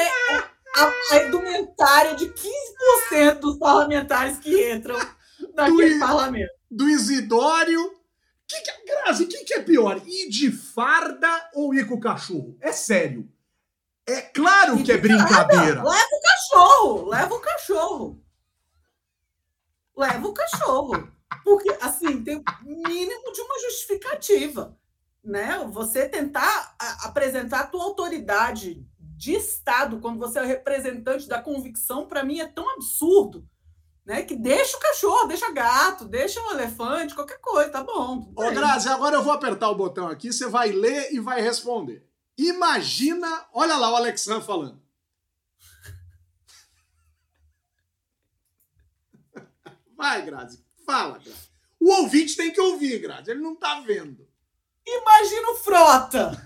a, 0.75 1.17
indumentária 1.17 2.15
de 2.15 2.25
15% 2.27 3.39
dos 3.39 3.57
parlamentares 3.57 4.37
que 4.39 4.71
entram 4.71 4.97
naquele 5.53 5.95
do, 5.95 5.99
parlamento. 5.99 6.51
Do 6.69 6.89
Isidório. 6.89 7.93
Que 8.47 8.59
que, 8.61 8.69
é, 8.69 8.85
Grazi, 8.85 9.23
o 9.23 9.27
que, 9.27 9.43
que 9.43 9.53
é 9.53 9.61
pior? 9.61 10.01
Ir 10.05 10.29
de 10.29 10.51
farda 10.51 11.49
ou 11.53 11.73
ir 11.73 11.87
com 11.87 11.95
o 11.95 11.99
cachorro? 11.99 12.57
É 12.59 12.71
sério. 12.71 13.29
É 14.05 14.21
claro 14.21 14.83
que 14.83 14.91
é 14.91 14.97
brincadeira. 14.97 15.81
Leva 15.81 16.07
o 16.11 16.21
cachorro, 16.21 17.09
leva 17.09 17.35
o 17.35 17.39
cachorro. 17.39 18.23
Leva 19.95 20.27
o 20.27 20.33
cachorro. 20.33 21.13
Porque, 21.43 21.69
assim, 21.81 22.23
tem 22.23 22.37
o 22.37 22.43
mínimo 22.63 23.31
de 23.31 23.41
uma 23.41 23.59
justificativa. 23.59 24.77
Né? 25.23 25.65
Você 25.71 26.07
tentar 26.09 26.75
apresentar 27.03 27.61
a 27.61 27.67
tua 27.67 27.83
autoridade 27.83 28.85
de 29.15 29.33
Estado, 29.33 29.99
quando 29.99 30.19
você 30.19 30.39
é 30.39 30.45
representante 30.45 31.27
da 31.27 31.41
convicção, 31.41 32.07
para 32.07 32.23
mim 32.23 32.39
é 32.39 32.47
tão 32.47 32.69
absurdo 32.71 33.47
né? 34.05 34.23
Que 34.23 34.35
deixa 34.35 34.77
o 34.77 34.79
cachorro, 34.79 35.27
deixa 35.27 35.51
gato, 35.51 36.05
deixa 36.05 36.41
um 36.41 36.51
elefante, 36.51 37.15
qualquer 37.15 37.39
coisa, 37.39 37.71
tá 37.71 37.83
bom. 37.83 38.31
Ô, 38.35 38.51
Grazi, 38.51 38.89
agora 38.89 39.15
eu 39.15 39.23
vou 39.23 39.33
apertar 39.33 39.69
o 39.69 39.75
botão 39.75 40.07
aqui, 40.07 40.31
você 40.31 40.47
vai 40.47 40.71
ler 40.71 41.13
e 41.13 41.19
vai 41.19 41.41
responder. 41.41 42.07
Imagina, 42.37 43.47
olha 43.53 43.75
lá 43.77 43.91
o 43.91 43.95
Alexandre 43.95 44.45
falando. 44.45 44.81
Vai, 49.95 50.25
Grazi, 50.25 50.65
fala, 50.83 51.19
Grazi. 51.19 51.53
O 51.79 51.91
ouvinte 51.91 52.35
tem 52.35 52.51
que 52.51 52.59
ouvir, 52.59 52.97
Grazi, 52.99 53.29
ele 53.29 53.39
não 53.39 53.55
tá 53.55 53.81
vendo. 53.81 54.27
Imagina 54.85 55.51
o 55.51 55.55
Frota. 55.57 56.43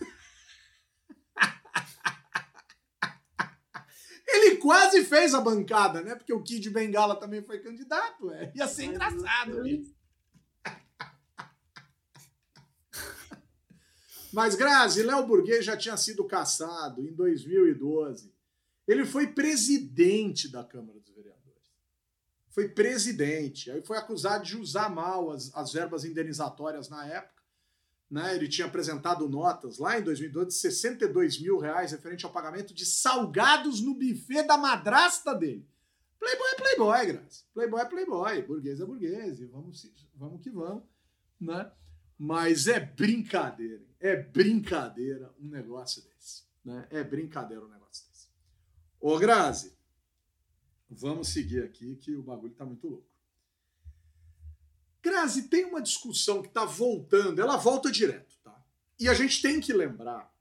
Ele 4.27 4.57
quase 4.57 5.05
fez 5.05 5.33
a 5.33 5.39
bancada, 5.39 6.01
né? 6.01 6.13
Porque 6.15 6.33
o 6.33 6.43
Kid 6.43 6.69
Bengala 6.69 7.15
também 7.15 7.41
foi 7.41 7.59
candidato. 7.59 8.29
É. 8.31 8.51
Ia 8.55 8.67
ser 8.67 8.85
engraçado 8.85 9.65
isso. 9.65 9.95
Mas, 14.33 14.55
Grazi, 14.55 15.01
Léo 15.01 15.25
Burguês 15.25 15.63
já 15.63 15.77
tinha 15.77 15.95
sido 15.95 16.25
caçado 16.25 17.01
em 17.01 17.13
2012. 17.13 18.33
Ele 18.87 19.05
foi 19.05 19.27
presidente 19.27 20.51
da 20.51 20.63
Câmara 20.63 20.99
dos 20.99 21.09
Vereadores. 21.09 21.71
Foi 22.49 22.67
presidente. 22.67 23.71
Aí 23.71 23.81
foi 23.81 23.97
acusado 23.97 24.43
de 24.43 24.57
usar 24.57 24.89
mal 24.89 25.31
as, 25.31 25.51
as 25.55 25.71
verbas 25.71 26.03
indenizatórias 26.03 26.89
na 26.89 27.07
época. 27.07 27.36
Né? 28.09 28.35
Ele 28.35 28.47
tinha 28.47 28.67
apresentado 28.67 29.27
notas 29.27 29.77
lá 29.77 29.99
em 29.99 30.03
2012 30.03 30.47
de 30.47 30.53
62 30.53 31.41
mil 31.41 31.57
reais 31.57 31.91
referente 31.91 32.25
ao 32.25 32.31
pagamento 32.31 32.73
de 32.73 32.85
salgados 32.85 33.81
no 33.81 33.93
buffet 33.93 34.43
da 34.43 34.57
madrasta 34.57 35.35
dele. 35.35 35.67
Playboy 36.19 36.47
é 36.47 36.55
playboy, 36.55 37.05
Grazi. 37.05 37.45
Playboy 37.53 37.81
é 37.81 37.85
playboy. 37.85 38.41
Burguês 38.43 38.79
é 38.79 38.85
burguês. 38.85 39.39
Vamos, 39.51 39.91
vamos 40.15 40.41
que 40.41 40.49
vamos. 40.49 40.83
Né? 41.39 41.71
Mas 42.17 42.67
é 42.67 42.79
brincadeira. 42.79 43.85
É 43.99 44.15
brincadeira 44.15 45.33
um 45.39 45.47
negócio 45.47 46.01
desse. 46.03 46.43
Né? 46.63 46.87
É 46.89 47.03
brincadeira 47.03 47.63
um 47.63 47.69
negócio 47.69 48.07
desse. 48.07 48.27
Ô, 48.99 49.17
Grazi, 49.19 49.77
vamos 50.89 51.27
seguir 51.27 51.63
aqui 51.63 51.95
que 51.97 52.15
o 52.15 52.23
bagulho 52.23 52.53
tá 52.53 52.65
muito 52.65 52.87
louco. 52.87 53.16
Grazi, 55.01 55.43
tem 55.43 55.65
uma 55.65 55.81
discussão 55.81 56.41
que 56.41 56.47
está 56.47 56.65
voltando, 56.65 57.41
ela 57.41 57.57
volta 57.57 57.91
direto, 57.91 58.35
tá? 58.43 58.55
E 58.99 59.07
a 59.07 59.13
gente 59.13 59.41
tem 59.41 59.59
que 59.59 59.71
lembrar 59.71 60.31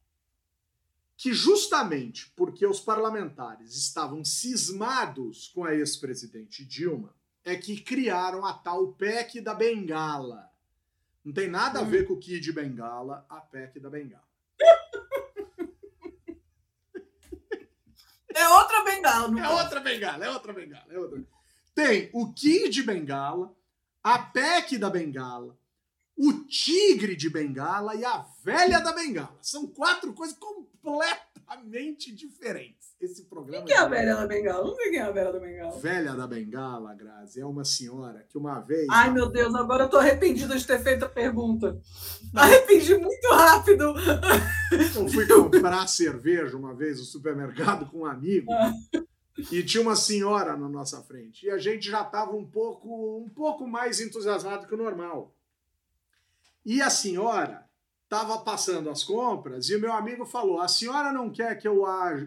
que 1.16 1.32
justamente 1.32 2.30
porque 2.36 2.66
os 2.66 2.80
parlamentares 2.80 3.74
estavam 3.74 4.24
cismados 4.24 5.48
com 5.48 5.64
a 5.64 5.74
ex-presidente 5.74 6.64
Dilma, 6.64 7.14
é 7.44 7.56
que 7.56 7.80
criaram 7.80 8.44
a 8.44 8.52
tal 8.52 8.92
PEC 8.92 9.40
da 9.40 9.54
Bengala. 9.54 10.50
Não 11.24 11.32
tem 11.32 11.48
nada 11.48 11.80
a 11.80 11.84
ver 11.84 12.06
com 12.06 12.14
o 12.14 12.18
Kid 12.18 12.52
Bengala, 12.52 13.24
a 13.28 13.40
PEC 13.40 13.80
da 13.80 13.88
Bengala. 13.88 14.26
É 18.36 18.48
outra 18.50 18.84
bengala, 18.84 19.28
não 19.28 19.42
É 19.42 19.48
outra 19.48 19.80
bengala, 19.80 20.24
é 20.26 20.30
outra 20.30 20.52
bengala, 20.52 20.86
é 20.90 20.98
outra. 20.98 21.24
Tem 21.74 22.10
o 22.12 22.34
Kid 22.34 22.82
Bengala, 22.82 23.56
a 24.06 24.18
PEC 24.20 24.78
da 24.78 24.88
Bengala, 24.88 25.58
o 26.16 26.32
Tigre 26.44 27.16
de 27.16 27.28
Bengala 27.28 27.92
e 27.96 28.04
a 28.04 28.24
Velha 28.44 28.78
da 28.78 28.92
Bengala. 28.92 29.36
São 29.42 29.66
quatro 29.66 30.12
coisas 30.12 30.38
completamente 30.38 32.14
diferentes. 32.14 32.94
Esse 33.00 33.24
programa. 33.24 33.66
Quem 33.66 33.74
é 33.74 33.80
a 33.80 33.88
Velha 33.88 34.14
da 34.14 34.24
Bengala? 34.28 34.64
Não 34.64 34.76
sei 34.76 34.90
quem 34.90 35.00
é 35.00 35.02
a 35.02 35.10
Velha 35.10 35.32
da 35.32 35.40
Bengala. 35.40 35.80
Velha 35.80 36.14
da 36.14 36.24
Bengala, 36.24 36.94
Grazi, 36.94 37.40
é 37.40 37.44
uma 37.44 37.64
senhora 37.64 38.24
que 38.28 38.38
uma 38.38 38.60
vez. 38.60 38.86
Ai, 38.88 39.12
meu 39.12 39.28
Deus, 39.28 39.52
agora 39.56 39.82
eu 39.82 39.90
tô 39.90 39.98
arrependida 39.98 40.56
de 40.56 40.64
ter 40.64 40.80
feito 40.80 41.04
a 41.04 41.08
pergunta. 41.08 41.76
Arrependi 42.32 42.96
muito 42.96 43.28
rápido. 43.28 43.92
Eu 44.94 45.08
fui 45.08 45.26
comprar 45.26 45.88
cerveja 45.88 46.56
uma 46.56 46.74
vez 46.76 47.00
no 47.00 47.04
supermercado 47.04 47.90
com 47.90 48.02
um 48.02 48.06
amigo. 48.06 48.52
E 49.38 49.62
tinha 49.62 49.82
uma 49.82 49.96
senhora 49.96 50.56
na 50.56 50.68
nossa 50.68 51.02
frente. 51.02 51.46
E 51.46 51.50
a 51.50 51.58
gente 51.58 51.90
já 51.90 52.02
estava 52.02 52.34
um 52.34 52.46
pouco, 52.46 53.18
um 53.18 53.28
pouco 53.28 53.66
mais 53.66 54.00
entusiasmado 54.00 54.66
que 54.66 54.74
o 54.74 54.78
normal. 54.78 55.34
E 56.64 56.80
a 56.80 56.88
senhora 56.88 57.66
estava 58.04 58.38
passando 58.38 58.88
as 58.88 59.04
compras 59.04 59.68
e 59.68 59.76
o 59.76 59.80
meu 59.80 59.92
amigo 59.92 60.24
falou: 60.24 60.60
A 60.60 60.68
senhora 60.68 61.12
não 61.12 61.30
quer 61.30 61.56
que 61.56 61.68
eu, 61.68 61.84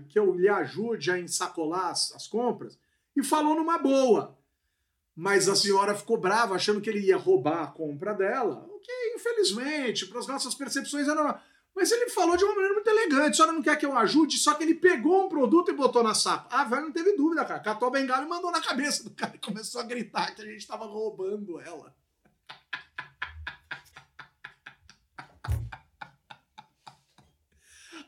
que 0.07 0.19
eu 0.19 0.35
lhe 0.35 0.47
ajude 0.47 1.09
a 1.11 1.19
ensacolar 1.19 1.89
as, 1.89 2.13
as 2.13 2.27
compras? 2.27 2.77
E 3.15 3.23
falou 3.23 3.55
numa 3.55 3.77
boa. 3.77 4.37
Mas 5.15 5.49
a 5.49 5.55
senhora 5.55 5.95
ficou 5.95 6.17
brava, 6.17 6.55
achando 6.55 6.79
que 6.79 6.89
ele 6.89 7.07
ia 7.07 7.17
roubar 7.17 7.63
a 7.63 7.67
compra 7.67 8.13
dela. 8.13 8.65
O 8.69 8.79
que, 8.79 9.15
infelizmente, 9.15 10.05
para 10.05 10.19
as 10.19 10.27
nossas 10.27 10.55
percepções 10.55 11.07
era. 11.07 11.43
Mas 11.79 11.93
ele 11.93 12.09
falou 12.09 12.35
de 12.35 12.43
uma 12.43 12.53
maneira 12.53 12.73
muito 12.73 12.89
elegante. 12.89 13.29
A 13.29 13.33
senhora 13.33 13.53
não 13.53 13.61
quer 13.61 13.77
que 13.77 13.85
eu 13.85 13.97
ajude, 13.97 14.37
só 14.37 14.53
que 14.53 14.63
ele 14.63 14.75
pegou 14.75 15.25
um 15.25 15.29
produto 15.29 15.71
e 15.71 15.73
botou 15.73 16.03
na 16.03 16.13
saco. 16.13 16.53
A 16.53 16.65
velha 16.65 16.81
não 16.81 16.91
teve 16.91 17.13
dúvida, 17.13 17.45
cara. 17.45 17.61
Catou 17.61 17.87
a 17.87 17.91
bengala 17.91 18.25
e 18.25 18.27
mandou 18.27 18.51
na 18.51 18.59
cabeça 18.59 19.01
do 19.01 19.11
cara 19.11 19.31
e 19.33 19.39
começou 19.39 19.79
a 19.79 19.85
gritar 19.85 20.35
que 20.35 20.41
a 20.41 20.45
gente 20.45 20.57
estava 20.57 20.83
roubando 20.83 21.57
ela. 21.61 21.95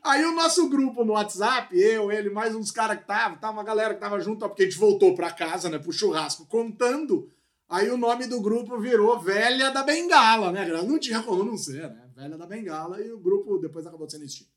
Aí 0.03 0.25
o 0.25 0.35
nosso 0.35 0.67
grupo 0.67 1.05
no 1.05 1.13
WhatsApp, 1.13 1.73
eu, 1.79 2.11
ele, 2.11 2.29
mais 2.29 2.53
uns 2.53 2.71
caras 2.71 2.97
que 2.97 3.05
tava, 3.05 3.37
tava 3.37 3.53
uma 3.53 3.63
galera 3.63 3.93
que 3.93 4.01
tava 4.01 4.19
junto, 4.19 4.45
porque 4.49 4.63
a 4.63 4.65
gente 4.65 4.77
voltou 4.77 5.15
pra 5.15 5.31
casa, 5.31 5.69
né, 5.69 5.79
pro 5.79 5.93
churrasco, 5.93 6.45
contando. 6.45 7.31
Aí 7.69 7.89
o 7.89 7.95
nome 7.95 8.27
do 8.27 8.41
grupo 8.41 8.77
virou 8.79 9.17
Velha 9.17 9.71
da 9.71 9.81
Bengala, 9.81 10.51
né? 10.51 10.65
Não 10.83 10.99
tinha 10.99 11.23
como 11.23 11.45
não 11.45 11.55
ser, 11.55 11.89
né? 11.89 12.10
Velha 12.21 12.37
da 12.37 12.45
Bengala 12.45 13.01
e 13.01 13.11
o 13.11 13.19
grupo 13.19 13.57
depois 13.57 13.87
acabou 13.87 14.07
sendo 14.07 14.25
extinto. 14.25 14.51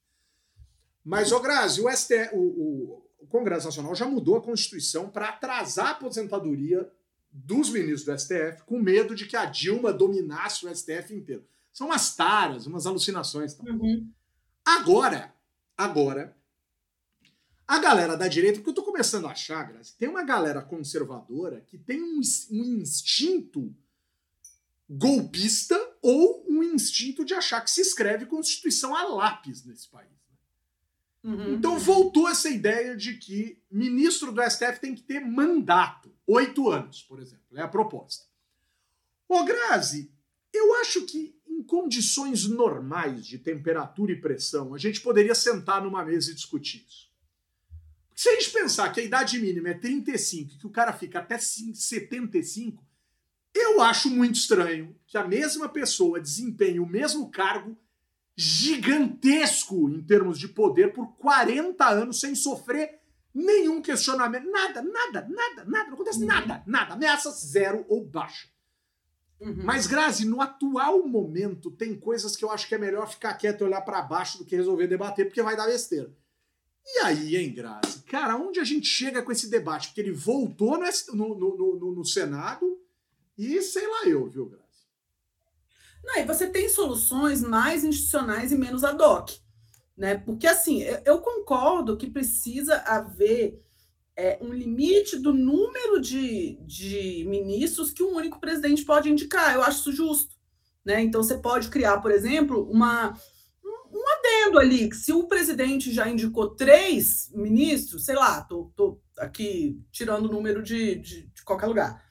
Mas, 1.02 1.32
ô 1.32 1.40
Grazi, 1.40 1.80
o, 1.80 1.90
ST, 1.90 2.30
o, 2.34 3.06
o, 3.20 3.26
Congresso 3.26 3.66
Nacional 3.66 3.94
já 3.94 4.06
mudou 4.06 4.36
a 4.36 4.42
Constituição 4.42 5.08
para 5.08 5.30
atrasar 5.30 5.86
a 5.86 5.90
aposentadoria 5.92 6.90
dos 7.32 7.70
ministros 7.70 8.04
do 8.04 8.18
STF 8.18 8.64
com 8.66 8.78
medo 8.78 9.14
de 9.14 9.26
que 9.26 9.36
a 9.36 9.46
Dilma 9.46 9.92
dominasse 9.92 10.66
o 10.66 10.74
STF 10.74 11.14
inteiro. 11.14 11.44
São 11.72 11.86
umas 11.86 12.14
taras, 12.14 12.66
umas 12.66 12.86
alucinações. 12.86 13.54
Tá? 13.54 13.64
Uhum. 13.64 14.10
Agora, 14.64 15.34
agora, 15.76 16.36
a 17.66 17.78
galera 17.78 18.14
da 18.14 18.28
direita, 18.28 18.58
porque 18.58 18.70
eu 18.70 18.74
tô 18.74 18.82
começando 18.82 19.26
a 19.26 19.32
achar, 19.32 19.72
Grazi, 19.72 19.96
tem 19.96 20.08
uma 20.08 20.22
galera 20.22 20.60
conservadora 20.60 21.62
que 21.62 21.78
tem 21.78 22.02
um, 22.02 22.20
um 22.50 22.80
instinto 22.80 23.74
golpista 24.88 25.93
ou 26.04 26.44
um 26.46 26.62
instinto 26.62 27.24
de 27.24 27.32
achar 27.32 27.62
que 27.62 27.70
se 27.70 27.80
escreve 27.80 28.26
Constituição 28.26 28.94
a 28.94 29.04
lápis 29.04 29.64
nesse 29.64 29.88
país. 29.88 30.10
né? 30.10 31.32
Uhum. 31.32 31.54
Então 31.54 31.78
voltou 31.78 32.28
essa 32.28 32.50
ideia 32.50 32.94
de 32.94 33.16
que 33.16 33.58
ministro 33.70 34.30
do 34.30 34.42
STF 34.42 34.80
tem 34.80 34.94
que 34.94 35.00
ter 35.00 35.20
mandato, 35.20 36.14
oito 36.26 36.70
anos, 36.70 37.02
por 37.02 37.20
exemplo, 37.20 37.46
é 37.54 37.62
a 37.62 37.68
proposta. 37.68 38.26
Ô 39.26 39.44
Grazi, 39.44 40.12
eu 40.52 40.74
acho 40.74 41.06
que 41.06 41.34
em 41.48 41.62
condições 41.62 42.44
normais 42.44 43.26
de 43.26 43.38
temperatura 43.38 44.12
e 44.12 44.20
pressão, 44.20 44.74
a 44.74 44.78
gente 44.78 45.00
poderia 45.00 45.34
sentar 45.34 45.82
numa 45.82 46.04
mesa 46.04 46.32
e 46.32 46.34
discutir 46.34 46.84
isso. 46.86 47.10
Porque 48.08 48.20
se 48.20 48.28
a 48.28 48.34
gente 48.34 48.50
pensar 48.50 48.92
que 48.92 49.00
a 49.00 49.04
idade 49.04 49.38
mínima 49.38 49.70
é 49.70 49.74
35 49.74 50.52
e 50.52 50.58
que 50.58 50.66
o 50.66 50.70
cara 50.70 50.92
fica 50.92 51.20
até 51.20 51.38
5 51.38 51.74
75, 51.74 52.84
eu 53.54 53.80
acho 53.80 54.10
muito 54.10 54.34
estranho 54.36 54.94
que 55.06 55.16
a 55.16 55.26
mesma 55.26 55.68
pessoa 55.68 56.20
desempenhe 56.20 56.80
o 56.80 56.86
mesmo 56.86 57.30
cargo 57.30 57.76
gigantesco 58.36 59.88
em 59.88 60.02
termos 60.02 60.38
de 60.38 60.48
poder 60.48 60.92
por 60.92 61.14
40 61.16 61.86
anos 61.88 62.18
sem 62.20 62.34
sofrer 62.34 62.98
nenhum 63.32 63.80
questionamento. 63.80 64.50
Nada, 64.50 64.82
nada, 64.82 65.28
nada, 65.28 65.64
nada. 65.64 65.86
Não 65.88 65.94
acontece 65.94 66.24
nada, 66.24 66.62
nada. 66.66 66.94
Ameaça 66.94 67.30
zero 67.30 67.84
ou 67.88 68.04
baixa. 68.04 68.48
Uhum. 69.40 69.62
Mas, 69.64 69.86
Grazi, 69.86 70.24
no 70.24 70.40
atual 70.40 71.06
momento, 71.06 71.70
tem 71.70 71.94
coisas 71.98 72.36
que 72.36 72.44
eu 72.44 72.50
acho 72.50 72.66
que 72.68 72.74
é 72.74 72.78
melhor 72.78 73.08
ficar 73.10 73.34
quieto 73.34 73.60
e 73.60 73.64
olhar 73.64 73.82
para 73.82 74.00
baixo 74.02 74.38
do 74.38 74.44
que 74.44 74.56
resolver 74.56 74.86
debater, 74.86 75.26
porque 75.26 75.42
vai 75.42 75.56
dar 75.56 75.66
besteira. 75.66 76.12
E 76.86 76.98
aí, 77.00 77.36
hein, 77.36 77.52
Grazi? 77.52 78.02
Cara, 78.04 78.36
onde 78.36 78.60
a 78.60 78.64
gente 78.64 78.86
chega 78.86 79.22
com 79.22 79.32
esse 79.32 79.48
debate? 79.50 79.88
Porque 79.88 80.00
ele 80.00 80.12
voltou 80.12 80.78
no- 80.78 81.34
no- 81.38 81.56
no- 81.78 81.94
no 81.94 82.04
Senado 82.04 82.78
e 83.36 83.60
sei 83.62 83.86
lá 83.86 84.04
eu, 84.06 84.28
viu, 84.28 84.46
Grazi? 84.48 84.64
Não, 86.04 86.18
e 86.18 86.24
você 86.24 86.46
tem 86.46 86.68
soluções 86.68 87.40
mais 87.42 87.82
institucionais 87.82 88.52
e 88.52 88.56
menos 88.56 88.84
ad 88.84 89.02
hoc. 89.02 89.30
Né? 89.96 90.16
Porque, 90.18 90.46
assim, 90.46 90.82
eu, 90.82 91.00
eu 91.04 91.18
concordo 91.18 91.96
que 91.96 92.10
precisa 92.10 92.76
haver 92.78 93.62
é, 94.16 94.38
um 94.40 94.52
limite 94.52 95.18
do 95.18 95.32
número 95.32 96.00
de, 96.00 96.58
de 96.62 97.24
ministros 97.26 97.90
que 97.90 98.02
um 98.02 98.16
único 98.16 98.38
presidente 98.38 98.84
pode 98.84 99.10
indicar. 99.10 99.54
Eu 99.54 99.62
acho 99.62 99.78
isso 99.80 99.92
justo. 99.92 100.36
Né? 100.84 101.00
Então, 101.02 101.22
você 101.22 101.38
pode 101.38 101.68
criar, 101.68 101.98
por 102.00 102.10
exemplo, 102.10 102.68
uma, 102.70 103.16
um, 103.64 104.12
adendo 104.18 104.58
ali, 104.58 104.90
que 104.90 104.96
se 104.96 105.12
o 105.12 105.26
presidente 105.26 105.92
já 105.92 106.08
indicou 106.08 106.54
três 106.54 107.30
ministros, 107.32 108.04
sei 108.04 108.16
lá, 108.16 108.42
tô 108.42 109.00
aqui 109.18 109.80
tirando 109.90 110.26
o 110.26 110.32
número 110.32 110.62
de, 110.62 110.96
de, 110.96 111.26
de 111.28 111.42
qualquer 111.44 111.66
lugar. 111.66 112.03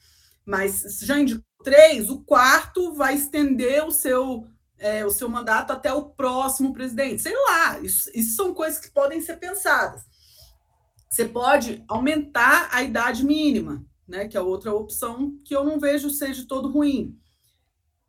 Mas 0.45 0.99
já 1.01 1.19
indicou 1.19 1.43
três, 1.63 2.09
o 2.09 2.21
quarto 2.23 2.93
vai 2.93 3.15
estender 3.15 3.85
o 3.85 3.91
seu, 3.91 4.45
é, 4.77 5.05
o 5.05 5.09
seu 5.09 5.29
mandato 5.29 5.71
até 5.71 5.91
o 5.93 6.09
próximo 6.09 6.73
presidente. 6.73 7.21
Sei 7.21 7.33
lá, 7.33 7.79
isso, 7.79 8.09
isso 8.13 8.35
são 8.35 8.53
coisas 8.53 8.79
que 8.79 8.91
podem 8.91 9.21
ser 9.21 9.37
pensadas. 9.37 10.03
Você 11.09 11.25
pode 11.25 11.83
aumentar 11.87 12.69
a 12.71 12.81
idade 12.81 13.25
mínima, 13.25 13.85
né? 14.07 14.27
Que 14.27 14.35
é 14.35 14.41
outra 14.41 14.73
opção 14.73 15.37
que 15.45 15.55
eu 15.55 15.63
não 15.63 15.79
vejo 15.79 16.09
seja 16.09 16.45
todo 16.47 16.71
ruim. 16.71 17.17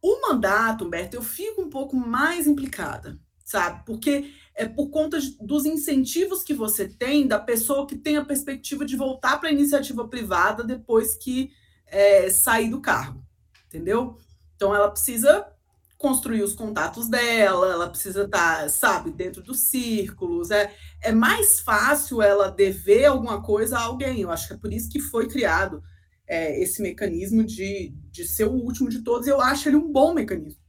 O 0.02 0.20
mandato, 0.20 0.84
Humberto, 0.84 1.16
eu 1.16 1.22
fico 1.22 1.62
um 1.62 1.70
pouco 1.70 1.96
mais 1.96 2.46
implicada, 2.46 3.18
sabe? 3.44 3.84
Porque 3.86 4.32
é 4.54 4.66
por 4.66 4.88
conta 4.88 5.18
dos 5.40 5.64
incentivos 5.64 6.42
que 6.42 6.54
você 6.54 6.88
tem 6.88 7.26
da 7.26 7.38
pessoa 7.38 7.86
que 7.86 7.96
tem 7.96 8.16
a 8.16 8.24
perspectiva 8.24 8.84
de 8.84 8.96
voltar 8.96 9.38
para 9.38 9.48
a 9.48 9.52
iniciativa 9.52 10.06
privada 10.08 10.62
depois 10.62 11.14
que 11.16 11.50
é, 11.94 12.28
sair 12.28 12.68
do 12.68 12.80
cargo, 12.80 13.24
entendeu? 13.68 14.18
Então 14.56 14.74
ela 14.74 14.90
precisa 14.90 15.46
construir 15.96 16.42
os 16.42 16.52
contatos 16.52 17.08
dela, 17.08 17.72
ela 17.72 17.88
precisa 17.88 18.24
estar, 18.24 18.62
tá, 18.62 18.68
sabe, 18.68 19.12
dentro 19.12 19.40
dos 19.42 19.60
círculos. 19.68 20.50
É, 20.50 20.74
é 21.00 21.12
mais 21.12 21.60
fácil 21.60 22.20
ela 22.20 22.50
dever 22.50 23.06
alguma 23.06 23.40
coisa 23.40 23.78
a 23.78 23.82
alguém. 23.82 24.20
Eu 24.20 24.30
acho 24.30 24.48
que 24.48 24.54
é 24.54 24.58
por 24.58 24.72
isso 24.72 24.90
que 24.90 24.98
foi 24.98 25.28
criado 25.28 25.82
é, 26.26 26.60
esse 26.60 26.82
mecanismo 26.82 27.44
de, 27.44 27.94
de 28.10 28.26
ser 28.26 28.44
o 28.44 28.52
último 28.52 28.90
de 28.90 29.02
todos. 29.02 29.28
Eu 29.28 29.40
acho 29.40 29.68
ele 29.68 29.76
um 29.76 29.90
bom 29.90 30.12
mecanismo. 30.12 30.60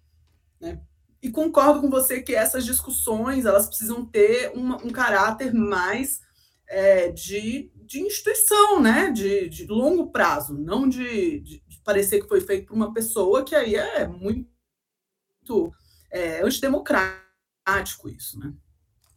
Né? 0.62 0.80
E 1.22 1.32
concordo 1.32 1.82
com 1.82 1.90
você 1.90 2.22
que 2.22 2.36
essas 2.36 2.64
discussões 2.64 3.46
elas 3.46 3.66
precisam 3.66 4.06
ter 4.06 4.52
uma, 4.54 4.78
um 4.78 4.92
caráter 4.92 5.52
mais 5.54 6.22
é, 6.68 7.10
de, 7.12 7.72
de 7.86 8.02
instituição, 8.02 8.82
né? 8.82 9.12
De, 9.12 9.48
de 9.48 9.66
longo 9.68 10.12
prazo, 10.12 10.54
não 10.54 10.88
de, 10.88 11.40
de, 11.40 11.64
de 11.66 11.82
parecer 11.84 12.22
que 12.22 12.28
foi 12.28 12.42
feito 12.42 12.68
por 12.68 12.76
uma 12.76 12.94
pessoa 12.94 13.46
que 13.46 13.56
aí 13.56 13.76
é 13.76 14.08
muito 14.08 15.72
é, 16.12 16.42
antidemocrático 16.42 18.10
isso, 18.10 18.40
né? 18.40 18.54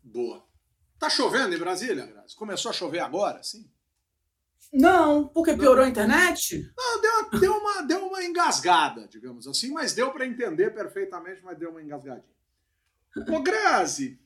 Boa. 0.03 0.47
Tá 0.99 1.09
chovendo 1.09 1.55
em 1.55 1.59
Brasília? 1.59 2.25
Começou 2.37 2.71
a 2.71 2.75
chover 2.75 3.01
agora, 3.01 3.43
sim? 3.43 3.71
Não, 4.73 5.29
porque 5.29 5.55
piorou 5.55 5.77
Não. 5.77 5.85
a 5.85 5.89
internet? 5.89 6.71
Não, 6.77 7.01
deu, 7.01 7.41
deu, 7.41 7.53
uma, 7.53 7.83
deu 7.83 8.07
uma 8.07 8.23
engasgada, 8.23 9.09
digamos 9.09 9.47
assim, 9.47 9.71
mas 9.71 9.95
deu 9.95 10.11
para 10.12 10.27
entender 10.27 10.75
perfeitamente, 10.75 11.41
mas 11.43 11.57
deu 11.57 11.71
uma 11.71 11.83
engasgadinha. 11.83 12.37
Ô, 13.31 13.41
Grazi, 13.41 14.21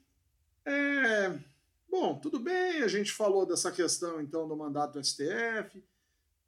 é... 0.65 1.39
bom, 1.93 2.19
tudo 2.19 2.41
bem, 2.41 2.83
a 2.83 2.89
gente 2.89 3.13
falou 3.13 3.45
dessa 3.45 3.71
questão, 3.71 4.19
então, 4.19 4.49
do 4.49 4.57
mandato 4.57 4.95
do 4.95 5.05
STF. 5.05 5.85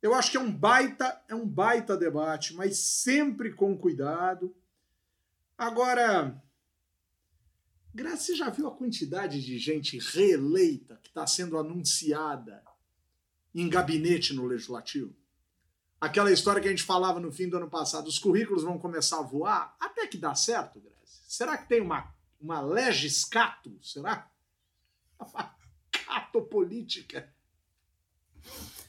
Eu 0.01 0.15
acho 0.15 0.31
que 0.31 0.39
é 0.39 0.41
um 0.41 0.51
baita, 0.51 1.23
é 1.29 1.35
um 1.35 1.47
baita 1.47 1.99
debate, 1.99 2.55
mas 2.55 2.79
sempre 2.79 3.53
com 3.53 3.77
cuidado. 3.77 4.57
Agora, 5.57 6.43
Graça, 7.93 8.35
já 8.35 8.49
viu 8.49 8.67
a 8.67 8.75
quantidade 8.75 9.45
de 9.45 9.59
gente 9.59 9.99
reeleita 9.99 10.99
que 11.03 11.11
está 11.11 11.27
sendo 11.27 11.59
anunciada 11.59 12.65
em 13.55 13.69
gabinete 13.69 14.33
no 14.33 14.47
legislativo? 14.47 15.15
Aquela 16.01 16.33
história 16.33 16.61
que 16.61 16.69
a 16.69 16.71
gente 16.71 16.83
falava 16.83 17.21
no 17.21 17.31
fim 17.31 17.51
do 17.51 17.59
ano 17.59 17.69
passado, 17.69 18.09
os 18.09 18.19
currículos 18.19 18.63
vão 18.63 18.79
começar 18.79 19.19
a 19.19 19.23
voar, 19.23 19.77
até 19.79 20.07
que 20.07 20.17
dá 20.17 20.35
certo, 20.35 20.81
Graça. 20.81 21.23
Será 21.29 21.59
que 21.59 21.69
tem 21.69 21.83
uma, 21.83 22.13
uma 22.41 22.63
legiscato? 22.63 23.79
Será? 23.83 24.31
Uma 25.19 25.55
cato 25.91 26.43
política? 26.43 27.33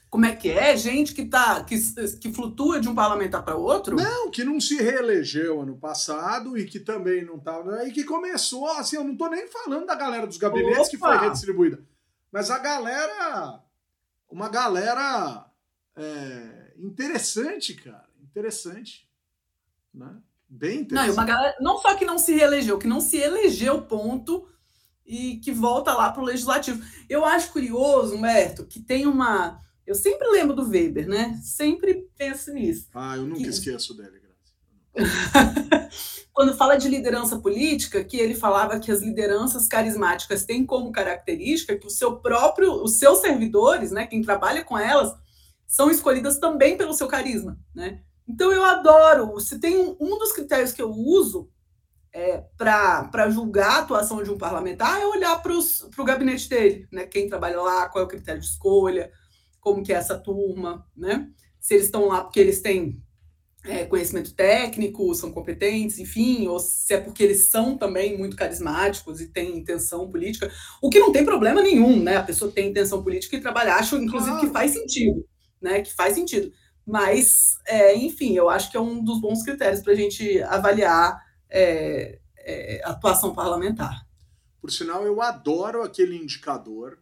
Como 0.08 0.24
é 0.24 0.34
que 0.34 0.48
é? 0.48 0.76
Gente 0.76 1.12
que 1.12 1.26
tá 1.26 1.62
que, 1.62 1.76
que 2.20 2.32
flutua 2.32 2.80
de 2.80 2.88
um 2.88 2.94
parlamentar 2.94 3.44
para 3.44 3.56
outro? 3.56 3.96
Não, 3.96 4.30
que 4.30 4.44
não 4.44 4.60
se 4.60 4.76
reelegeu 4.76 5.60
ano 5.60 5.76
passado 5.76 6.56
e 6.56 6.64
que 6.64 6.80
também 6.80 7.24
não 7.24 7.36
estava. 7.36 7.76
Tá, 7.76 7.84
e 7.84 7.92
que 7.92 8.04
começou, 8.04 8.66
assim, 8.70 8.96
eu 8.96 9.04
não 9.04 9.12
estou 9.12 9.28
nem 9.28 9.46
falando 9.46 9.84
da 9.84 9.94
galera 9.94 10.26
dos 10.26 10.38
gabinetes 10.38 10.78
Opa! 10.78 10.90
que 10.90 10.96
foi 10.96 11.18
redistribuída, 11.18 11.84
mas 12.32 12.50
a 12.50 12.58
galera. 12.58 13.62
Uma 14.28 14.48
galera 14.48 15.46
é, 15.94 16.72
interessante, 16.78 17.74
cara. 17.74 18.08
Interessante. 18.22 19.08
Né? 19.92 20.16
Bem 20.48 20.80
interessante. 20.80 21.08
Não, 21.08 21.14
uma 21.14 21.24
galera, 21.24 21.56
não 21.60 21.78
só 21.78 21.94
que 21.94 22.04
não 22.04 22.18
se 22.18 22.34
reelegeu, 22.34 22.78
que 22.78 22.86
não 22.86 23.00
se 23.00 23.16
elegeu, 23.18 23.82
ponto, 23.82 24.48
e 25.06 25.36
que 25.36 25.52
volta 25.52 25.94
lá 25.94 26.10
para 26.10 26.22
o 26.22 26.26
legislativo. 26.26 26.82
Eu 27.08 27.24
acho 27.24 27.52
curioso, 27.52 28.14
Humberto, 28.14 28.66
que 28.66 28.80
tem 28.80 29.06
uma 29.06 29.60
eu 29.86 29.94
sempre 29.94 30.28
lembro 30.28 30.54
do 30.54 30.68
Weber, 30.68 31.06
né? 31.06 31.38
Sempre 31.42 32.08
penso 32.18 32.52
nisso. 32.52 32.88
Ah, 32.92 33.16
eu 33.16 33.22
nunca 33.22 33.40
que... 33.40 33.46
esqueço 33.46 33.94
dele, 33.94 34.20
Quando 36.32 36.56
fala 36.56 36.76
de 36.76 36.88
liderança 36.88 37.38
política, 37.38 38.02
que 38.02 38.16
ele 38.16 38.34
falava 38.34 38.80
que 38.80 38.90
as 38.90 39.00
lideranças 39.00 39.66
carismáticas 39.66 40.44
têm 40.44 40.66
como 40.66 40.92
característica 40.92 41.76
que 41.76 41.86
o 41.86 41.90
seu 41.90 42.16
próprio, 42.16 42.82
os 42.82 42.98
seus 42.98 43.20
servidores, 43.20 43.90
né, 43.90 44.06
quem 44.06 44.22
trabalha 44.22 44.64
com 44.64 44.76
elas, 44.76 45.14
são 45.66 45.90
escolhidas 45.90 46.38
também 46.38 46.76
pelo 46.76 46.94
seu 46.94 47.06
carisma, 47.06 47.58
né? 47.74 48.00
Então 48.28 48.52
eu 48.52 48.64
adoro. 48.64 49.38
Se 49.38 49.58
tem 49.58 49.76
um, 49.78 49.96
um 50.00 50.18
dos 50.18 50.32
critérios 50.32 50.72
que 50.72 50.82
eu 50.82 50.90
uso 50.90 51.48
é, 52.16 52.42
para 52.56 53.28
julgar 53.28 53.72
a 53.72 53.78
atuação 53.80 54.22
de 54.22 54.30
um 54.30 54.38
parlamentar 54.38 54.98
é 54.98 55.04
olhar 55.04 55.36
para 55.42 55.52
o 55.52 56.04
gabinete 56.04 56.48
dele, 56.48 56.88
né? 56.90 57.04
Quem 57.04 57.28
trabalha 57.28 57.60
lá, 57.60 57.90
qual 57.90 58.02
é 58.02 58.06
o 58.06 58.08
critério 58.08 58.40
de 58.40 58.46
escolha, 58.46 59.10
como 59.60 59.82
que 59.82 59.92
é 59.92 59.96
essa 59.96 60.18
turma, 60.18 60.86
né? 60.96 61.28
Se 61.60 61.74
eles 61.74 61.86
estão 61.86 62.06
lá 62.06 62.22
porque 62.24 62.40
eles 62.40 62.62
têm 62.62 63.02
é, 63.64 63.84
conhecimento 63.84 64.34
técnico, 64.34 65.14
são 65.14 65.30
competentes, 65.30 65.98
enfim, 65.98 66.48
ou 66.48 66.58
se 66.58 66.94
é 66.94 66.98
porque 66.98 67.22
eles 67.22 67.50
são 67.50 67.76
também 67.76 68.16
muito 68.16 68.34
carismáticos 68.34 69.20
e 69.20 69.30
têm 69.30 69.58
intenção 69.58 70.10
política, 70.10 70.50
o 70.80 70.88
que 70.88 70.98
não 70.98 71.12
tem 71.12 71.22
problema 71.22 71.60
nenhum, 71.60 72.02
né? 72.02 72.16
A 72.16 72.22
pessoa 72.22 72.50
tem 72.50 72.70
intenção 72.70 73.02
política 73.02 73.36
e 73.36 73.42
trabalhar, 73.42 73.76
acho, 73.76 73.94
inclusive, 73.98 74.40
que 74.40 74.46
faz 74.46 74.70
sentido, 74.70 75.22
né? 75.60 75.82
Que 75.82 75.92
faz 75.92 76.14
sentido. 76.14 76.50
Mas, 76.86 77.58
é, 77.66 77.94
enfim, 77.94 78.34
eu 78.34 78.48
acho 78.48 78.70
que 78.70 78.76
é 78.78 78.80
um 78.80 79.04
dos 79.04 79.20
bons 79.20 79.42
critérios 79.42 79.82
para 79.82 79.92
a 79.92 79.96
gente 79.96 80.42
avaliar 80.44 81.25
é, 81.48 82.20
é, 82.38 82.82
atuação 82.84 83.34
parlamentar. 83.34 84.06
Por 84.60 84.70
sinal, 84.70 85.04
eu 85.04 85.20
adoro 85.20 85.82
aquele 85.82 86.16
indicador 86.16 86.98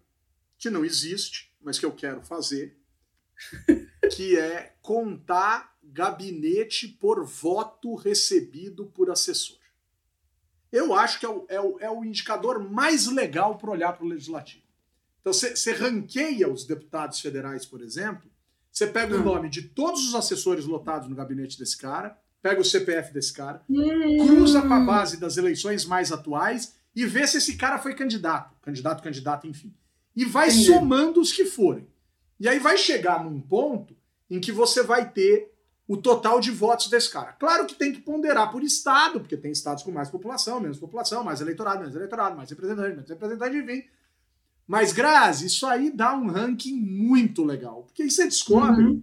que 0.58 0.70
não 0.70 0.84
existe, 0.84 1.52
mas 1.60 1.78
que 1.78 1.86
eu 1.86 1.92
quero 1.92 2.22
fazer, 2.22 2.78
que 4.14 4.38
é 4.38 4.76
contar 4.80 5.76
gabinete 5.82 6.88
por 6.88 7.24
voto 7.24 7.94
recebido 7.94 8.86
por 8.86 9.10
assessor. 9.10 9.58
Eu 10.72 10.92
acho 10.92 11.20
que 11.20 11.26
é 11.26 11.28
o, 11.28 11.46
é 11.48 11.60
o, 11.60 11.78
é 11.80 11.90
o 11.90 12.04
indicador 12.04 12.58
mais 12.58 13.06
legal 13.06 13.56
para 13.56 13.70
olhar 13.70 13.92
para 13.92 14.04
o 14.04 14.08
legislativo. 14.08 14.64
Então, 15.20 15.32
você 15.32 15.72
ranqueia 15.72 16.52
os 16.52 16.66
deputados 16.66 17.20
federais, 17.20 17.64
por 17.64 17.80
exemplo, 17.80 18.30
você 18.70 18.86
pega 18.88 19.16
hum. 19.16 19.20
o 19.20 19.24
nome 19.24 19.48
de 19.48 19.62
todos 19.62 20.06
os 20.06 20.14
assessores 20.14 20.64
lotados 20.64 21.08
no 21.08 21.14
gabinete 21.14 21.58
desse 21.58 21.78
cara, 21.78 22.18
pega 22.44 22.60
o 22.60 22.64
CPF 22.64 23.10
desse 23.10 23.32
cara, 23.32 23.62
hum. 23.70 24.26
cruza 24.26 24.60
com 24.60 24.74
a 24.74 24.80
base 24.80 25.16
das 25.16 25.38
eleições 25.38 25.86
mais 25.86 26.12
atuais 26.12 26.74
e 26.94 27.06
vê 27.06 27.26
se 27.26 27.38
esse 27.38 27.56
cara 27.56 27.78
foi 27.78 27.94
candidato. 27.94 28.54
Candidato, 28.60 29.02
candidato, 29.02 29.46
enfim. 29.46 29.74
E 30.14 30.26
vai 30.26 30.48
Entendi. 30.48 30.66
somando 30.66 31.22
os 31.22 31.32
que 31.32 31.46
forem. 31.46 31.88
E 32.38 32.46
aí 32.46 32.58
vai 32.58 32.76
chegar 32.76 33.24
num 33.24 33.40
ponto 33.40 33.96
em 34.28 34.38
que 34.40 34.52
você 34.52 34.82
vai 34.82 35.10
ter 35.10 35.54
o 35.88 35.96
total 35.96 36.38
de 36.38 36.50
votos 36.50 36.88
desse 36.88 37.10
cara. 37.10 37.32
Claro 37.32 37.64
que 37.64 37.74
tem 37.74 37.94
que 37.94 38.02
ponderar 38.02 38.50
por 38.52 38.62
estado, 38.62 39.20
porque 39.20 39.38
tem 39.38 39.50
estados 39.50 39.82
com 39.82 39.90
mais 39.90 40.10
população, 40.10 40.60
menos 40.60 40.78
população, 40.78 41.24
mais 41.24 41.40
eleitorado, 41.40 41.78
menos 41.78 41.96
eleitorado, 41.96 42.36
mais 42.36 42.50
representante, 42.50 42.90
menos 42.90 43.08
representante, 43.08 43.56
enfim. 43.56 43.84
Mas, 44.66 44.92
Grazi, 44.92 45.46
isso 45.46 45.66
aí 45.66 45.90
dá 45.90 46.14
um 46.14 46.28
ranking 46.28 46.76
muito 46.76 47.42
legal. 47.42 47.84
Porque 47.84 48.02
aí 48.02 48.10
você 48.10 48.24
descobre 48.26 48.84
uhum. 48.84 49.02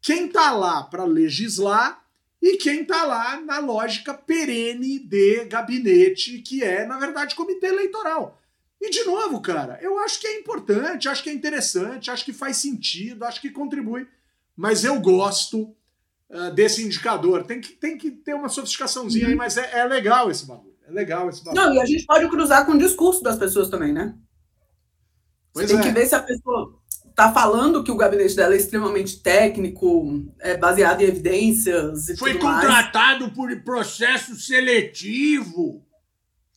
quem 0.00 0.28
tá 0.28 0.52
lá 0.52 0.84
para 0.84 1.02
legislar 1.02 2.05
e 2.46 2.56
quem 2.58 2.84
tá 2.84 3.04
lá 3.04 3.40
na 3.40 3.58
lógica 3.58 4.14
perene 4.14 5.00
de 5.00 5.44
gabinete, 5.46 6.38
que 6.38 6.62
é, 6.62 6.86
na 6.86 6.96
verdade, 6.96 7.34
comitê 7.34 7.66
eleitoral. 7.66 8.40
E 8.80 8.88
de 8.88 9.02
novo, 9.02 9.40
cara, 9.40 9.80
eu 9.82 9.98
acho 9.98 10.20
que 10.20 10.28
é 10.28 10.38
importante, 10.38 11.08
acho 11.08 11.24
que 11.24 11.30
é 11.30 11.32
interessante, 11.32 12.08
acho 12.08 12.24
que 12.24 12.32
faz 12.32 12.58
sentido, 12.58 13.24
acho 13.24 13.40
que 13.40 13.50
contribui, 13.50 14.06
mas 14.54 14.84
eu 14.84 15.00
gosto 15.00 15.74
uh, 16.30 16.52
desse 16.54 16.84
indicador. 16.84 17.42
Tem 17.44 17.60
que, 17.60 17.72
tem 17.72 17.98
que 17.98 18.12
ter 18.12 18.34
uma 18.34 18.48
sofisticaçãozinha 18.48 19.24
uhum. 19.24 19.30
aí, 19.32 19.36
mas 19.36 19.56
é, 19.56 19.80
é, 19.80 19.84
legal 19.84 20.30
esse 20.30 20.46
bagulho. 20.46 20.76
É 20.86 20.92
legal 20.92 21.28
esse 21.28 21.42
bagulho. 21.42 21.64
Não, 21.64 21.74
e 21.74 21.80
a 21.80 21.84
gente 21.84 22.06
pode 22.06 22.28
cruzar 22.28 22.64
com 22.64 22.72
o 22.72 22.78
discurso 22.78 23.24
das 23.24 23.36
pessoas 23.36 23.68
também, 23.68 23.92
né? 23.92 24.14
Pois 25.52 25.66
tem 25.66 25.78
é. 25.78 25.82
que 25.82 25.90
ver 25.90 26.06
se 26.06 26.14
a 26.14 26.22
pessoa 26.22 26.78
está 27.16 27.32
falando 27.32 27.82
que 27.82 27.90
o 27.90 27.96
gabinete 27.96 28.36
dela 28.36 28.52
é 28.52 28.58
extremamente 28.58 29.20
técnico, 29.20 30.22
é 30.38 30.54
baseado 30.54 31.00
em 31.00 31.06
evidências 31.06 32.10
e 32.10 32.16
Foi 32.18 32.34
contratado 32.34 33.22
mais. 33.22 33.34
por 33.34 33.56
processo 33.62 34.36
seletivo 34.36 35.82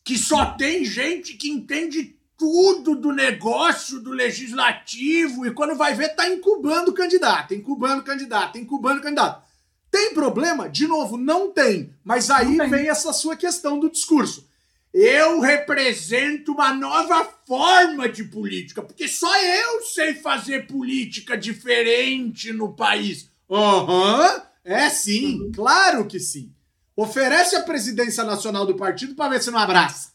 que 0.04 0.18
só 0.18 0.44
tem 0.44 0.84
gente 0.84 1.34
que 1.34 1.48
entende 1.48 2.14
tudo 2.36 2.94
do 2.94 3.10
negócio 3.10 4.00
do 4.00 4.10
legislativo 4.10 5.46
e 5.46 5.50
quando 5.50 5.76
vai 5.76 5.94
ver 5.94 6.10
tá 6.10 6.28
incubando 6.28 6.92
candidato, 6.92 7.54
incubando 7.54 8.02
candidato, 8.02 8.58
incubando 8.58 9.00
candidato. 9.00 9.42
Tem 9.90 10.12
problema? 10.12 10.68
De 10.68 10.86
novo, 10.86 11.16
não 11.16 11.50
tem. 11.50 11.94
Mas 12.04 12.30
aí 12.30 12.58
tem. 12.58 12.68
vem 12.68 12.88
essa 12.88 13.14
sua 13.14 13.34
questão 13.34 13.78
do 13.78 13.90
discurso. 13.90 14.46
Eu 14.92 15.40
represento 15.40 16.52
uma 16.52 16.74
nova 16.74 17.24
forma 17.46 18.08
de 18.08 18.24
política, 18.24 18.82
porque 18.82 19.06
só 19.06 19.32
eu 19.40 19.82
sei 19.82 20.14
fazer 20.14 20.66
política 20.66 21.38
diferente 21.38 22.52
no 22.52 22.72
país. 22.74 23.30
Aham, 23.48 24.42
é 24.64 24.90
sim, 24.90 25.40
Uhum. 25.42 25.52
claro 25.52 26.06
que 26.06 26.18
sim. 26.18 26.52
Oferece 26.96 27.54
a 27.56 27.62
presidência 27.62 28.24
nacional 28.24 28.66
do 28.66 28.76
partido 28.76 29.14
para 29.14 29.30
ver 29.30 29.42
se 29.42 29.50
não 29.50 29.58
abraça. 29.60 30.10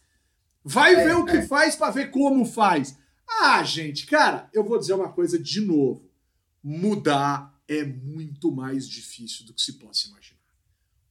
Vai 0.64 0.96
É, 0.96 1.04
ver 1.06 1.16
o 1.16 1.26
que 1.26 1.38
é. 1.38 1.48
faz 1.48 1.76
para 1.76 1.92
ver 1.92 2.12
como 2.12 2.46
faz. 2.46 2.98
Ah, 3.28 3.64
gente, 3.64 4.06
cara, 4.06 4.50
eu 4.54 4.64
vou 4.64 4.78
dizer 4.78 4.94
uma 4.94 5.12
coisa 5.12 5.40
de 5.40 5.62
novo. 5.62 6.10
Mudar 6.64 7.54
é 7.68 7.84
muito 7.84 8.52
mais 8.52 8.88
difícil 8.88 9.46
do 9.46 9.54
que 9.54 9.62
se 9.62 9.74
possa 9.74 10.08
imaginar. 10.10 10.40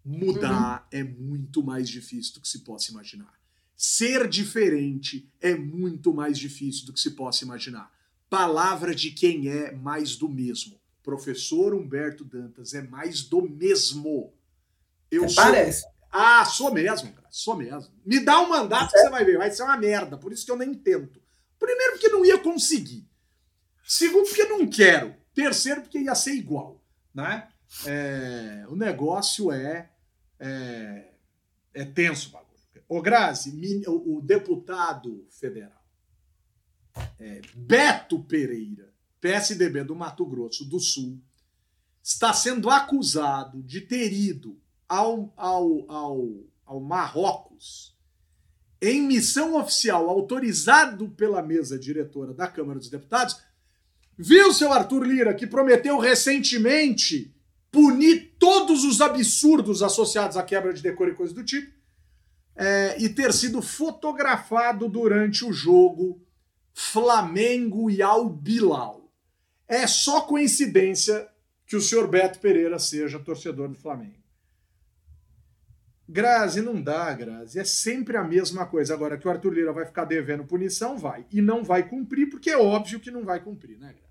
Mudar 0.05 0.87
é 0.93 1.03
muito 1.03 1.63
mais 1.63 1.89
difícil 1.89 2.35
do 2.35 2.41
que 2.41 2.49
se 2.49 2.59
possa 2.61 2.91
imaginar. 2.91 3.33
Ser 3.87 4.27
diferente 4.29 5.31
é 5.43 5.55
muito 5.55 6.11
mais 6.15 6.39
difícil 6.39 6.87
do 6.87 6.93
que 6.95 6.99
se 6.99 7.11
possa 7.11 7.45
imaginar. 7.45 7.93
Palavra 8.31 8.95
de 8.95 9.11
quem 9.11 9.47
é 9.47 9.73
mais 9.73 10.17
do 10.17 10.27
mesmo. 10.27 10.81
Professor 11.03 11.75
Humberto 11.75 12.25
Dantas 12.25 12.73
é 12.73 12.81
mais 12.81 13.21
do 13.21 13.43
mesmo. 13.43 14.33
Eu 15.11 15.29
sou 15.29 15.45
Parece. 15.45 15.85
ah, 16.11 16.47
sou 16.47 16.73
mesmo, 16.73 17.13
cara. 17.13 17.29
Sou 17.31 17.57
mesmo. 17.57 17.93
Me 18.07 18.21
dá 18.21 18.41
um 18.41 18.49
mandato 18.49 18.91
que 18.91 18.99
você 18.99 19.11
vai 19.11 19.23
ver. 19.23 19.37
Vai 19.37 19.51
ser 19.51 19.65
uma 19.65 19.77
merda. 19.77 20.17
Por 20.17 20.33
isso 20.33 20.47
que 20.47 20.51
eu 20.51 20.57
nem 20.57 20.73
tento. 20.73 21.21
Primeiro, 21.59 21.93
porque 21.93 22.09
não 22.09 22.25
ia 22.25 22.39
conseguir. 22.39 23.07
Segundo, 23.87 24.27
porque 24.27 24.47
não 24.47 24.67
quero. 24.67 25.15
Terceiro, 25.35 25.83
porque 25.83 25.99
ia 25.99 26.15
ser 26.15 26.33
igual. 26.33 26.83
Né? 27.13 27.49
É, 27.85 28.65
o 28.67 28.77
negócio 28.77 29.53
é, 29.53 29.91
é, 30.41 31.11
é 31.75 31.85
tenso 31.85 32.31
o 32.31 32.33
bagulho. 32.33 32.44
Ô, 32.89 33.01
Grazi, 33.01 33.83
o, 33.87 34.17
o 34.17 34.21
deputado 34.21 35.27
federal 35.31 35.85
é, 37.19 37.41
Beto 37.55 38.23
Pereira, 38.23 38.93
PSDB 39.21 39.85
do 39.85 39.97
Mato 39.97 40.25
Grosso 40.27 40.65
do 40.65 40.79
Sul, 40.79 41.19
está 42.03 42.33
sendo 42.33 42.69
acusado 42.69 43.63
de 43.63 43.81
ter 43.81 44.13
ido 44.13 44.59
ao, 44.89 45.33
ao, 45.37 45.91
ao, 45.91 46.29
ao 46.67 46.81
Marrocos 46.81 47.95
em 48.81 49.01
missão 49.01 49.59
oficial 49.59 50.11
autorizado 50.11 51.09
pela 51.11 51.43
mesa 51.43 51.79
diretora 51.79 52.35
da 52.35 52.47
Câmara 52.47 52.79
dos 52.79 52.91
Deputados. 52.91 53.41
Viu, 54.17 54.53
seu 54.53 54.73
Arthur 54.73 55.05
Lira, 55.05 55.35
que 55.35 55.47
prometeu 55.47 55.99
recentemente 55.99 57.35
punir 57.73 58.37
todos 58.39 58.85
os 58.85 59.01
absurdos 59.01 59.83
associados 59.83 60.37
à 60.37 60.43
quebra 60.43 60.73
de 60.73 60.83
decoro 60.83 61.11
e 61.11 61.15
coisas 61.15 61.35
do 61.35 61.43
tipo, 61.43 61.73
é, 62.57 62.97
e 63.01 63.09
ter 63.09 63.33
sido 63.33 63.61
fotografado 63.61 64.89
durante 64.89 65.45
o 65.45 65.53
jogo 65.53 66.21
Flamengo 66.73 67.91
e 67.91 68.03
Al 68.03 68.29
Bilal. 68.29 69.11
É 69.67 69.87
só 69.87 70.23
coincidência 70.23 71.29
que 71.67 71.77
o 71.77 71.81
senhor 71.81 72.07
Beto 72.09 72.39
Pereira 72.39 72.79
seja 72.79 73.19
torcedor 73.19 73.69
do 73.69 73.75
Flamengo. 73.75 74.23
Grazi, 76.07 76.61
não 76.61 76.81
dá, 76.81 77.13
Grazi. 77.15 77.59
É 77.59 77.65
sempre 77.65 78.17
a 78.17 78.23
mesma 78.23 78.67
coisa. 78.67 78.93
Agora 78.93 79.17
que 79.17 79.27
o 79.27 79.31
Arthur 79.31 79.55
Lira 79.55 79.73
vai 79.73 79.87
ficar 79.87 80.05
devendo 80.05 80.45
punição, 80.45 80.99
vai. 80.99 81.25
E 81.33 81.41
não 81.41 81.65
vai 81.65 81.89
cumprir, 81.89 82.29
porque 82.29 82.51
é 82.51 82.59
óbvio 82.59 83.01
que 83.01 83.11
não 83.11 83.25
vai 83.25 83.41
cumprir, 83.41 83.79
né, 83.79 83.89
Grazi? 83.89 84.05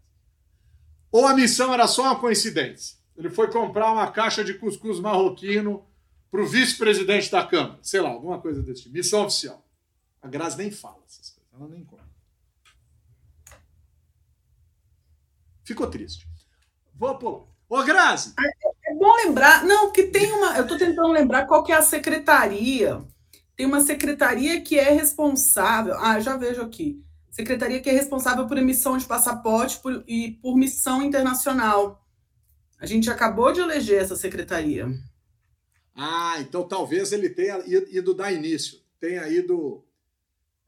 Ou 1.11 1.27
a 1.27 1.35
missão 1.35 1.71
era 1.71 1.85
só 1.85 2.03
uma 2.03 2.19
coincidência? 2.19 2.97
Ele 3.15 3.29
foi 3.29 3.51
comprar 3.51 3.91
uma 3.91 4.09
caixa 4.11 4.43
de 4.43 4.55
cuscuz 4.55 4.99
marroquino 4.99 5.85
para 6.33 6.41
o 6.41 6.47
vice-presidente 6.47 7.29
da 7.29 7.45
Câmara. 7.45 7.77
Sei 7.83 8.01
lá, 8.01 8.09
alguma 8.09 8.41
coisa 8.41 8.63
desse 8.63 8.81
tipo. 8.81 8.95
Missão 8.95 9.23
oficial. 9.23 9.63
A 10.19 10.27
Grazi 10.27 10.57
nem 10.57 10.71
fala 10.71 10.97
essas 11.07 11.29
coisas. 11.29 11.53
Ela 11.53 11.69
nem 11.69 11.85
conta. 11.85 12.03
Ficou 15.63 15.85
triste. 15.91 16.27
Vou 16.95 17.15
pular. 17.19 17.43
Ô, 17.69 17.83
Grazi! 17.83 18.33
É 18.87 18.95
bom 18.95 19.15
lembrar, 19.17 19.63
não, 19.63 19.91
que 19.91 20.03
tem 20.07 20.31
uma. 20.31 20.57
Eu 20.57 20.63
estou 20.63 20.75
tentando 20.75 21.09
lembrar 21.11 21.45
qual 21.45 21.63
que 21.63 21.71
é 21.71 21.75
a 21.75 21.83
secretaria. 21.83 22.99
Tem 23.55 23.67
uma 23.67 23.81
secretaria 23.81 24.59
que 24.61 24.79
é 24.79 24.89
responsável. 24.91 25.93
Ah, 25.99 26.19
já 26.19 26.35
vejo 26.35 26.63
aqui. 26.63 26.99
Secretaria 27.29 27.79
que 27.79 27.91
é 27.91 27.93
responsável 27.93 28.47
por 28.47 28.57
emissão 28.57 28.97
de 28.97 29.05
passaporte 29.05 29.77
por- 29.79 30.03
e 30.07 30.31
por 30.41 30.55
missão 30.57 31.03
internacional. 31.03 32.03
A 32.79 32.87
gente 32.87 33.07
acabou 33.11 33.53
de 33.53 33.59
eleger 33.59 34.01
essa 34.01 34.15
secretaria. 34.15 34.87
Ah, 35.95 36.35
então 36.39 36.67
talvez 36.67 37.11
ele 37.11 37.29
tenha 37.29 37.61
ido 37.67 38.13
dar 38.13 38.31
início. 38.31 38.79
Tenha 38.99 39.27
ido. 39.27 39.83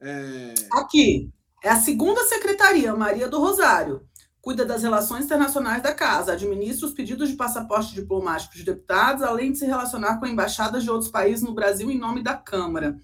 é, 0.00 0.54
Aqui, 0.72 1.30
é 1.62 1.68
a 1.70 1.80
segunda 1.80 2.22
secretaria, 2.24 2.94
Maria 2.94 3.28
do 3.28 3.40
Rosário. 3.40 4.06
Cuida 4.40 4.64
das 4.64 4.84
relações 4.84 5.24
internacionais 5.24 5.82
da 5.82 5.92
casa, 5.92 6.34
administra 6.34 6.86
os 6.86 6.92
pedidos 6.92 7.28
de 7.28 7.34
passaporte 7.34 7.92
diplomático 7.92 8.54
de 8.54 8.62
deputados, 8.62 9.24
além 9.24 9.50
de 9.50 9.58
se 9.58 9.66
relacionar 9.66 10.20
com 10.20 10.26
embaixadas 10.26 10.84
de 10.84 10.90
outros 10.90 11.10
países 11.10 11.42
no 11.42 11.52
Brasil 11.52 11.90
em 11.90 11.98
nome 11.98 12.22
da 12.22 12.34
Câmara. 12.34 12.96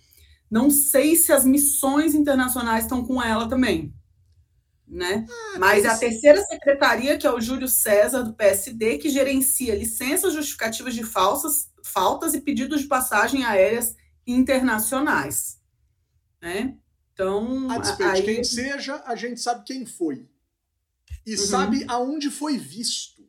Não 0.48 0.70
sei 0.70 1.16
se 1.16 1.32
as 1.32 1.44
missões 1.44 2.14
internacionais 2.14 2.84
estão 2.84 3.04
com 3.04 3.20
ela 3.20 3.48
também. 3.48 3.92
Né? 4.86 5.26
Mas 5.58 5.84
é 5.84 5.88
a 5.88 5.96
terceira 5.96 6.40
secretaria, 6.42 7.18
que 7.18 7.26
é 7.26 7.32
o 7.32 7.40
Júlio 7.40 7.66
César, 7.66 8.22
do 8.22 8.34
PSD, 8.34 8.98
que 8.98 9.08
gerencia 9.08 9.74
licenças 9.74 10.34
justificativas 10.34 10.94
de 10.94 11.02
falsas, 11.02 11.71
faltas 11.93 12.34
e 12.34 12.40
pedidos 12.40 12.80
de 12.82 12.86
passagem 12.88 13.45
aéreas 13.45 13.95
internacionais. 14.26 15.61
Né? 16.40 16.76
Então, 17.12 17.70
A 17.70 17.78
despeito 17.78 18.12
de 18.14 18.18
aí- 18.18 18.24
quem 18.34 18.45
seja, 18.45 19.03
a 19.07 19.14
gente 19.14 19.40
sabe 19.40 19.64
quem 19.64 19.84
foi. 19.86 20.26
E 21.26 21.32
Uhum. 21.32 21.38
sabe 21.38 21.84
aonde 21.88 22.30
foi 22.30 22.57
visto. 22.57 23.22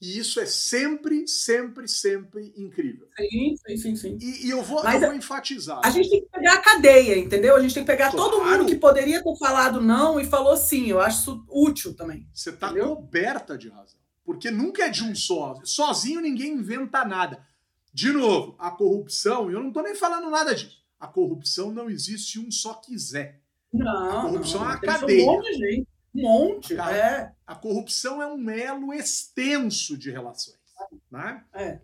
E 0.00 0.18
isso 0.18 0.40
é 0.40 0.46
sempre, 0.46 1.28
sempre, 1.28 1.86
sempre 1.86 2.52
incrível. 2.56 3.06
Sim, 3.16 3.54
sim, 3.56 3.76
sim, 3.76 3.96
sim. 3.96 4.18
E, 4.20 4.46
e 4.46 4.50
eu, 4.50 4.60
vou, 4.62 4.82
eu 4.84 5.00
vou 5.00 5.14
enfatizar. 5.14 5.80
A 5.84 5.90
gente 5.90 6.10
tem 6.10 6.20
que 6.22 6.28
pegar 6.28 6.54
a 6.54 6.60
cadeia, 6.60 7.16
entendeu? 7.18 7.54
A 7.54 7.60
gente 7.60 7.72
tem 7.74 7.84
que 7.84 7.90
pegar 7.90 8.10
todo 8.10 8.40
Claro. 8.40 8.58
mundo 8.64 8.68
que 8.68 8.74
poderia 8.76 9.22
ter 9.22 9.36
falado 9.38 9.80
não 9.80 10.18
e 10.18 10.24
falou 10.24 10.56
sim. 10.56 10.86
Eu 10.88 11.00
acho 11.00 11.20
isso 11.20 11.44
útil 11.48 11.94
também. 11.94 12.28
Você 12.34 12.50
está 12.50 12.72
coberta 12.74 13.56
de 13.56 13.68
razão. 13.68 13.98
Porque 14.24 14.50
nunca 14.50 14.84
é 14.86 14.88
de 14.88 15.04
um 15.04 15.14
só. 15.14 15.60
Sozinho 15.64 16.20
ninguém 16.20 16.52
inventa 16.54 17.04
nada. 17.04 17.44
De 17.92 18.10
novo, 18.12 18.54
a 18.58 18.70
corrupção, 18.70 19.50
eu 19.50 19.60
não 19.60 19.68
estou 19.68 19.82
nem 19.82 19.94
falando 19.94 20.30
nada 20.30 20.54
disso. 20.54 20.82
A 20.98 21.06
corrupção 21.06 21.70
não 21.72 21.90
existe 21.90 22.38
um 22.38 22.50
só 22.50 22.74
quiser. 22.74 23.40
Não. 23.72 24.18
A 24.18 24.22
corrupção 24.22 24.60
não, 24.60 24.66
é 24.66 24.70
uma 24.70 24.80
cadeia. 24.80 25.22
Um 25.22 25.26
monte 25.34 25.52
gente. 25.54 25.88
Um 26.14 26.22
monte. 26.22 26.74
Cara, 26.76 26.96
É. 26.96 27.32
A 27.46 27.54
corrupção 27.54 28.22
é 28.22 28.26
um 28.26 28.48
elo 28.50 28.92
extenso 28.92 29.96
de 29.96 30.10
relações. 30.10 30.56
Né? 31.10 31.44
É. 31.54 31.80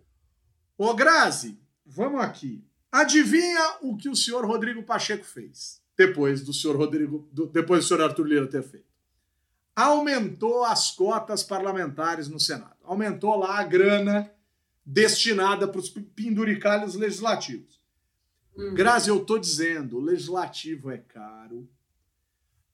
Ô, 0.77 0.93
Grazi, 0.93 1.59
vamos 1.85 2.21
aqui. 2.21 2.63
Adivinha 2.91 3.77
o 3.81 3.95
que 3.95 4.09
o 4.09 4.15
senhor 4.15 4.45
Rodrigo 4.45 4.81
Pacheco 4.83 5.23
fez 5.23 5.79
depois 5.97 6.41
do 6.43 6.53
senhor 6.53 6.75
Rodrigo, 6.77 7.27
do- 7.31 7.45
depois 7.47 7.83
do 7.83 7.87
senhor 7.87 8.01
Arthur 8.03 8.23
Lira 8.25 8.47
ter 8.47 8.63
feito? 8.63 8.87
Aumentou 9.75 10.63
as 10.63 10.91
cotas 10.91 11.43
parlamentares 11.43 12.27
no 12.27 12.39
Senado. 12.39 12.75
Aumentou 12.83 13.35
lá 13.37 13.59
a 13.59 13.63
grana 13.63 14.31
destinada 14.85 15.67
para 15.67 15.79
os 15.79 15.89
penduricalhos 15.89 16.95
legislativos. 16.95 17.79
Hum. 18.57 18.73
Grazi, 18.73 19.09
eu 19.09 19.23
tô 19.23 19.37
dizendo, 19.37 19.97
o 19.97 20.01
legislativo 20.01 20.91
é 20.91 20.97
caro 20.97 21.69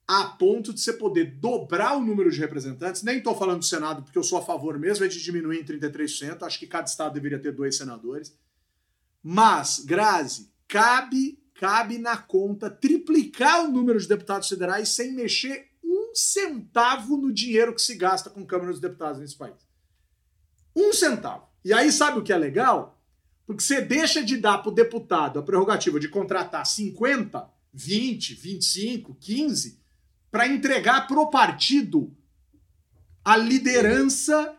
a 0.08 0.26
ponto 0.26 0.72
de 0.74 0.80
você 0.80 0.94
poder 0.94 1.38
dobrar 1.40 1.98
o 1.98 2.02
número 2.02 2.30
de 2.30 2.40
representantes. 2.40 3.02
Nem 3.02 3.18
estou 3.18 3.36
falando 3.36 3.60
do 3.60 3.66
Senado, 3.66 4.04
porque 4.04 4.18
eu 4.18 4.24
sou 4.24 4.38
a 4.38 4.46
favor 4.46 4.78
mesmo 4.78 5.04
é 5.06 5.08
de 5.08 5.22
diminuir 5.22 5.60
em 5.60 5.66
33%. 5.66 6.44
Acho 6.44 6.60
que 6.60 6.68
cada 6.68 6.86
estado 6.86 7.14
deveria 7.14 7.40
ter 7.40 7.52
dois 7.52 7.76
senadores. 7.76 8.38
Mas, 9.24 9.80
Grazi, 9.80 10.52
cabe, 10.68 11.44
cabe 11.56 11.98
na 11.98 12.18
conta 12.18 12.70
triplicar 12.70 13.66
o 13.66 13.72
número 13.72 14.00
de 14.00 14.08
deputados 14.08 14.48
federais 14.48 14.90
sem 14.90 15.12
mexer 15.12 15.72
um 15.84 16.14
centavo 16.14 17.18
no 17.18 17.34
dinheiro 17.34 17.74
que 17.74 17.82
se 17.82 17.96
gasta 17.96 18.30
com 18.30 18.46
Câmara 18.46 18.72
dos 18.72 18.80
Deputados 18.82 19.20
nesse 19.20 19.36
país. 19.36 19.68
Um 20.76 20.94
centavo. 20.94 21.48
E 21.66 21.74
aí, 21.74 21.92
sabe 21.92 22.20
o 22.20 22.22
que 22.22 22.32
é 22.32 22.38
legal? 22.38 23.02
Porque 23.48 23.64
você 23.64 23.82
deixa 23.82 24.24
de 24.24 24.38
dar 24.38 24.60
para 24.60 24.70
o 24.70 24.74
deputado 24.74 25.40
a 25.40 25.42
prerrogativa 25.42 26.00
de 26.00 26.08
contratar 26.08 26.64
50, 26.64 27.50
20, 27.74 28.36
25, 28.36 29.16
15 29.16 29.80
para 30.30 30.48
entregar 30.48 31.08
para 31.08 31.20
o 31.20 31.32
partido 31.32 32.16
a 33.24 33.36
liderança 33.36 34.56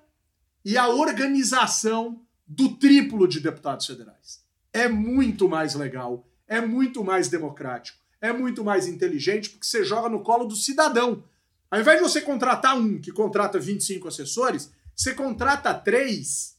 e 0.65 0.77
a 0.77 0.89
organização 0.89 2.27
do 2.45 2.77
triplo 2.77 3.29
de 3.29 3.39
deputados 3.39 3.87
federais. 3.87 4.45
É 4.73 4.89
muito 4.89 5.49
mais 5.49 5.77
legal, 5.77 6.29
é 6.49 6.61
muito 6.61 7.05
mais 7.05 7.29
democrático, 7.29 7.99
é 8.21 8.33
muito 8.33 8.65
mais 8.65 8.89
inteligente, 8.89 9.51
porque 9.51 9.65
você 9.67 9.85
joga 9.85 10.09
no 10.09 10.25
colo 10.25 10.45
do 10.45 10.57
cidadão. 10.57 11.23
Ao 11.71 11.79
invés 11.79 11.99
de 11.99 12.03
você 12.03 12.21
contratar 12.21 12.77
um 12.77 13.01
que 13.01 13.13
contrata 13.13 13.61
25 13.61 14.09
assessores, 14.09 14.73
você 14.93 15.15
contrata 15.15 15.73
três 15.73 16.56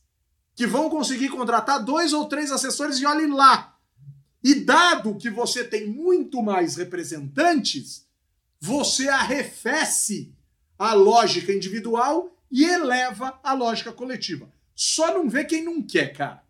que 0.58 0.66
vão 0.66 0.90
conseguir 0.90 1.30
contratar 1.30 1.86
dois 1.86 2.14
ou 2.14 2.28
três 2.28 2.52
assessores 2.52 2.98
e 2.98 3.06
olhe 3.06 3.28
lá. 3.28 3.78
E 4.44 4.56
dado 4.56 5.16
que 5.16 5.30
você 5.30 5.64
tem 5.64 5.88
muito 5.88 6.42
mais 6.42 6.76
representantes, 6.76 8.08
você 8.60 9.08
arrefece 9.08 10.34
a 10.78 10.94
lógica 10.94 11.54
individual 11.54 12.36
e 12.50 12.66
eleva 12.66 13.40
a 13.44 13.54
lógica 13.54 13.94
coletiva. 13.94 14.52
Só 14.76 15.14
não 15.14 15.30
vê 15.30 15.46
quem 15.46 15.64
não 15.64 15.80
quer, 15.80 16.12
cara. 16.12 16.44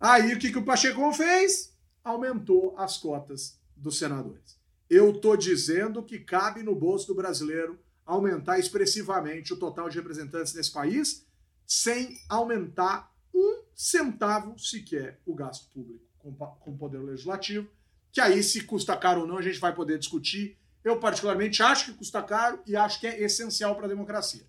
Aí 0.00 0.34
o 0.34 0.38
que, 0.40 0.50
que 0.50 0.58
o 0.58 0.64
Pacheco 0.64 1.12
fez? 1.12 1.72
Aumentou 2.02 2.74
as 2.76 2.96
cotas 2.96 3.56
dos 3.76 3.98
senadores. 3.98 4.58
Eu 4.88 5.12
tô 5.12 5.36
dizendo 5.36 6.02
que 6.02 6.18
cabe 6.18 6.64
no 6.64 6.74
bolso 6.74 7.06
do 7.06 7.14
brasileiro 7.14 7.78
aumentar 8.04 8.58
expressivamente 8.58 9.52
o 9.52 9.56
total 9.56 9.88
de 9.88 9.96
representantes 9.96 10.54
nesse 10.54 10.72
país 10.72 11.24
sem 11.70 12.20
aumentar 12.28 13.14
um 13.32 13.62
centavo 13.76 14.58
sequer 14.58 15.20
o 15.24 15.32
gasto 15.32 15.72
público 15.72 16.04
com, 16.18 16.72
o 16.72 16.76
poder 16.76 16.98
legislativo, 16.98 17.70
que 18.10 18.20
aí 18.20 18.42
se 18.42 18.64
custa 18.64 18.96
caro 18.96 19.20
ou 19.20 19.26
não 19.26 19.38
a 19.38 19.42
gente 19.42 19.60
vai 19.60 19.72
poder 19.72 19.96
discutir. 19.96 20.58
Eu 20.82 20.98
particularmente 20.98 21.62
acho 21.62 21.86
que 21.86 21.98
custa 21.98 22.20
caro 22.24 22.60
e 22.66 22.74
acho 22.74 22.98
que 22.98 23.06
é 23.06 23.22
essencial 23.22 23.76
para 23.76 23.84
a 23.84 23.88
democracia. 23.88 24.44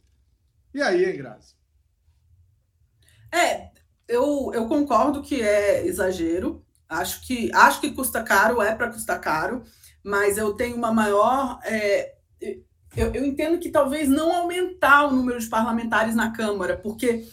E 0.73 0.81
aí, 0.81 1.05
hein, 1.05 1.15
Grazi? 1.15 1.53
É, 3.31 3.69
eu, 4.07 4.51
eu 4.55 4.67
concordo 4.67 5.21
que 5.21 5.43
é 5.43 5.85
exagero. 5.85 6.65
Acho 6.89 7.21
que 7.27 7.53
acho 7.53 7.79
que 7.81 7.91
custa 7.91 8.23
caro, 8.23 8.63
é 8.63 8.73
para 8.73 8.91
custar 8.91 9.21
caro, 9.21 9.63
mas 10.03 10.39
eu 10.39 10.53
tenho 10.53 10.75
uma 10.75 10.91
maior. 10.91 11.59
É, 11.65 12.15
eu, 12.95 13.13
eu 13.13 13.25
entendo 13.25 13.59
que 13.59 13.69
talvez 13.69 14.09
não 14.09 14.33
aumentar 14.33 15.07
o 15.07 15.11
número 15.11 15.39
de 15.39 15.47
parlamentares 15.47 16.15
na 16.15 16.31
Câmara, 16.31 16.77
porque 16.77 17.25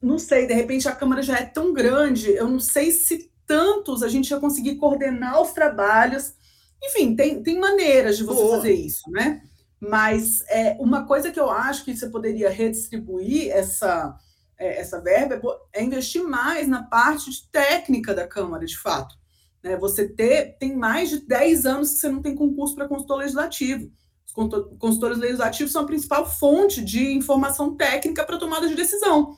não 0.00 0.18
sei, 0.18 0.46
de 0.46 0.54
repente 0.54 0.88
a 0.88 0.94
Câmara 0.94 1.22
já 1.22 1.38
é 1.38 1.44
tão 1.44 1.72
grande, 1.72 2.30
eu 2.30 2.48
não 2.48 2.60
sei 2.60 2.90
se 2.90 3.30
tantos 3.46 4.02
a 4.02 4.08
gente 4.08 4.30
ia 4.30 4.40
conseguir 4.40 4.76
coordenar 4.76 5.40
os 5.42 5.52
trabalhos. 5.52 6.34
Enfim, 6.82 7.14
tem, 7.14 7.42
tem 7.42 7.58
maneiras 7.58 8.16
de 8.16 8.24
você 8.24 8.48
fazer 8.48 8.72
isso, 8.72 9.10
né? 9.10 9.42
Mas 9.78 10.42
é, 10.48 10.76
uma 10.78 11.06
coisa 11.06 11.30
que 11.30 11.40
eu 11.40 11.50
acho 11.50 11.84
que 11.84 11.96
você 11.96 12.08
poderia 12.08 12.48
redistribuir 12.48 13.50
essa, 13.50 14.16
é, 14.58 14.80
essa 14.80 15.00
verba 15.00 15.40
é 15.72 15.82
investir 15.82 16.22
mais 16.22 16.68
na 16.68 16.82
parte 16.82 17.30
de 17.30 17.48
técnica 17.50 18.14
da 18.14 18.26
Câmara, 18.26 18.64
de 18.64 18.78
fato. 18.78 19.14
Né? 19.62 19.76
Você 19.76 20.08
ter, 20.08 20.56
tem 20.58 20.76
mais 20.76 21.10
de 21.10 21.26
10 21.26 21.66
anos 21.66 21.92
que 21.92 21.98
você 21.98 22.08
não 22.08 22.22
tem 22.22 22.34
concurso 22.34 22.74
para 22.74 22.88
consultor 22.88 23.18
legislativo. 23.18 23.90
Os 24.36 24.78
consultores 24.78 25.18
legislativos 25.18 25.72
são 25.72 25.82
a 25.82 25.86
principal 25.86 26.28
fonte 26.28 26.82
de 26.82 27.12
informação 27.12 27.76
técnica 27.76 28.24
para 28.24 28.38
tomada 28.38 28.68
de 28.68 28.74
decisão. 28.74 29.36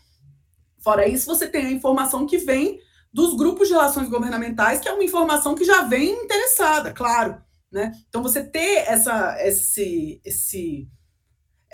Fora 0.78 1.08
isso, 1.08 1.26
você 1.26 1.46
tem 1.46 1.66
a 1.66 1.70
informação 1.70 2.26
que 2.26 2.38
vem 2.38 2.80
dos 3.12 3.36
grupos 3.36 3.68
de 3.68 3.74
relações 3.74 4.08
governamentais, 4.08 4.80
que 4.80 4.88
é 4.88 4.92
uma 4.92 5.04
informação 5.04 5.54
que 5.54 5.64
já 5.64 5.82
vem 5.82 6.10
interessada, 6.24 6.92
claro. 6.92 7.40
Né? 7.70 7.92
Então, 8.08 8.22
você 8.22 8.42
ter 8.42 8.84
essa, 8.86 9.36
esse, 9.40 10.20
esse 10.24 10.88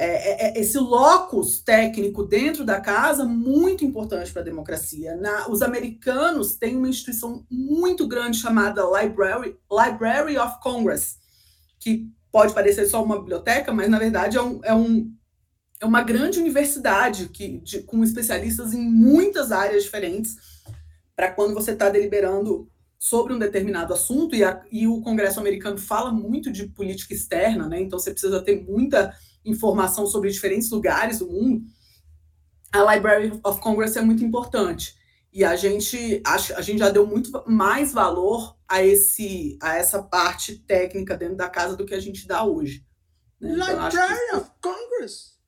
é, 0.01 0.07
é, 0.07 0.47
é, 0.47 0.61
esse 0.61 0.79
locus 0.79 1.61
técnico 1.61 2.23
dentro 2.23 2.65
da 2.65 2.81
casa 2.81 3.25
muito 3.25 3.85
importante 3.85 4.33
para 4.33 4.43
a 4.43 4.45
democracia. 4.45 5.17
Na, 5.17 5.49
os 5.49 5.61
americanos 5.61 6.55
têm 6.55 6.77
uma 6.77 6.89
instituição 6.89 7.45
muito 7.51 8.07
grande 8.07 8.39
chamada 8.39 8.85
Library, 8.85 9.59
Library 9.69 10.39
of 10.39 10.61
Congress, 10.63 11.17
que 11.81 12.09
pode 12.39 12.55
parecer 12.55 12.87
só 12.87 13.03
uma 13.03 13.19
biblioteca, 13.19 13.73
mas 13.73 13.89
na 13.89 13.99
verdade 13.99 14.37
é, 14.37 14.41
um, 14.41 14.61
é, 14.63 14.73
um, 14.73 15.13
é 15.81 15.85
uma 15.85 16.05
grande 16.05 16.39
universidade 16.39 17.31
que, 17.31 17.59
de, 17.59 17.83
com 17.83 18.05
especialistas 18.05 18.73
em 18.73 18.81
muitas 18.81 19.51
áreas 19.51 19.83
diferentes, 19.83 20.37
para 21.17 21.33
quando 21.33 21.53
você 21.53 21.73
está 21.73 21.91
deliberando 21.91 22.71
sobre 22.97 23.33
um 23.33 23.41
determinado 23.41 23.93
assunto, 23.93 24.37
e, 24.37 24.45
a, 24.45 24.63
e 24.71 24.87
o 24.87 25.01
Congresso 25.01 25.41
americano 25.41 25.79
fala 25.79 26.13
muito 26.13 26.53
de 26.53 26.69
política 26.69 27.13
externa, 27.13 27.69
né? 27.69 27.81
então 27.81 27.99
você 27.99 28.13
precisa 28.13 28.41
ter 28.41 28.63
muita 28.63 29.13
informação 29.45 30.07
sobre 30.07 30.31
diferentes 30.31 30.71
lugares 30.71 31.19
do 31.19 31.27
mundo, 31.27 31.65
a 32.73 32.95
Library 32.95 33.33
of 33.43 33.61
Congress 33.61 33.99
é 33.99 34.01
muito 34.01 34.23
importante. 34.23 34.95
E 35.39 35.45
a 35.45 35.55
gente 35.55 36.21
acha, 36.27 36.57
a 36.57 36.61
gente 36.61 36.81
já 36.81 36.91
deu 36.91 37.07
muito 37.07 37.31
mais 37.47 37.93
valor 37.93 38.59
a 38.67 38.83
esse 38.83 39.57
a 39.63 39.77
essa 39.77 40.03
parte 40.03 40.59
técnica 40.59 41.17
dentro 41.17 41.37
da 41.37 41.49
casa 41.49 41.77
do 41.77 41.87
que 41.87 41.95
a 41.95 42.01
gente 42.01 42.27
dá 42.27 42.43
hoje. 42.43 42.85
Né? 43.41 43.53
Então, 43.53 43.89
Library 43.89 44.35
of 44.35 44.51
Congress. 44.61 45.39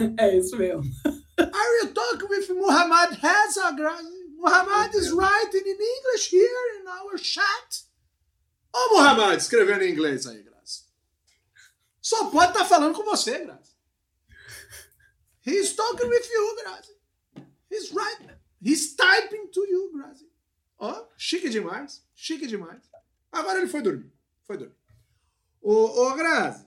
é 0.20 0.36
isso 0.36 0.54
mesmo. 0.58 0.82
Are 1.40 1.78
you 1.80 1.94
talking 1.94 2.28
with 2.28 2.46
Muhammad 2.50 3.18
Hazard? 3.24 3.80
Muhammad 4.36 4.94
is 4.94 5.10
writing 5.10 5.64
in 5.64 5.78
English 5.80 6.30
here 6.30 6.82
in 6.82 6.86
our 6.86 7.16
chat. 7.16 7.86
Ô, 8.70 8.78
oh, 8.78 8.96
Muhammad, 8.98 9.38
escrevendo 9.38 9.82
em 9.82 9.92
inglês 9.92 10.26
aí, 10.26 10.44
só 12.02 12.26
pode 12.30 12.52
estar 12.52 12.64
tá 12.64 12.64
falando 12.66 12.94
com 12.94 13.02
você, 13.02 13.38
Grazi. 13.38 13.74
He's 15.44 15.74
talking 15.74 16.06
with 16.06 16.28
you, 16.30 16.56
Grazi. 16.62 16.92
He's 17.70 17.90
right. 17.92 18.36
He's 18.62 18.94
to 19.56 19.64
you, 19.64 19.90
Grazi. 19.92 20.28
Ó, 20.78 20.90
oh, 20.90 21.06
chique 21.16 21.48
demais. 21.48 22.04
Chique 22.14 22.46
demais. 22.46 22.82
Agora 23.32 23.58
ele 23.58 23.68
foi 23.68 23.80
dormir. 23.80 24.12
Foi 24.44 24.58
dormir. 24.58 24.76
Ô, 25.62 25.72
ô 25.72 26.14
Grazi. 26.14 26.66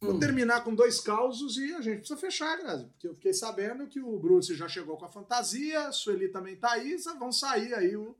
Vou 0.00 0.14
hum. 0.14 0.18
terminar 0.18 0.64
com 0.64 0.74
dois 0.74 1.00
causos 1.00 1.56
e 1.56 1.74
a 1.74 1.80
gente 1.80 1.98
precisa 1.98 2.18
fechar, 2.18 2.56
Grazi. 2.56 2.86
Porque 2.86 3.08
eu 3.08 3.14
fiquei 3.14 3.32
sabendo 3.32 3.86
que 3.86 4.00
o 4.00 4.18
Bruce 4.18 4.54
já 4.54 4.68
chegou 4.68 4.96
com 4.96 5.04
a 5.04 5.10
fantasia, 5.10 5.88
a 5.88 5.92
Sueli 5.92 6.28
também 6.28 6.56
tá 6.56 6.72
aí, 6.72 6.96
vão 7.18 7.30
sair 7.30 7.74
aí 7.74 7.96
o. 7.96 8.16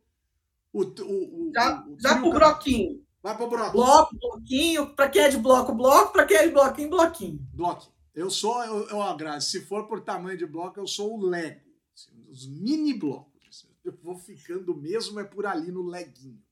o, 0.73 0.83
o, 0.83 1.49
o 1.49 1.53
já 1.53 1.87
o, 1.87 1.97
já 1.99 2.19
pro 2.19 2.31
broquinho. 2.31 3.05
Vai 3.23 3.35
pro 3.35 3.49
bloco. 3.49 3.73
Bloco, 3.73 4.19
bloquinho. 4.19 4.95
Pra 4.95 5.09
quem 5.09 5.23
é 5.23 5.29
de 5.31 5.39
bloco, 5.39 5.75
bloco. 5.75 6.13
Pra 6.13 6.27
quem 6.27 6.37
é 6.37 6.47
de 6.47 6.53
bloquinho, 6.53 6.91
bloquinho. 6.91 7.39
Bloco. 7.55 7.91
Eu 8.15 8.31
sou, 8.31 8.63
eu, 8.63 8.89
eu 8.89 9.03
agradeço. 9.03 9.51
Se 9.51 9.61
for 9.63 9.89
por 9.89 10.03
tamanho 10.03 10.37
de 10.37 10.47
bloco, 10.47 10.79
eu 10.79 10.87
sou 10.87 11.19
o 11.19 11.27
Lego. 11.27 11.61
Assim, 11.95 12.13
os 12.31 12.47
mini 12.47 12.93
blocos. 12.95 13.34
Eu 13.85 13.93
vou 14.03 14.17
ficando 14.17 14.75
mesmo 14.75 15.21
é 15.21 15.25
por 15.25 15.47
ali 15.47 15.71
no 15.71 15.83
leguinho. 15.83 16.43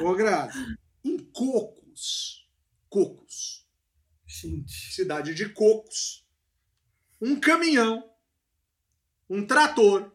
Ô, 0.00 0.14
Grazi, 0.14 0.78
em 1.02 1.18
Cocos, 1.18 2.48
Cocos, 2.88 3.66
Gente. 4.26 4.94
cidade 4.94 5.34
de 5.34 5.48
Cocos, 5.48 6.26
um 7.20 7.38
caminhão, 7.38 8.08
um 9.28 9.46
trator, 9.46 10.12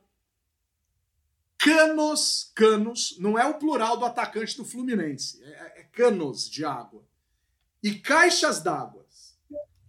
canos, 1.58 2.52
canos, 2.56 3.18
não 3.20 3.38
é 3.38 3.46
o 3.46 3.60
plural 3.60 3.98
do 3.98 4.06
atacante 4.06 4.56
do 4.56 4.66
Fluminense, 4.66 5.44
é, 5.44 5.82
é 5.82 5.84
canos 5.84 6.50
de 6.50 6.64
água. 6.64 7.04
E 7.82 7.96
caixas 7.96 8.62
d'água 8.62 9.00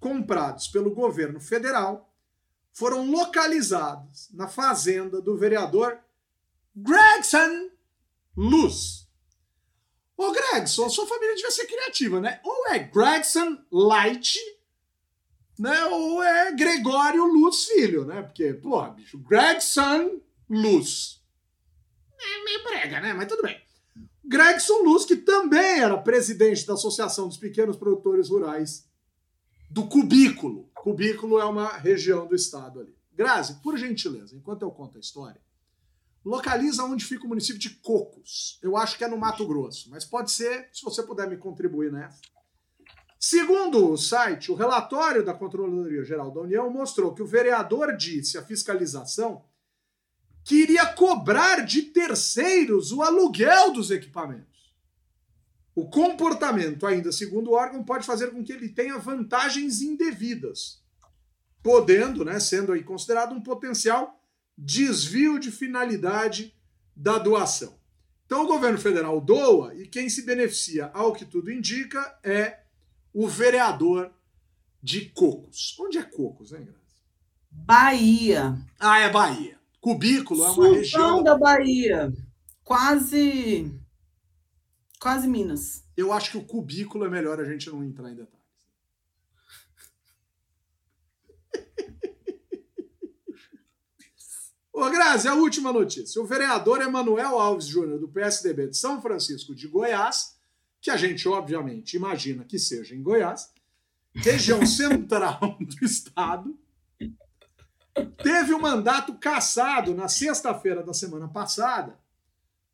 comprados 0.00 0.66
pelo 0.66 0.94
governo 0.94 1.38
federal 1.38 2.12
foram 2.72 3.08
localizados 3.08 4.30
na 4.32 4.48
fazenda 4.48 5.20
do 5.20 5.36
vereador 5.36 6.00
Gregson 6.74 7.70
Luz. 8.36 9.08
Ô 10.16 10.32
Gregson, 10.32 10.88
sua 10.88 11.06
família 11.06 11.34
devia 11.34 11.50
ser 11.50 11.66
criativa, 11.66 12.20
né? 12.20 12.40
Ou 12.44 12.68
é 12.68 12.78
Gregson 12.78 13.58
Light, 13.70 14.38
né? 15.58 15.84
Ou 15.86 16.22
é 16.22 16.52
Gregório 16.52 17.24
Luz 17.24 17.64
Filho, 17.64 18.04
né? 18.04 18.22
Porque, 18.22 18.54
porra, 18.54 18.90
bicho, 18.90 19.18
Gregson 19.18 20.20
Luz 20.48 21.20
é 22.20 22.44
meio 22.44 22.62
brega, 22.64 23.00
né? 23.00 23.12
Mas 23.12 23.28
tudo 23.28 23.42
bem. 23.42 23.60
Gregson 24.24 24.82
Luz, 24.82 25.04
que 25.04 25.16
também 25.16 25.80
era 25.80 25.96
presidente 25.96 26.66
da 26.66 26.74
Associação 26.74 27.26
dos 27.26 27.36
Pequenos 27.36 27.76
Produtores 27.76 28.28
Rurais 28.28 28.86
do 29.70 29.86
Cubículo. 29.86 30.70
Cubículo 30.74 31.38
é 31.38 31.44
uma 31.44 31.76
região 31.76 32.26
do 32.26 32.34
estado 32.34 32.80
ali. 32.80 32.94
Grazi, 33.12 33.60
por 33.62 33.76
gentileza, 33.76 34.36
enquanto 34.36 34.62
eu 34.62 34.70
conto 34.70 34.96
a 34.96 35.00
história, 35.00 35.40
localiza 36.24 36.84
onde 36.84 37.04
fica 37.04 37.24
o 37.24 37.28
município 37.28 37.60
de 37.60 37.70
Cocos. 37.70 38.58
Eu 38.62 38.76
acho 38.76 38.96
que 38.96 39.04
é 39.04 39.08
no 39.08 39.16
Mato 39.16 39.46
Grosso, 39.46 39.88
mas 39.90 40.04
pode 40.04 40.30
ser, 40.30 40.68
se 40.72 40.82
você 40.82 41.02
puder 41.02 41.28
me 41.28 41.36
contribuir 41.36 41.90
nessa. 41.90 42.20
Segundo 43.18 43.92
o 43.92 43.98
site, 43.98 44.50
o 44.50 44.54
relatório 44.54 45.24
da 45.24 45.34
Controladoria 45.34 46.04
Geral 46.04 46.30
da 46.30 46.40
União 46.40 46.70
mostrou 46.70 47.14
que 47.14 47.22
o 47.22 47.26
vereador 47.26 47.94
disse 47.96 48.38
a 48.38 48.42
fiscalização 48.42 49.44
que 50.44 50.56
iria 50.56 50.86
cobrar 50.86 51.64
de 51.64 51.82
terceiros 51.82 52.92
o 52.92 53.02
aluguel 53.02 53.72
dos 53.72 53.90
equipamentos. 53.90 54.74
O 55.74 55.88
comportamento, 55.88 56.86
ainda 56.86 57.12
segundo 57.12 57.50
o 57.50 57.54
órgão, 57.54 57.84
pode 57.84 58.06
fazer 58.06 58.30
com 58.30 58.42
que 58.42 58.52
ele 58.52 58.68
tenha 58.68 58.98
vantagens 58.98 59.80
indevidas, 59.80 60.82
podendo, 61.62 62.24
né, 62.24 62.40
sendo 62.40 62.72
aí 62.72 62.82
considerado 62.82 63.32
um 63.32 63.42
potencial 63.42 64.19
desvio 64.62 65.38
de 65.38 65.50
finalidade 65.50 66.54
da 66.94 67.18
doação. 67.18 67.78
Então 68.26 68.44
o 68.44 68.46
governo 68.46 68.78
federal 68.78 69.20
doa 69.20 69.74
e 69.74 69.88
quem 69.88 70.08
se 70.08 70.22
beneficia, 70.22 70.90
ao 70.92 71.12
que 71.14 71.24
tudo 71.24 71.50
indica, 71.50 72.18
é 72.22 72.60
o 73.12 73.26
vereador 73.26 74.12
de 74.82 75.06
Cocos. 75.06 75.76
Onde 75.80 75.98
é 75.98 76.02
Cocos, 76.02 76.52
né, 76.52 76.58
Graça? 76.60 76.78
Bahia. 77.50 78.56
Ah, 78.78 79.00
é 79.00 79.10
Bahia. 79.10 79.58
Cubículo 79.80 80.42
é 80.44 80.46
uma 80.46 80.54
Sultão 80.54 80.74
região. 80.74 81.22
da 81.24 81.36
Bahia. 81.36 82.12
Quase. 82.62 83.74
Quase 85.00 85.26
Minas. 85.26 85.82
Eu 85.96 86.12
acho 86.12 86.30
que 86.30 86.38
o 86.38 86.44
cubículo 86.44 87.06
é 87.06 87.08
melhor 87.08 87.40
a 87.40 87.44
gente 87.44 87.68
não 87.70 87.82
entrar 87.82 88.10
em 88.10 88.14
detalhes. 88.14 88.39
Ô, 94.80 94.88
Grazi, 94.88 95.28
a 95.28 95.34
última 95.34 95.70
notícia. 95.70 96.22
O 96.22 96.24
vereador 96.24 96.80
Emanuel 96.80 97.38
Alves 97.38 97.66
Júnior, 97.66 97.98
do 97.98 98.08
PSDB 98.08 98.68
de 98.68 98.78
São 98.78 99.02
Francisco 99.02 99.54
de 99.54 99.68
Goiás, 99.68 100.38
que 100.80 100.90
a 100.90 100.96
gente 100.96 101.28
obviamente 101.28 101.98
imagina 101.98 102.46
que 102.46 102.58
seja 102.58 102.94
em 102.94 103.02
Goiás, 103.02 103.52
região 104.14 104.64
central 104.64 105.58
do 105.60 105.84
estado, 105.84 106.58
teve 108.22 108.54
o 108.54 108.58
mandato 108.58 109.12
cassado 109.18 109.94
na 109.94 110.08
sexta-feira 110.08 110.82
da 110.82 110.94
semana 110.94 111.28
passada 111.28 112.00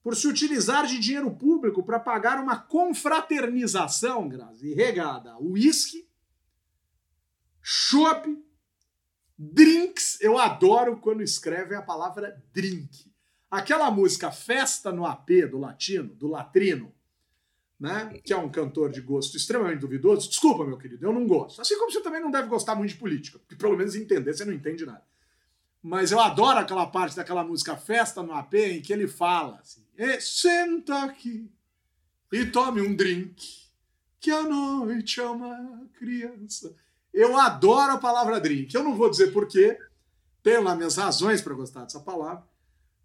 por 0.01 0.15
se 0.15 0.29
utilizar 0.29 0.87
de 0.87 1.01
dinheiro 1.01 1.33
público 1.33 1.83
para 1.83 1.99
pagar 1.99 2.41
uma 2.41 2.57
confraternização, 2.57 4.29
Grazi, 4.29 4.73
regada 4.75 5.33
a 5.33 5.41
uísque, 5.41 6.09
chopp, 7.61 8.29
drinks. 9.39 10.21
Eu 10.21 10.39
adoro 10.39 10.97
quando 10.99 11.23
escrevem 11.23 11.77
a 11.77 11.83
palavra 11.83 12.43
drink. 12.53 13.11
Aquela 13.51 13.91
música 13.91 14.31
Festa 14.31 14.91
no 14.91 15.07
AP 15.07 15.47
do 15.51 15.59
latino, 15.59 16.15
do 16.15 16.29
latrino, 16.29 16.93
né? 17.79 18.19
Que 18.25 18.33
é 18.33 18.37
um 18.37 18.51
cantor 18.51 18.91
de 18.91 19.01
gosto 19.01 19.37
extremamente 19.37 19.81
duvidoso. 19.81 20.29
Desculpa, 20.29 20.65
meu 20.65 20.79
querido, 20.79 21.07
eu 21.07 21.13
não 21.13 21.27
gosto. 21.27 21.61
Assim 21.61 21.79
como 21.79 21.91
você 21.91 22.01
também 22.01 22.21
não 22.21 22.31
deve 22.31 22.49
gostar 22.49 22.75
muito 22.75 22.91
de 22.91 22.97
política, 22.97 23.39
porque 23.39 23.55
pelo 23.55 23.77
menos 23.77 23.95
entender 23.95 24.35
você 24.35 24.45
não 24.45 24.53
entende 24.53 24.85
nada. 24.85 25.05
Mas 25.83 26.11
eu 26.11 26.19
adoro 26.19 26.59
aquela 26.59 26.87
parte 26.87 27.15
daquela 27.15 27.45
música 27.45 27.77
Festa 27.77 28.23
no 28.23 28.35
AP 28.35 28.55
em 28.55 28.83
que 28.83 28.93
ele 28.93 29.07
fala 29.07 29.61
assim: 29.61 29.85
"E 29.97 30.21
senta 30.21 31.05
aqui 31.05 31.49
e 32.33 32.47
tome 32.47 32.81
um 32.81 32.95
drink, 32.95 33.67
que 34.19 34.31
a 34.31 34.43
noite 34.43 35.21
é 35.21 35.27
uma 35.27 35.87
criança. 35.95 36.75
Eu 37.17 37.35
adoro 37.39 37.95
a 37.95 37.99
palavra 37.99 38.39
drink. 38.39 38.75
Eu 38.75 38.85
não 38.85 38.95
vou 38.95 39.09
dizer 39.09 39.33
porquê, 39.33 39.79
tenho 40.43 40.63
lá 40.63 40.77
minhas 40.77 40.97
razões 40.97 41.41
para 41.41 41.55
gostar 41.55 41.85
dessa 41.85 41.99
palavra, 41.99 42.45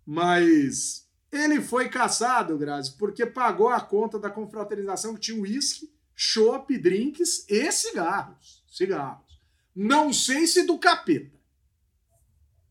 mas 0.05 1.07
ele 1.32 1.62
foi 1.62 1.88
caçado, 1.88 2.57
Grazi, 2.57 2.91
porque 2.97 3.26
pagou 3.26 3.70
a 3.70 3.80
conta 3.80 4.20
da 4.20 4.30
confraternização 4.30 5.16
que 5.16 5.22
tinha 5.22 5.41
uísque, 5.41 5.89
chopp, 6.14 6.78
drinks 6.78 7.45
e 7.47 7.72
cigarros. 7.72 8.62
Cigarros. 8.68 9.41
Não 9.74 10.12
sei 10.12 10.45
se 10.45 10.64
do 10.64 10.78
capeta. 10.78 11.39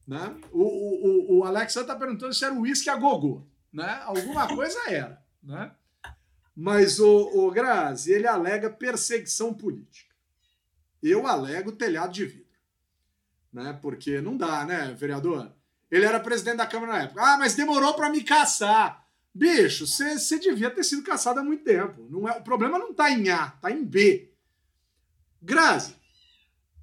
Né? 0.06 0.38
O, 0.52 0.62
o, 0.62 1.38
o 1.38 1.44
Alex 1.44 1.74
está 1.74 1.96
perguntando 1.96 2.34
se 2.34 2.44
era 2.44 2.52
uísque 2.52 2.90
a 2.90 2.96
gogô. 2.96 3.46
Né? 3.72 3.98
Alguma 4.04 4.46
coisa 4.46 4.78
era. 4.90 5.24
Né? 5.42 5.72
Mas 6.54 7.00
o, 7.00 7.46
o 7.46 7.50
Grazi, 7.50 8.12
ele 8.12 8.26
alega 8.26 8.68
perseguição 8.68 9.54
política. 9.54 10.09
Eu 11.02 11.26
alego 11.26 11.72
telhado 11.72 12.12
de 12.12 12.26
vidro. 12.26 12.50
Né? 13.52 13.78
Porque 13.80 14.20
não 14.20 14.36
dá, 14.36 14.64
né, 14.64 14.94
vereador? 14.96 15.52
Ele 15.90 16.04
era 16.04 16.20
presidente 16.20 16.58
da 16.58 16.66
Câmara 16.66 16.92
na 16.92 17.02
época. 17.02 17.22
Ah, 17.22 17.36
mas 17.36 17.54
demorou 17.54 17.94
para 17.94 18.10
me 18.10 18.22
caçar. 18.22 19.04
Bicho, 19.34 19.86
você 19.86 20.38
devia 20.38 20.70
ter 20.70 20.84
sido 20.84 21.02
caçado 21.02 21.40
há 21.40 21.42
muito 21.42 21.64
tempo. 21.64 22.06
Não 22.10 22.28
é, 22.28 22.32
o 22.38 22.42
problema 22.42 22.78
não 22.78 22.90
está 22.90 23.10
em 23.10 23.28
A, 23.30 23.52
está 23.54 23.70
em 23.70 23.84
B. 23.84 24.32
Grazi, 25.42 25.94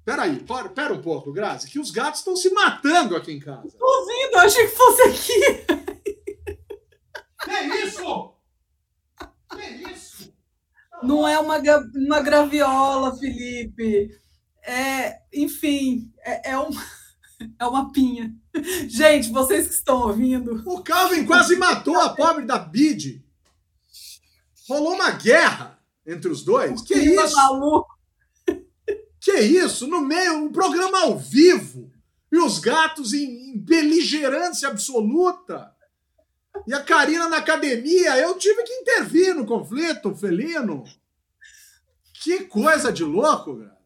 peraí, 0.04 0.40
pera, 0.40 0.68
pera 0.68 0.94
um 0.94 1.00
pouco, 1.00 1.32
Grazi, 1.32 1.68
que 1.70 1.78
os 1.78 1.90
gatos 1.90 2.20
estão 2.20 2.34
se 2.34 2.50
matando 2.50 3.14
aqui 3.14 3.32
em 3.32 3.38
casa. 3.38 3.70
Tô 3.78 3.86
ouvindo, 3.86 4.36
achei 4.36 4.66
que 4.66 4.76
fosse 4.76 5.02
aqui. 5.02 5.40
Que 7.44 7.84
isso? 7.84 8.34
Que 9.50 9.90
isso? 9.92 10.34
Não 11.02 11.26
é 11.26 11.38
uma, 11.38 11.60
uma 11.94 12.20
graviola, 12.20 13.16
Felipe. 13.16 14.10
É, 14.62 15.20
enfim, 15.32 16.12
é, 16.20 16.50
é, 16.50 16.58
uma, 16.58 16.82
é 17.58 17.66
uma 17.66 17.92
pinha. 17.92 18.34
Gente, 18.88 19.30
vocês 19.30 19.68
que 19.68 19.74
estão 19.74 20.02
ouvindo, 20.08 20.62
O 20.66 20.82
Calvin 20.82 21.24
quase 21.24 21.56
matou 21.56 21.98
a 21.98 22.10
pobre 22.10 22.44
da 22.44 22.58
Bid. 22.58 23.24
Rolou 24.68 24.94
uma 24.94 25.10
guerra 25.12 25.78
entre 26.06 26.30
os 26.30 26.42
dois. 26.42 26.82
Que 26.82 26.94
clima 26.94 27.24
isso? 27.24 27.36
maluco. 27.36 27.98
Que 29.20 29.40
isso? 29.40 29.86
No 29.86 30.00
meio, 30.00 30.34
um 30.34 30.52
programa 30.52 31.02
ao 31.02 31.18
vivo. 31.18 31.90
E 32.30 32.38
os 32.38 32.58
gatos 32.58 33.12
em, 33.12 33.50
em 33.50 33.58
beligerância 33.58 34.68
absoluta. 34.68 35.72
E 36.68 36.74
a 36.74 36.82
Karina 36.82 37.30
na 37.30 37.38
academia. 37.38 38.18
Eu 38.18 38.36
tive 38.36 38.62
que 38.62 38.74
intervir 38.74 39.34
no 39.34 39.46
conflito 39.46 40.14
felino. 40.14 40.84
Que 42.22 42.44
coisa 42.44 42.92
de 42.92 43.02
louco, 43.02 43.56
cara. 43.56 43.78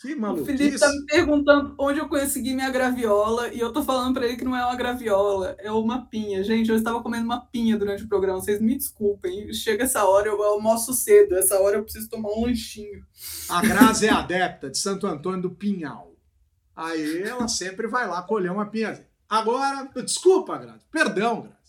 Que 0.00 0.14
O 0.14 0.20
maluquice. 0.20 0.56
Felipe 0.56 0.78
tá 0.78 0.90
me 0.90 1.04
perguntando 1.04 1.74
onde 1.78 1.98
eu 1.98 2.08
consegui 2.08 2.54
minha 2.54 2.70
graviola 2.70 3.52
e 3.52 3.60
eu 3.60 3.70
tô 3.70 3.82
falando 3.82 4.14
pra 4.14 4.24
ele 4.24 4.38
que 4.38 4.44
não 4.46 4.56
é 4.56 4.64
uma 4.64 4.74
graviola, 4.74 5.54
é 5.58 5.70
uma 5.70 6.06
pinha. 6.06 6.42
Gente, 6.42 6.70
eu 6.70 6.76
estava 6.76 7.02
comendo 7.02 7.26
uma 7.26 7.44
pinha 7.44 7.76
durante 7.76 8.04
o 8.04 8.08
programa, 8.08 8.40
vocês 8.40 8.58
me 8.58 8.74
desculpem. 8.74 9.52
Chega 9.52 9.84
essa 9.84 10.02
hora, 10.06 10.28
eu 10.28 10.42
almoço 10.42 10.94
cedo, 10.94 11.36
essa 11.36 11.60
hora 11.60 11.76
eu 11.76 11.82
preciso 11.82 12.08
tomar 12.08 12.30
um 12.30 12.46
lanchinho. 12.46 13.04
A 13.50 13.60
Grazi 13.60 14.06
é 14.06 14.10
adepta 14.10 14.70
de 14.70 14.78
Santo 14.78 15.06
Antônio 15.06 15.42
do 15.42 15.50
Pinhal. 15.50 16.14
Aí 16.74 17.20
ela 17.20 17.48
sempre 17.48 17.86
vai 17.86 18.08
lá 18.08 18.22
colher 18.22 18.50
uma 18.50 18.64
pinhazinha. 18.64 19.06
Agora, 19.28 19.86
desculpa, 20.02 20.56
Grazi. 20.56 20.86
Perdão, 20.90 21.42
Grazi. 21.42 21.59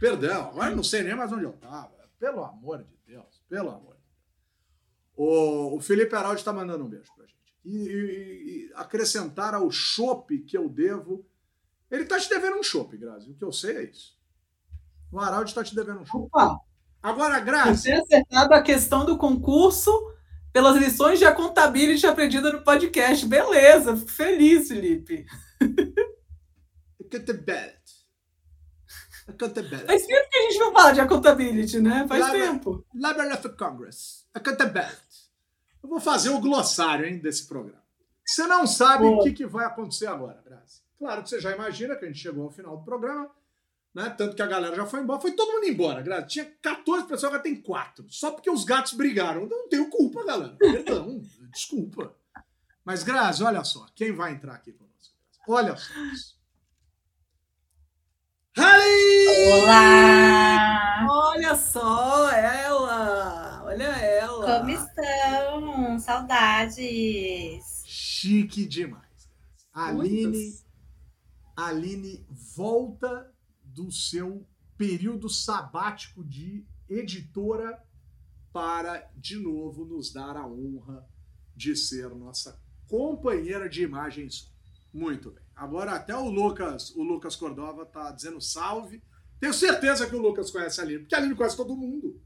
Perdão. 0.00 0.48
Agora 0.50 0.74
não 0.74 0.84
sei 0.84 1.02
nem 1.02 1.14
mais 1.14 1.32
onde 1.32 1.44
eu 1.44 1.50
estava. 1.50 1.94
Pelo 2.18 2.44
amor 2.44 2.82
de 2.84 2.96
Deus. 3.06 3.42
Pelo 3.48 3.68
amor 3.70 3.94
de 3.94 4.00
Deus. 4.02 4.06
O, 5.16 5.76
o 5.76 5.80
Felipe 5.80 6.14
Araldi 6.14 6.40
está 6.40 6.52
mandando 6.52 6.84
um 6.84 6.88
beijo 6.88 7.10
pra 7.14 7.24
gente. 7.26 7.36
E, 7.64 7.76
e- 7.88 8.66
e 8.68 8.72
acrescentar 8.74 9.54
ao 9.54 9.70
chopp 9.70 10.38
que 10.40 10.56
eu 10.56 10.68
devo. 10.68 11.26
Ele 11.90 12.04
tá 12.04 12.18
te 12.18 12.28
devendo 12.28 12.56
um 12.58 12.62
chopp, 12.62 12.96
Grazi. 12.96 13.30
O 13.30 13.34
que 13.34 13.44
eu 13.44 13.52
sei 13.52 13.76
é 13.76 13.82
isso. 13.84 14.16
O 15.12 15.18
Araldi 15.20 15.54
tá 15.54 15.62
te 15.64 15.74
devendo 15.74 16.00
um 16.00 16.04
chopp. 16.06 16.26
Opa, 16.26 16.58
Agora, 17.02 17.38
Grazi. 17.40 17.84
tenho 17.84 18.02
acertado 18.02 18.52
a 18.54 18.60
questão 18.62 19.04
do 19.06 19.16
concurso 19.16 19.90
pelas 20.52 20.76
lições 20.76 21.18
de 21.18 21.24
accountability 21.24 22.06
aprendida 22.06 22.50
no 22.52 22.64
podcast. 22.64 23.24
Beleza, 23.26 23.96
fico 23.96 24.10
feliz, 24.10 24.68
Felipe. 24.68 25.24
Accountability. 27.00 27.95
Accountability. 29.26 29.86
Faz 29.86 30.06
tempo 30.06 30.30
que 30.30 30.38
a 30.38 30.42
gente 30.42 30.58
não 30.58 30.72
fala 30.72 30.92
de 30.92 31.00
accountability, 31.00 31.80
né? 31.80 32.06
Faz 32.08 32.30
tempo. 32.30 32.84
Library 32.94 33.32
of 33.32 33.48
Congress. 33.50 34.24
Accountability. 34.32 35.26
Eu 35.82 35.88
vou 35.88 36.00
fazer 36.00 36.30
o 36.30 36.40
glossário 36.40 37.06
hein, 37.06 37.18
desse 37.18 37.46
programa. 37.46 37.82
Você 38.24 38.46
não 38.46 38.66
sabe 38.66 39.04
Boa. 39.04 39.20
o 39.20 39.22
que, 39.22 39.32
que 39.32 39.46
vai 39.46 39.64
acontecer 39.64 40.06
agora, 40.06 40.42
Grazi. 40.44 40.82
Claro 40.98 41.22
que 41.22 41.28
você 41.28 41.40
já 41.40 41.52
imagina 41.52 41.94
que 41.94 42.04
a 42.04 42.08
gente 42.08 42.20
chegou 42.20 42.44
ao 42.44 42.50
final 42.50 42.76
do 42.76 42.84
programa, 42.84 43.30
né? 43.94 44.10
Tanto 44.10 44.34
que 44.34 44.42
a 44.42 44.46
galera 44.46 44.74
já 44.74 44.86
foi 44.86 45.00
embora. 45.00 45.20
Foi 45.20 45.32
todo 45.32 45.52
mundo 45.52 45.66
embora, 45.66 46.02
Grazi. 46.02 46.26
Tinha 46.28 46.44
14 46.62 47.04
pessoas, 47.04 47.24
agora 47.24 47.42
tem 47.42 47.60
4. 47.60 48.06
Só 48.08 48.30
porque 48.30 48.50
os 48.50 48.64
gatos 48.64 48.94
brigaram. 48.94 49.42
Eu 49.42 49.48
não 49.48 49.68
tenho 49.68 49.88
culpa, 49.88 50.24
galera. 50.24 50.56
Perdão. 50.56 51.22
Desculpa. 51.52 52.14
Mas, 52.84 53.02
Grazi, 53.02 53.42
olha 53.42 53.62
só. 53.64 53.86
Quem 53.94 54.12
vai 54.12 54.32
entrar 54.32 54.54
aqui 54.54 54.72
conosco? 54.72 55.14
Olha 55.48 55.76
só 55.76 55.92
isso. 56.12 56.35
Rally! 58.56 59.50
Olá! 59.52 61.06
Olha 61.10 61.54
só 61.54 62.30
ela! 62.30 63.62
Olha 63.64 63.84
ela! 63.84 64.60
Como 64.60 64.70
estão? 64.70 65.98
Saudades! 65.98 67.82
Chique 67.84 68.64
demais. 68.64 69.04
Aline. 69.74 70.54
Aline 71.54 72.26
volta 72.56 73.30
do 73.62 73.92
seu 73.92 74.48
período 74.78 75.28
sabático 75.28 76.24
de 76.24 76.66
editora 76.88 77.78
para 78.54 79.10
de 79.16 79.36
novo 79.36 79.84
nos 79.84 80.10
dar 80.10 80.34
a 80.34 80.46
honra 80.46 81.06
de 81.54 81.76
ser 81.76 82.08
nossa 82.14 82.58
companheira 82.88 83.68
de 83.68 83.82
imagem 83.82 84.30
som. 84.30 84.55
Muito 84.96 85.30
bem. 85.30 85.44
Agora 85.54 85.92
até 85.92 86.16
o 86.16 86.30
Lucas, 86.30 86.90
o 86.96 87.02
Lucas 87.02 87.36
Cordova 87.36 87.84
tá 87.84 88.10
dizendo 88.12 88.40
salve. 88.40 89.02
Tenho 89.38 89.52
certeza 89.52 90.08
que 90.08 90.16
o 90.16 90.18
Lucas 90.18 90.50
conhece 90.50 90.80
a 90.80 90.84
Aline, 90.84 91.00
porque 91.00 91.14
a 91.14 91.18
Aline 91.18 91.34
conhece 91.34 91.54
todo 91.54 91.76
mundo. 91.76 92.18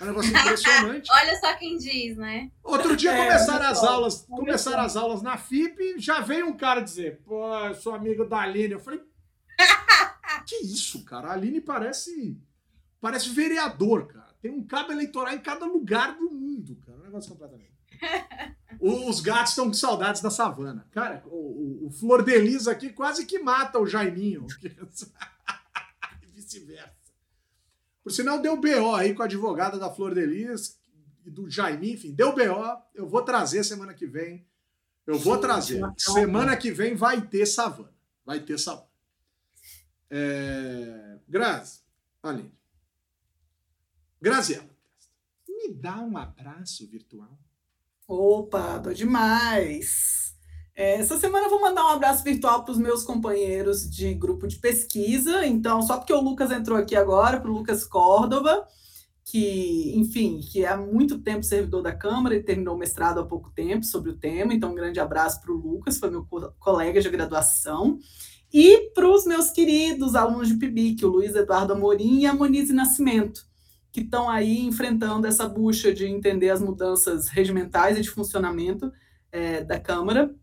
É 0.00 0.04
um 0.04 0.06
negócio 0.06 0.30
impressionante. 0.30 1.08
Olha 1.12 1.36
só 1.38 1.54
quem 1.56 1.76
diz, 1.76 2.16
né? 2.16 2.50
Outro 2.64 2.96
dia 2.96 3.12
É, 3.12 3.26
começaram 3.26 3.66
as 3.66 3.84
aulas, 3.84 4.22
começaram 4.22 4.82
as 4.82 4.96
aulas 4.96 5.20
na 5.20 5.36
FIP, 5.36 5.98
já 5.98 6.20
veio 6.20 6.46
um 6.46 6.56
cara 6.56 6.80
dizer, 6.80 7.20
pô, 7.22 7.54
eu 7.66 7.74
sou 7.74 7.94
amigo 7.94 8.24
da 8.24 8.38
Aline. 8.38 8.72
Eu 8.72 8.80
falei, 8.80 9.00
que 10.46 10.56
isso, 10.64 11.04
cara? 11.04 11.28
A 11.28 11.32
Aline 11.32 11.60
parece 11.60 12.40
parece 12.98 13.28
vereador, 13.28 14.06
cara. 14.06 14.34
Tem 14.40 14.50
um 14.50 14.66
cabo 14.66 14.90
eleitoral 14.90 15.34
em 15.34 15.40
cada 15.40 15.66
lugar 15.66 16.16
do 16.16 16.30
mundo, 16.30 16.76
cara. 16.76 16.98
Um 16.98 17.02
negócio 17.02 17.30
completamente. 17.30 17.76
Os 18.80 19.20
gatos 19.20 19.50
estão 19.50 19.66
com 19.66 19.74
saudades 19.74 20.20
da 20.20 20.30
savana. 20.30 20.86
Cara, 20.92 21.22
o, 21.26 21.36
o, 21.36 21.86
o 21.86 21.90
Flor 21.90 22.22
de 22.22 22.38
Lis 22.38 22.68
aqui 22.68 22.90
quase 22.90 23.26
que 23.26 23.38
mata 23.38 23.78
o 23.78 23.86
Jaiminho. 23.86 24.46
e 26.22 26.26
vice-versa. 26.34 26.94
Por 28.02 28.12
sinal, 28.12 28.40
deu 28.40 28.56
BO 28.56 28.94
aí 28.94 29.14
com 29.14 29.22
a 29.22 29.26
advogada 29.26 29.78
da 29.78 29.90
Flor 29.90 30.14
de 30.14 30.24
Lis 30.24 30.78
e 31.24 31.30
do 31.30 31.50
Jaiminho, 31.50 31.94
enfim, 31.94 32.12
deu 32.12 32.32
BO. 32.32 32.82
Eu 32.94 33.08
vou 33.08 33.22
trazer 33.22 33.64
semana 33.64 33.92
que 33.92 34.06
vem. 34.06 34.46
Eu 35.06 35.18
vou 35.18 35.38
trazer. 35.38 35.82
Semana 35.96 36.56
que 36.56 36.70
vem 36.70 36.94
vai 36.94 37.20
ter 37.20 37.46
savana. 37.46 37.92
Vai 38.24 38.40
ter 38.40 38.58
savana. 38.58 38.86
É... 40.10 41.18
Grazi, 41.28 41.80
Aline. 42.22 42.52
Graziela, 44.20 44.68
me 45.48 45.72
dá 45.72 46.00
um 46.00 46.16
abraço 46.16 46.86
virtual. 46.86 47.38
Opa, 48.08 48.78
tô 48.78 48.92
demais! 48.92 50.32
É, 50.76 50.94
essa 50.94 51.18
semana 51.18 51.46
eu 51.46 51.50
vou 51.50 51.60
mandar 51.60 51.84
um 51.86 51.88
abraço 51.88 52.22
virtual 52.22 52.64
para 52.64 52.70
os 52.70 52.78
meus 52.78 53.02
companheiros 53.02 53.90
de 53.90 54.14
grupo 54.14 54.46
de 54.46 54.58
pesquisa. 54.58 55.44
Então, 55.44 55.82
só 55.82 55.96
porque 55.96 56.12
o 56.12 56.20
Lucas 56.20 56.52
entrou 56.52 56.78
aqui 56.78 56.94
agora, 56.94 57.40
para 57.40 57.50
o 57.50 57.54
Lucas 57.54 57.84
Córdova, 57.84 58.64
que, 59.24 59.92
enfim, 59.96 60.38
que 60.40 60.64
é 60.64 60.68
há 60.68 60.76
muito 60.76 61.18
tempo 61.18 61.42
servidor 61.42 61.82
da 61.82 61.92
Câmara 61.92 62.36
e 62.36 62.44
terminou 62.44 62.76
o 62.76 62.78
mestrado 62.78 63.18
há 63.18 63.24
pouco 63.24 63.50
tempo 63.50 63.84
sobre 63.84 64.10
o 64.12 64.16
tema. 64.16 64.54
Então, 64.54 64.70
um 64.70 64.76
grande 64.76 65.00
abraço 65.00 65.40
para 65.40 65.52
o 65.52 65.56
Lucas, 65.56 65.98
foi 65.98 66.08
meu 66.08 66.24
colega 66.60 67.00
de 67.00 67.10
graduação. 67.10 67.98
E 68.52 68.92
para 68.94 69.10
os 69.10 69.26
meus 69.26 69.50
queridos 69.50 70.14
alunos 70.14 70.46
de 70.46 70.54
PIBIC, 70.54 71.04
o 71.04 71.08
Luiz 71.08 71.34
Eduardo 71.34 71.72
Amorim 71.72 72.20
e 72.20 72.26
a 72.26 72.32
Monize 72.32 72.72
Nascimento 72.72 73.44
que 73.96 74.02
estão 74.02 74.28
aí 74.28 74.60
enfrentando 74.60 75.26
essa 75.26 75.48
bucha 75.48 75.90
de 75.90 76.04
entender 76.04 76.50
as 76.50 76.60
mudanças 76.60 77.28
regimentais 77.28 77.96
e 77.96 78.02
de 78.02 78.10
funcionamento 78.10 78.92
é, 79.32 79.64
da 79.64 79.80
Câmara 79.80 80.34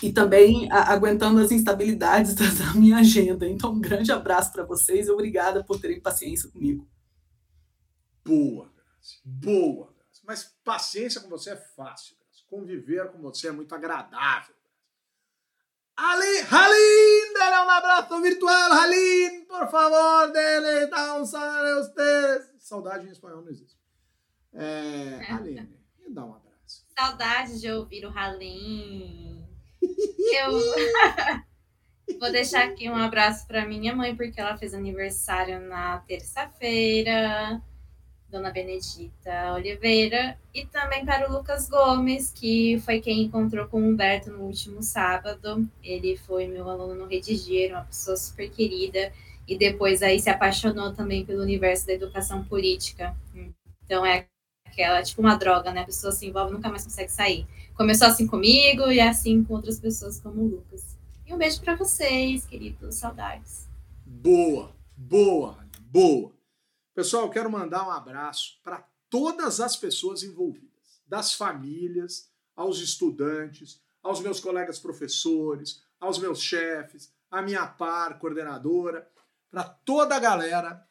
e 0.00 0.12
também 0.12 0.70
a, 0.70 0.92
aguentando 0.92 1.40
as 1.40 1.50
instabilidades 1.50 2.32
da, 2.38 2.44
da, 2.44 2.74
minha 2.74 2.98
agenda. 2.98 3.44
Então, 3.48 3.72
um 3.72 3.80
grande 3.80 4.12
abraço 4.12 4.52
para 4.52 4.62
vocês 4.62 5.08
e 5.08 5.10
obrigada 5.10 5.64
por 5.64 5.80
terem 5.80 6.00
paciência 6.00 6.48
comigo. 6.48 6.88
Boa. 8.24 8.72
Boa. 9.24 9.92
Mas 10.24 10.54
paciência 10.62 11.20
com 11.20 11.28
você 11.28 11.50
é 11.50 11.56
fácil. 11.56 12.14
Conviver 12.48 13.10
com 13.10 13.18
você 13.20 13.48
é 13.48 13.52
muito 13.52 13.74
agradável. 13.74 14.54
Ali, 15.96 16.38
Halim, 16.48 17.32
dele 17.32 17.66
um 17.66 17.70
abraço 17.70 18.22
virtual, 18.22 18.72
Halim, 18.72 19.44
por 19.46 19.68
favor, 19.68 20.30
dele, 20.30 20.86
dá 20.86 21.16
um 21.16 21.26
salário 21.26 21.78
a 21.78 21.80
ustedes. 21.80 22.55
Saudade 22.66 23.06
em 23.06 23.12
espanhol 23.12 23.42
não 23.42 23.50
existe. 23.50 23.78
É, 24.52 25.20
Aline, 25.32 25.68
me 26.00 26.12
dá 26.12 26.24
um 26.24 26.34
abraço. 26.34 26.84
Saudade 26.98 27.60
de 27.60 27.70
ouvir 27.70 28.04
o 28.04 28.10
Halim. 28.10 29.46
Eu 29.80 30.50
vou 32.18 32.32
deixar 32.32 32.64
aqui 32.64 32.90
um 32.90 32.96
abraço 32.96 33.46
para 33.46 33.64
minha 33.64 33.94
mãe, 33.94 34.16
porque 34.16 34.40
ela 34.40 34.58
fez 34.58 34.74
aniversário 34.74 35.60
na 35.60 35.98
terça-feira. 36.08 37.62
Dona 38.28 38.50
Benedita 38.50 39.54
Oliveira, 39.54 40.36
e 40.52 40.66
também 40.66 41.06
para 41.06 41.30
o 41.30 41.32
Lucas 41.32 41.68
Gomes, 41.68 42.32
que 42.32 42.80
foi 42.80 43.00
quem 43.00 43.22
encontrou 43.22 43.68
com 43.68 43.80
o 43.80 43.84
Humberto 43.84 44.32
no 44.32 44.42
último 44.42 44.82
sábado. 44.82 45.70
Ele 45.80 46.16
foi 46.16 46.48
meu 46.48 46.68
aluno 46.68 46.96
no 46.96 47.06
Redigir, 47.06 47.70
uma 47.70 47.84
pessoa 47.84 48.16
super 48.16 48.50
querida 48.50 49.12
e 49.46 49.56
depois 49.56 50.02
aí 50.02 50.18
se 50.20 50.28
apaixonou 50.28 50.92
também 50.92 51.24
pelo 51.24 51.42
universo 51.42 51.86
da 51.86 51.92
educação 51.92 52.44
política. 52.44 53.16
Então 53.84 54.04
é 54.04 54.26
aquela, 54.64 55.02
tipo 55.02 55.20
uma 55.20 55.36
droga, 55.36 55.72
né? 55.72 55.82
A 55.82 55.86
pessoa 55.86 56.12
se 56.12 56.26
envolve 56.26 56.52
nunca 56.52 56.68
mais 56.68 56.84
consegue 56.84 57.10
sair. 57.10 57.46
Começou 57.74 58.08
assim 58.08 58.26
comigo 58.26 58.90
e 58.90 59.00
assim 59.00 59.42
com 59.44 59.54
outras 59.54 59.78
pessoas 59.78 60.20
como 60.20 60.42
o 60.42 60.46
Lucas. 60.46 60.96
E 61.24 61.32
um 61.32 61.38
beijo 61.38 61.60
para 61.60 61.76
vocês, 61.76 62.46
queridos, 62.46 62.96
saudades. 62.96 63.68
Boa, 64.04 64.74
boa, 64.96 65.58
boa. 65.80 66.32
Pessoal, 66.94 67.28
quero 67.30 67.50
mandar 67.50 67.86
um 67.86 67.90
abraço 67.90 68.58
para 68.62 68.86
todas 69.10 69.60
as 69.60 69.76
pessoas 69.76 70.22
envolvidas, 70.22 71.00
das 71.06 71.34
famílias, 71.34 72.30
aos 72.54 72.80
estudantes, 72.80 73.80
aos 74.02 74.20
meus 74.20 74.40
colegas 74.40 74.78
professores, 74.78 75.82
aos 76.00 76.18
meus 76.18 76.40
chefes, 76.40 77.12
a 77.30 77.42
minha 77.42 77.66
par 77.66 78.18
coordenadora, 78.18 79.06
para 79.50 79.64
toda 79.64 80.16
a 80.16 80.20
galera 80.20 80.86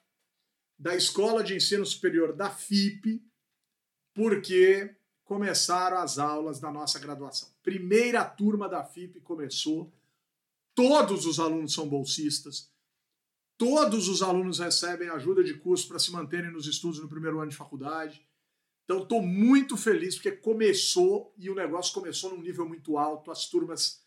da 0.77 0.95
Escola 0.95 1.43
de 1.43 1.55
Ensino 1.55 1.85
Superior 1.85 2.33
da 2.33 2.49
FIP, 2.49 3.23
porque 4.13 4.95
começaram 5.23 5.97
as 5.97 6.19
aulas 6.19 6.59
da 6.59 6.71
nossa 6.71 6.99
graduação. 6.99 7.49
Primeira 7.63 8.23
turma 8.23 8.69
da 8.69 8.83
FIP 8.83 9.19
começou, 9.21 9.91
todos 10.73 11.25
os 11.25 11.39
alunos 11.39 11.73
são 11.73 11.87
bolsistas, 11.87 12.71
todos 13.57 14.07
os 14.07 14.21
alunos 14.21 14.59
recebem 14.59 15.09
ajuda 15.09 15.43
de 15.43 15.55
custo 15.55 15.87
para 15.87 15.99
se 15.99 16.11
manterem 16.11 16.51
nos 16.51 16.67
estudos 16.67 16.99
no 16.99 17.09
primeiro 17.09 17.39
ano 17.39 17.49
de 17.49 17.57
faculdade. 17.57 18.25
Então, 18.83 19.01
estou 19.01 19.21
muito 19.21 19.75
feliz 19.75 20.15
porque 20.15 20.31
começou 20.31 21.33
e 21.37 21.49
o 21.49 21.55
negócio 21.55 21.93
começou 21.93 22.29
num 22.29 22.41
nível 22.41 22.67
muito 22.67 22.99
alto, 22.99 23.31
as 23.31 23.49
turmas 23.49 24.04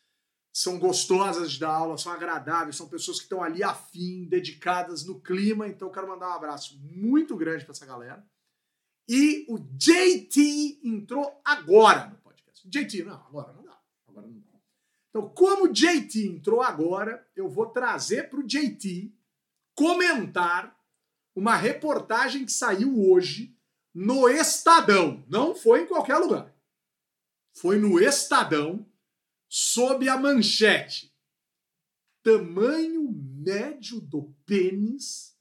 são 0.59 0.77
gostosas 0.77 1.57
dar 1.57 1.71
aula, 1.71 1.97
são 1.97 2.11
agradáveis, 2.11 2.75
são 2.75 2.89
pessoas 2.89 3.19
que 3.19 3.27
estão 3.27 3.45
ali 3.45 3.63
afim, 3.63 4.25
dedicadas 4.25 5.05
no 5.05 5.21
clima. 5.21 5.69
Então, 5.69 5.89
quero 5.89 6.09
mandar 6.09 6.31
um 6.31 6.33
abraço 6.33 6.81
muito 6.81 7.37
grande 7.37 7.65
para 7.65 7.71
essa 7.71 7.87
galera. 7.87 8.29
E 9.09 9.47
o 9.49 9.57
JT 9.57 10.81
entrou 10.83 11.41
agora 11.45 12.09
no 12.09 12.19
podcast. 12.19 12.69
JT, 12.69 13.05
não, 13.05 13.15
agora 13.15 13.53
não 13.53 13.63
dá. 13.63 13.81
Agora 14.09 14.27
não 14.27 14.41
dá. 14.41 14.59
Então, 15.11 15.29
como 15.29 15.67
o 15.67 15.73
JT 15.73 16.27
entrou 16.27 16.61
agora, 16.61 17.25
eu 17.37 17.49
vou 17.49 17.67
trazer 17.67 18.29
para 18.29 18.41
o 18.41 18.47
JT 18.47 19.15
comentar 19.77 20.77
uma 21.37 21.55
reportagem 21.55 22.45
que 22.45 22.51
saiu 22.51 23.01
hoje 23.09 23.57
no 23.95 24.29
Estadão. 24.29 25.25
Não 25.29 25.55
foi 25.55 25.83
em 25.83 25.87
qualquer 25.87 26.17
lugar. 26.17 26.53
Foi 27.55 27.79
no 27.79 28.01
Estadão 28.01 28.85
sob 29.49 30.09
a 30.09 30.17
manchete: 30.17 31.13
tamanho 32.23 33.11
médio 33.13 34.01
do 34.01 34.35
pênis 34.45 35.37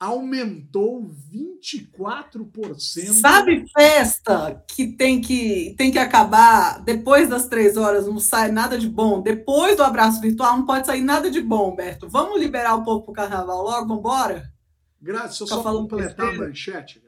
aumentou 0.00 1.10
24%. 1.32 3.12
Sabe 3.20 3.64
festa 3.76 4.64
que 4.68 4.86
tem 4.96 5.20
que 5.20 5.74
tem 5.76 5.90
que 5.90 5.98
acabar 5.98 6.80
depois 6.84 7.28
das 7.28 7.48
três 7.48 7.76
horas, 7.76 8.06
não 8.06 8.20
sai 8.20 8.52
nada 8.52 8.78
de 8.78 8.88
bom. 8.88 9.20
Depois 9.20 9.76
do 9.76 9.82
abraço 9.82 10.20
virtual 10.20 10.56
não 10.56 10.66
pode 10.66 10.86
sair 10.86 11.02
nada 11.02 11.30
de 11.30 11.40
bom, 11.40 11.74
Berto. 11.74 12.08
Vamos 12.08 12.40
liberar 12.40 12.76
o 12.76 12.84
povo 12.84 13.04
pro 13.04 13.12
carnaval 13.12 13.62
logo, 13.62 13.88
vambora? 13.88 14.52
Graças, 15.00 15.40
eu 15.40 15.46
só 15.46 15.62
completar 15.62 16.28
a 16.28 16.32
manchete 16.32 17.00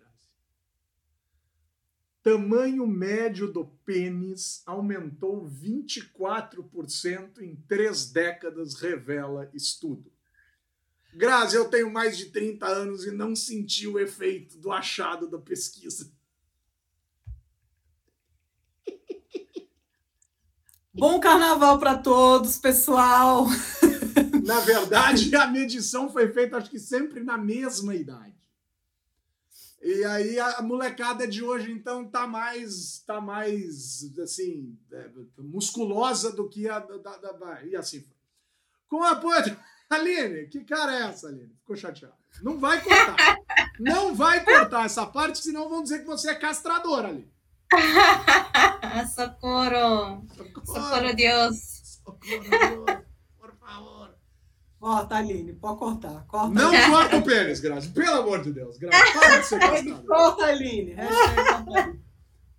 tamanho 2.23 2.87
médio 2.87 3.51
do 3.51 3.65
pênis 3.85 4.63
aumentou 4.67 5.49
24% 5.49 7.41
em 7.41 7.57
três 7.69 8.11
décadas, 8.11 8.75
revela 8.75 9.51
estudo. 9.55 10.13
Grazi, 11.15 11.57
eu 11.57 11.69
tenho 11.69 11.91
mais 11.91 12.17
de 12.17 12.27
30 12.27 12.67
anos 12.67 13.05
e 13.05 13.11
não 13.11 13.35
senti 13.35 13.87
o 13.89 13.99
efeito 13.99 14.59
do 14.59 14.71
achado 14.71 15.29
da 15.29 15.39
pesquisa. 15.39 16.13
Bom 20.93 21.19
carnaval 21.19 21.79
para 21.79 21.97
todos, 21.99 22.59
pessoal! 22.59 23.47
Na 24.45 24.61
verdade, 24.61 25.35
a 25.37 25.47
medição 25.47 26.11
foi 26.11 26.33
feita, 26.33 26.57
acho 26.57 26.71
que 26.71 26.79
sempre 26.79 27.23
na 27.23 27.39
mesma 27.39 27.95
idade. 27.95 28.40
E 29.83 30.05
aí 30.05 30.39
a 30.39 30.61
molecada 30.61 31.27
de 31.27 31.43
hoje 31.43 31.73
então 31.73 32.07
tá 32.07 32.27
mais 32.27 33.03
tá 33.07 33.19
mais 33.19 34.03
assim 34.23 34.79
é, 34.93 35.11
musculosa 35.39 36.31
do 36.33 36.49
que 36.51 36.69
a 36.69 36.79
da, 36.81 37.17
da, 37.17 37.33
da 37.33 37.65
e 37.65 37.75
assim 37.75 38.03
foi. 38.03 38.17
Com 38.89 39.03
a 39.03 39.13
apoio 39.13 39.57
Aline, 39.89 40.47
que 40.49 40.65
cara 40.65 40.95
é 40.95 41.03
essa, 41.09 41.29
Aline? 41.29 41.55
Ficou 41.61 41.77
chateado. 41.77 42.15
Não 42.43 42.59
vai 42.59 42.81
cortar. 42.81 43.39
Não 43.81 44.15
vai 44.15 44.45
cortar 44.45 44.85
essa 44.85 45.07
parte, 45.07 45.39
senão 45.39 45.69
vão 45.69 45.83
dizer 45.83 46.01
que 46.01 46.07
você 46.07 46.31
é 46.31 46.35
castradora, 46.35 47.09
Aline. 47.09 47.33
Socorro. 49.15 50.27
Socorro. 50.37 50.67
Socorro, 50.67 51.15
Deus. 51.17 51.57
Socorro, 52.05 52.85
Deus. 52.87 53.10
Corta, 54.81 55.17
Aline, 55.17 55.53
pode 55.53 55.79
cortar. 55.79 56.25
Corta. 56.27 56.55
Não 56.55 56.73
corta 56.91 57.17
o 57.19 57.23
pênis, 57.23 57.61
Grazi. 57.61 57.91
Pelo 57.91 58.23
amor 58.23 58.43
de 58.43 58.51
Deus, 58.51 58.79
Grazi. 58.79 59.13
Para 59.13 59.39
de 59.39 59.47
ser. 59.47 60.03
Corta, 60.07 60.47
Aline. 60.47 60.97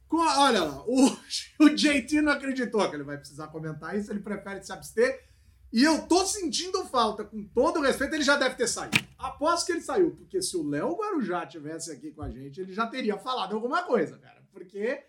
Olha 0.08 0.64
lá, 0.64 0.84
o, 0.86 1.18
o 1.66 1.70
JT 1.70 2.22
não 2.22 2.34
acreditou 2.34 2.88
que 2.88 2.96
ele 2.96 3.04
vai 3.04 3.18
precisar 3.18 3.48
comentar 3.48 3.98
isso, 3.98 4.12
ele 4.12 4.20
prefere 4.20 4.64
se 4.64 4.72
abster. 4.72 5.32
E 5.74 5.84
eu 5.84 6.06
tô 6.06 6.24
sentindo 6.26 6.86
falta, 6.86 7.24
com 7.24 7.44
todo 7.44 7.80
o 7.80 7.82
respeito, 7.82 8.14
ele 8.14 8.24
já 8.24 8.36
deve 8.36 8.56
ter 8.56 8.68
saído. 8.68 9.00
Aposto 9.18 9.66
que 9.66 9.72
ele 9.72 9.82
saiu, 9.82 10.12
porque 10.12 10.42
se 10.44 10.56
o 10.56 10.68
Léo 10.68 10.96
Guarujá 10.96 11.48
tivesse 11.48 11.92
aqui 11.92 12.12
com 12.12 12.22
a 12.22 12.30
gente, 12.30 12.62
ele 12.62 12.74
já 12.74 12.86
teria 12.86 13.18
falado 13.18 13.56
alguma 13.56 13.82
coisa, 13.84 14.20
cara. 14.20 14.44
Porque, 14.52 15.02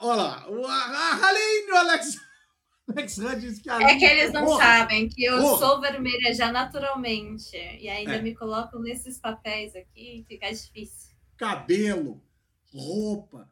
olha 0.00 0.22
lá, 0.22 0.48
o 0.48 0.64
Alinho 0.64 1.76
Alex. 1.76 2.31
Disse 3.38 3.62
que 3.62 3.70
a 3.70 3.80
É 3.82 3.96
que 3.98 4.04
eles 4.04 4.32
não 4.32 4.44
Porra! 4.44 4.62
sabem 4.62 5.08
que 5.08 5.24
eu 5.24 5.38
Porra! 5.40 5.58
sou 5.58 5.80
vermelha 5.80 6.32
já 6.34 6.50
naturalmente. 6.52 7.56
E 7.56 7.88
ainda 7.88 8.16
É. 8.16 8.22
me 8.22 8.34
colocam 8.34 8.80
nesses 8.80 9.18
papéis 9.18 9.74
aqui, 9.74 10.24
fica 10.28 10.50
difícil. 10.52 11.12
Cabelo, 11.36 12.22
roupa, 12.72 13.50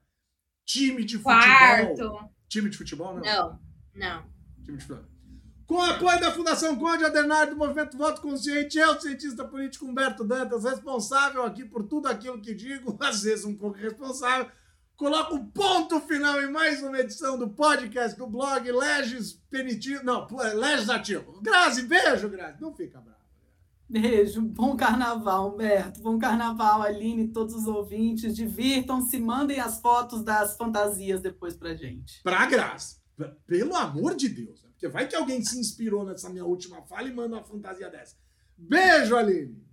time 0.65 1.05
de 1.05 1.17
futebol. 1.19 1.41
Quarto. 1.43 2.31
Time 2.49 2.71
de 2.71 2.77
futebol, 2.79 3.15
não? 3.15 3.23
Não, 3.23 3.61
não. 3.95 4.23
Time 4.65 4.77
de 4.79 4.85
futebol. 4.85 5.11
Com 5.67 5.77
o 5.77 5.81
apoio 5.83 6.19
da 6.21 6.33
Fundação 6.33 6.75
Conde 6.77 7.05
Adenário 7.05 7.53
do 7.53 7.59
Movimento 7.59 7.97
Voto 7.97 8.21
Consciente, 8.21 8.77
eu, 8.77 9.01
cientista 9.01 9.45
político 9.45 9.87
Humberto 9.87 10.25
Dantas, 10.25 10.65
responsável 10.65 11.45
aqui 11.45 11.65
por 11.65 11.85
tudo 11.87 12.09
aquilo 12.09 12.41
que 12.41 12.53
digo, 12.53 12.97
às 13.01 13.23
vezes 13.23 13.45
um 13.45 13.55
pouco 13.57 13.79
responsável, 13.79 14.51
coloco 15.01 15.36
o 15.36 15.47
ponto 15.47 15.98
final 16.02 16.43
em 16.43 16.51
mais 16.51 16.82
uma 16.82 17.01
edição 17.01 17.39
do 17.39 17.48
podcast 17.48 18.18
do 18.18 18.27
blog 18.27 18.70
Leges 18.70 19.32
Penitivo. 19.51 20.05
Não, 20.05 20.27
Legislativo. 20.55 21.40
Grazi, 21.40 21.86
beijo, 21.86 22.28
Grazi. 22.28 22.60
Não 22.60 22.77
fica 22.77 23.01
bravo. 23.01 23.18
Beijo, 23.89 24.43
bom 24.43 24.77
carnaval, 24.77 25.55
Humberto. 25.55 26.02
Bom 26.02 26.18
carnaval, 26.18 26.82
Aline, 26.82 27.28
todos 27.28 27.55
os 27.55 27.66
ouvintes. 27.66 28.36
Divirtam-se, 28.36 29.18
mandem 29.18 29.59
as 29.59 29.81
fotos 29.81 30.22
das 30.22 30.55
fantasias 30.59 31.22
depois 31.22 31.56
pra 31.56 31.74
gente. 31.74 32.22
Pra 32.22 32.44
Grazi. 32.44 33.01
Pelo 33.47 33.74
amor 33.74 34.14
de 34.14 34.28
Deus. 34.28 34.62
né? 34.62 34.68
Porque 34.72 34.86
vai 34.86 35.09
que 35.09 35.16
alguém 35.16 35.43
se 35.43 35.59
inspirou 35.59 36.05
nessa 36.05 36.28
minha 36.28 36.44
última 36.44 36.82
fala 36.82 37.09
e 37.09 37.14
manda 37.14 37.36
uma 37.36 37.44
fantasia 37.44 37.89
dessa. 37.89 38.16
Beijo, 38.55 39.16
Aline. 39.16 39.66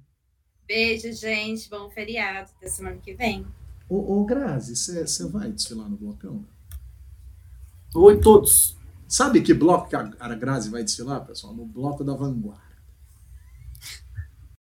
Beijo, 0.65 1.11
gente. 1.11 1.69
Bom 1.69 1.89
feriado. 1.89 2.49
Até 2.55 2.69
semana 2.69 2.95
que 2.95 3.13
vem. 3.13 3.45
Ô, 3.89 4.19
ô 4.19 4.25
Grazi, 4.25 4.75
você 4.75 5.27
vai 5.27 5.51
desfilar 5.51 5.89
no 5.89 5.97
blocão? 5.97 6.45
Oi, 7.95 8.19
todos. 8.19 8.75
Sabe 9.07 9.41
que 9.41 9.53
bloco 9.53 9.89
que 9.89 9.95
a 9.95 10.35
Grazi 10.35 10.69
vai 10.69 10.83
desfilar, 10.83 11.25
pessoal? 11.25 11.53
No 11.53 11.65
bloco 11.65 12.03
da 12.03 12.13
vanguarda. 12.13 12.66